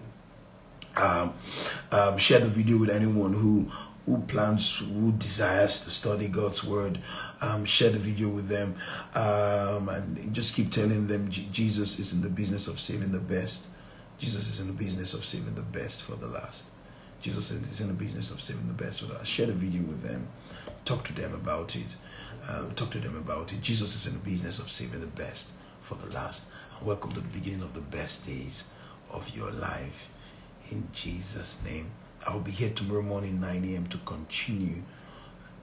Um, 0.96 1.34
um, 1.92 2.18
share 2.18 2.40
the 2.40 2.48
video 2.48 2.78
with 2.78 2.90
anyone 2.90 3.34
who 3.34 3.72
who 4.06 4.20
plans, 4.20 4.78
who 4.78 5.12
desires 5.12 5.84
to 5.84 5.92
study 5.92 6.30
God's 6.30 6.64
word, 6.64 6.98
um, 7.42 7.66
share 7.66 7.90
the 7.90 8.00
video 8.00 8.30
with 8.30 8.48
them, 8.48 8.74
um, 9.14 9.90
and 9.90 10.34
just 10.34 10.56
keep 10.56 10.72
telling 10.72 11.08
them 11.08 11.30
Jesus 11.30 12.00
is 12.00 12.14
in 12.14 12.22
the 12.22 12.30
business 12.30 12.70
of 12.70 12.80
saving 12.80 13.12
the 13.12 13.20
best. 13.20 13.68
Jesus 14.18 14.48
is 14.48 14.62
in 14.62 14.68
the 14.68 14.74
business 14.74 15.14
of 15.14 15.26
saving 15.26 15.56
the 15.56 15.62
best 15.62 16.04
for 16.04 16.16
the 16.16 16.26
last. 16.26 16.68
Jesus 17.22 17.52
is 17.52 17.82
in 17.82 17.88
the 17.88 17.94
business 17.94 18.32
of 18.32 18.40
saving 18.40 18.68
the 18.68 18.74
best 18.74 19.04
us. 19.04 19.28
Share 19.28 19.48
the 19.48 19.54
video 19.54 19.82
with 19.82 20.02
them. 20.02 20.28
Talk 20.88 21.04
to 21.04 21.14
them 21.14 21.34
about 21.34 21.76
it. 21.76 21.98
Um, 22.50 22.72
talk 22.72 22.92
to 22.92 23.00
them 23.00 23.18
about 23.18 23.52
it. 23.52 23.60
Jesus 23.60 23.94
is 23.94 24.08
in 24.08 24.14
the 24.14 24.24
business 24.24 24.58
of 24.58 24.72
saving 24.72 25.02
the 25.02 25.08
best 25.08 25.52
for 25.82 25.96
the 25.96 26.16
last. 26.16 26.48
Welcome 26.82 27.12
to 27.12 27.20
the 27.20 27.28
beginning 27.28 27.62
of 27.62 27.74
the 27.74 27.82
best 27.82 28.26
days 28.26 28.64
of 29.12 29.36
your 29.36 29.52
life. 29.52 30.10
In 30.72 30.88
Jesus' 30.94 31.62
name. 31.66 31.92
I'll 32.26 32.40
be 32.40 32.52
here 32.52 32.70
tomorrow 32.70 33.02
morning, 33.02 33.42
9 33.42 33.66
a.m. 33.66 33.88
to 33.88 33.98
continue 33.98 34.84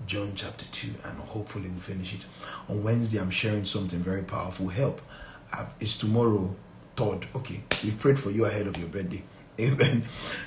John 0.07 0.33
chapter 0.35 0.67
2 0.71 0.89
and 1.05 1.19
hopefully 1.21 1.71
we'll 1.71 1.79
finish 1.79 2.13
it. 2.13 2.27
On 2.69 2.85
Wednesday, 2.85 3.19
I'm 3.19 3.31
sharing 3.31 3.65
something 3.65 4.01
very 4.01 4.25
powerful. 4.25 4.69
Help. 4.69 5.01
I've, 5.51 5.73
it's 5.81 5.97
tomorrow, 5.97 6.55
Todd. 6.97 7.29
Okay, 7.35 7.63
we've 7.83 7.99
prayed 7.99 8.19
for 8.19 8.31
you 8.31 8.45
ahead 8.45 8.67
of 8.67 8.77
your 8.77 8.89
birthday. 8.89 9.23
Amen. 9.59 10.05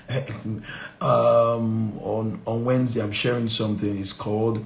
um, 1.01 1.97
on 1.99 2.41
on 2.45 2.65
Wednesday, 2.65 3.01
I'm 3.01 3.13
sharing 3.13 3.47
something. 3.47 3.97
It's 3.97 4.11
called 4.11 4.65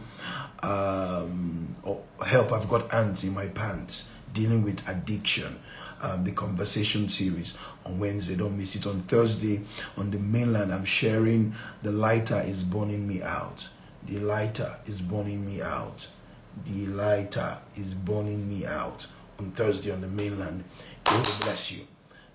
um, 0.63 1.75
oh, 1.85 2.01
"Help." 2.25 2.51
I've 2.51 2.67
got 2.67 2.91
ants 2.93 3.23
in 3.23 3.35
my 3.35 3.47
pants. 3.47 4.09
Dealing 4.33 4.63
with 4.63 4.87
addiction. 4.87 5.59
Um, 6.01 6.23
the 6.23 6.31
conversation 6.31 7.07
series 7.09 7.55
on 7.85 7.99
Wednesday. 7.99 8.35
Don't 8.35 8.57
miss 8.57 8.75
it. 8.75 8.87
On 8.87 9.01
Thursday, 9.01 9.61
on 9.97 10.09
the 10.09 10.17
mainland, 10.17 10.73
I'm 10.73 10.85
sharing 10.85 11.53
"The 11.83 11.91
lighter 11.91 12.41
is 12.41 12.63
burning 12.63 13.07
me 13.07 13.21
out." 13.21 13.69
The 14.07 14.17
lighter 14.17 14.77
is 14.87 15.01
burning 15.01 15.45
me 15.45 15.61
out. 15.61 16.07
The 16.65 16.87
lighter 16.87 17.59
is 17.75 17.93
burning 17.93 18.49
me 18.49 18.65
out. 18.65 19.05
On 19.37 19.51
Thursday 19.51 19.91
on 19.91 20.01
the 20.01 20.07
mainland, 20.07 20.63
it 21.05 21.11
will 21.11 21.45
bless 21.45 21.71
you. 21.71 21.85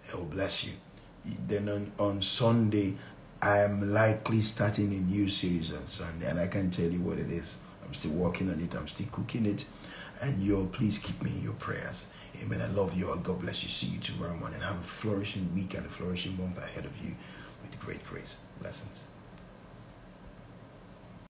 It 0.08 0.14
will 0.14 0.26
bless 0.26 0.64
you 0.64 0.74
then 1.46 1.68
on, 1.68 1.92
on 1.98 2.22
Sunday, 2.22 2.96
I 3.42 3.58
am 3.58 3.92
likely 3.92 4.40
starting 4.40 4.92
a 4.92 4.98
new 4.98 5.28
series 5.28 5.72
on 5.72 5.86
Sunday, 5.86 6.28
and 6.28 6.38
I 6.38 6.46
can 6.46 6.70
tell 6.70 6.88
you 6.88 7.00
what 7.00 7.18
it 7.18 7.30
is. 7.30 7.58
I'm 7.84 7.94
still 7.94 8.12
working 8.12 8.50
on 8.50 8.60
it, 8.60 8.74
I'm 8.74 8.88
still 8.88 9.06
cooking 9.12 9.46
it, 9.46 9.64
and 10.20 10.40
you 10.40 10.58
all 10.58 10.66
please 10.66 10.98
keep 10.98 11.22
me 11.22 11.30
in 11.30 11.42
your 11.42 11.52
prayers. 11.54 12.08
Amen. 12.42 12.60
I 12.60 12.66
love 12.66 12.94
you 12.94 13.10
all. 13.10 13.16
God 13.16 13.40
bless 13.40 13.62
you. 13.62 13.70
See 13.70 13.86
you 13.86 13.98
tomorrow 13.98 14.36
morning. 14.36 14.60
Have 14.60 14.78
a 14.78 14.82
flourishing 14.82 15.54
week 15.54 15.74
and 15.74 15.86
a 15.86 15.88
flourishing 15.88 16.36
month 16.36 16.58
ahead 16.58 16.84
of 16.84 16.96
you 17.02 17.14
with 17.62 17.78
great 17.80 18.04
grace. 18.04 18.36
Blessings. 18.60 19.04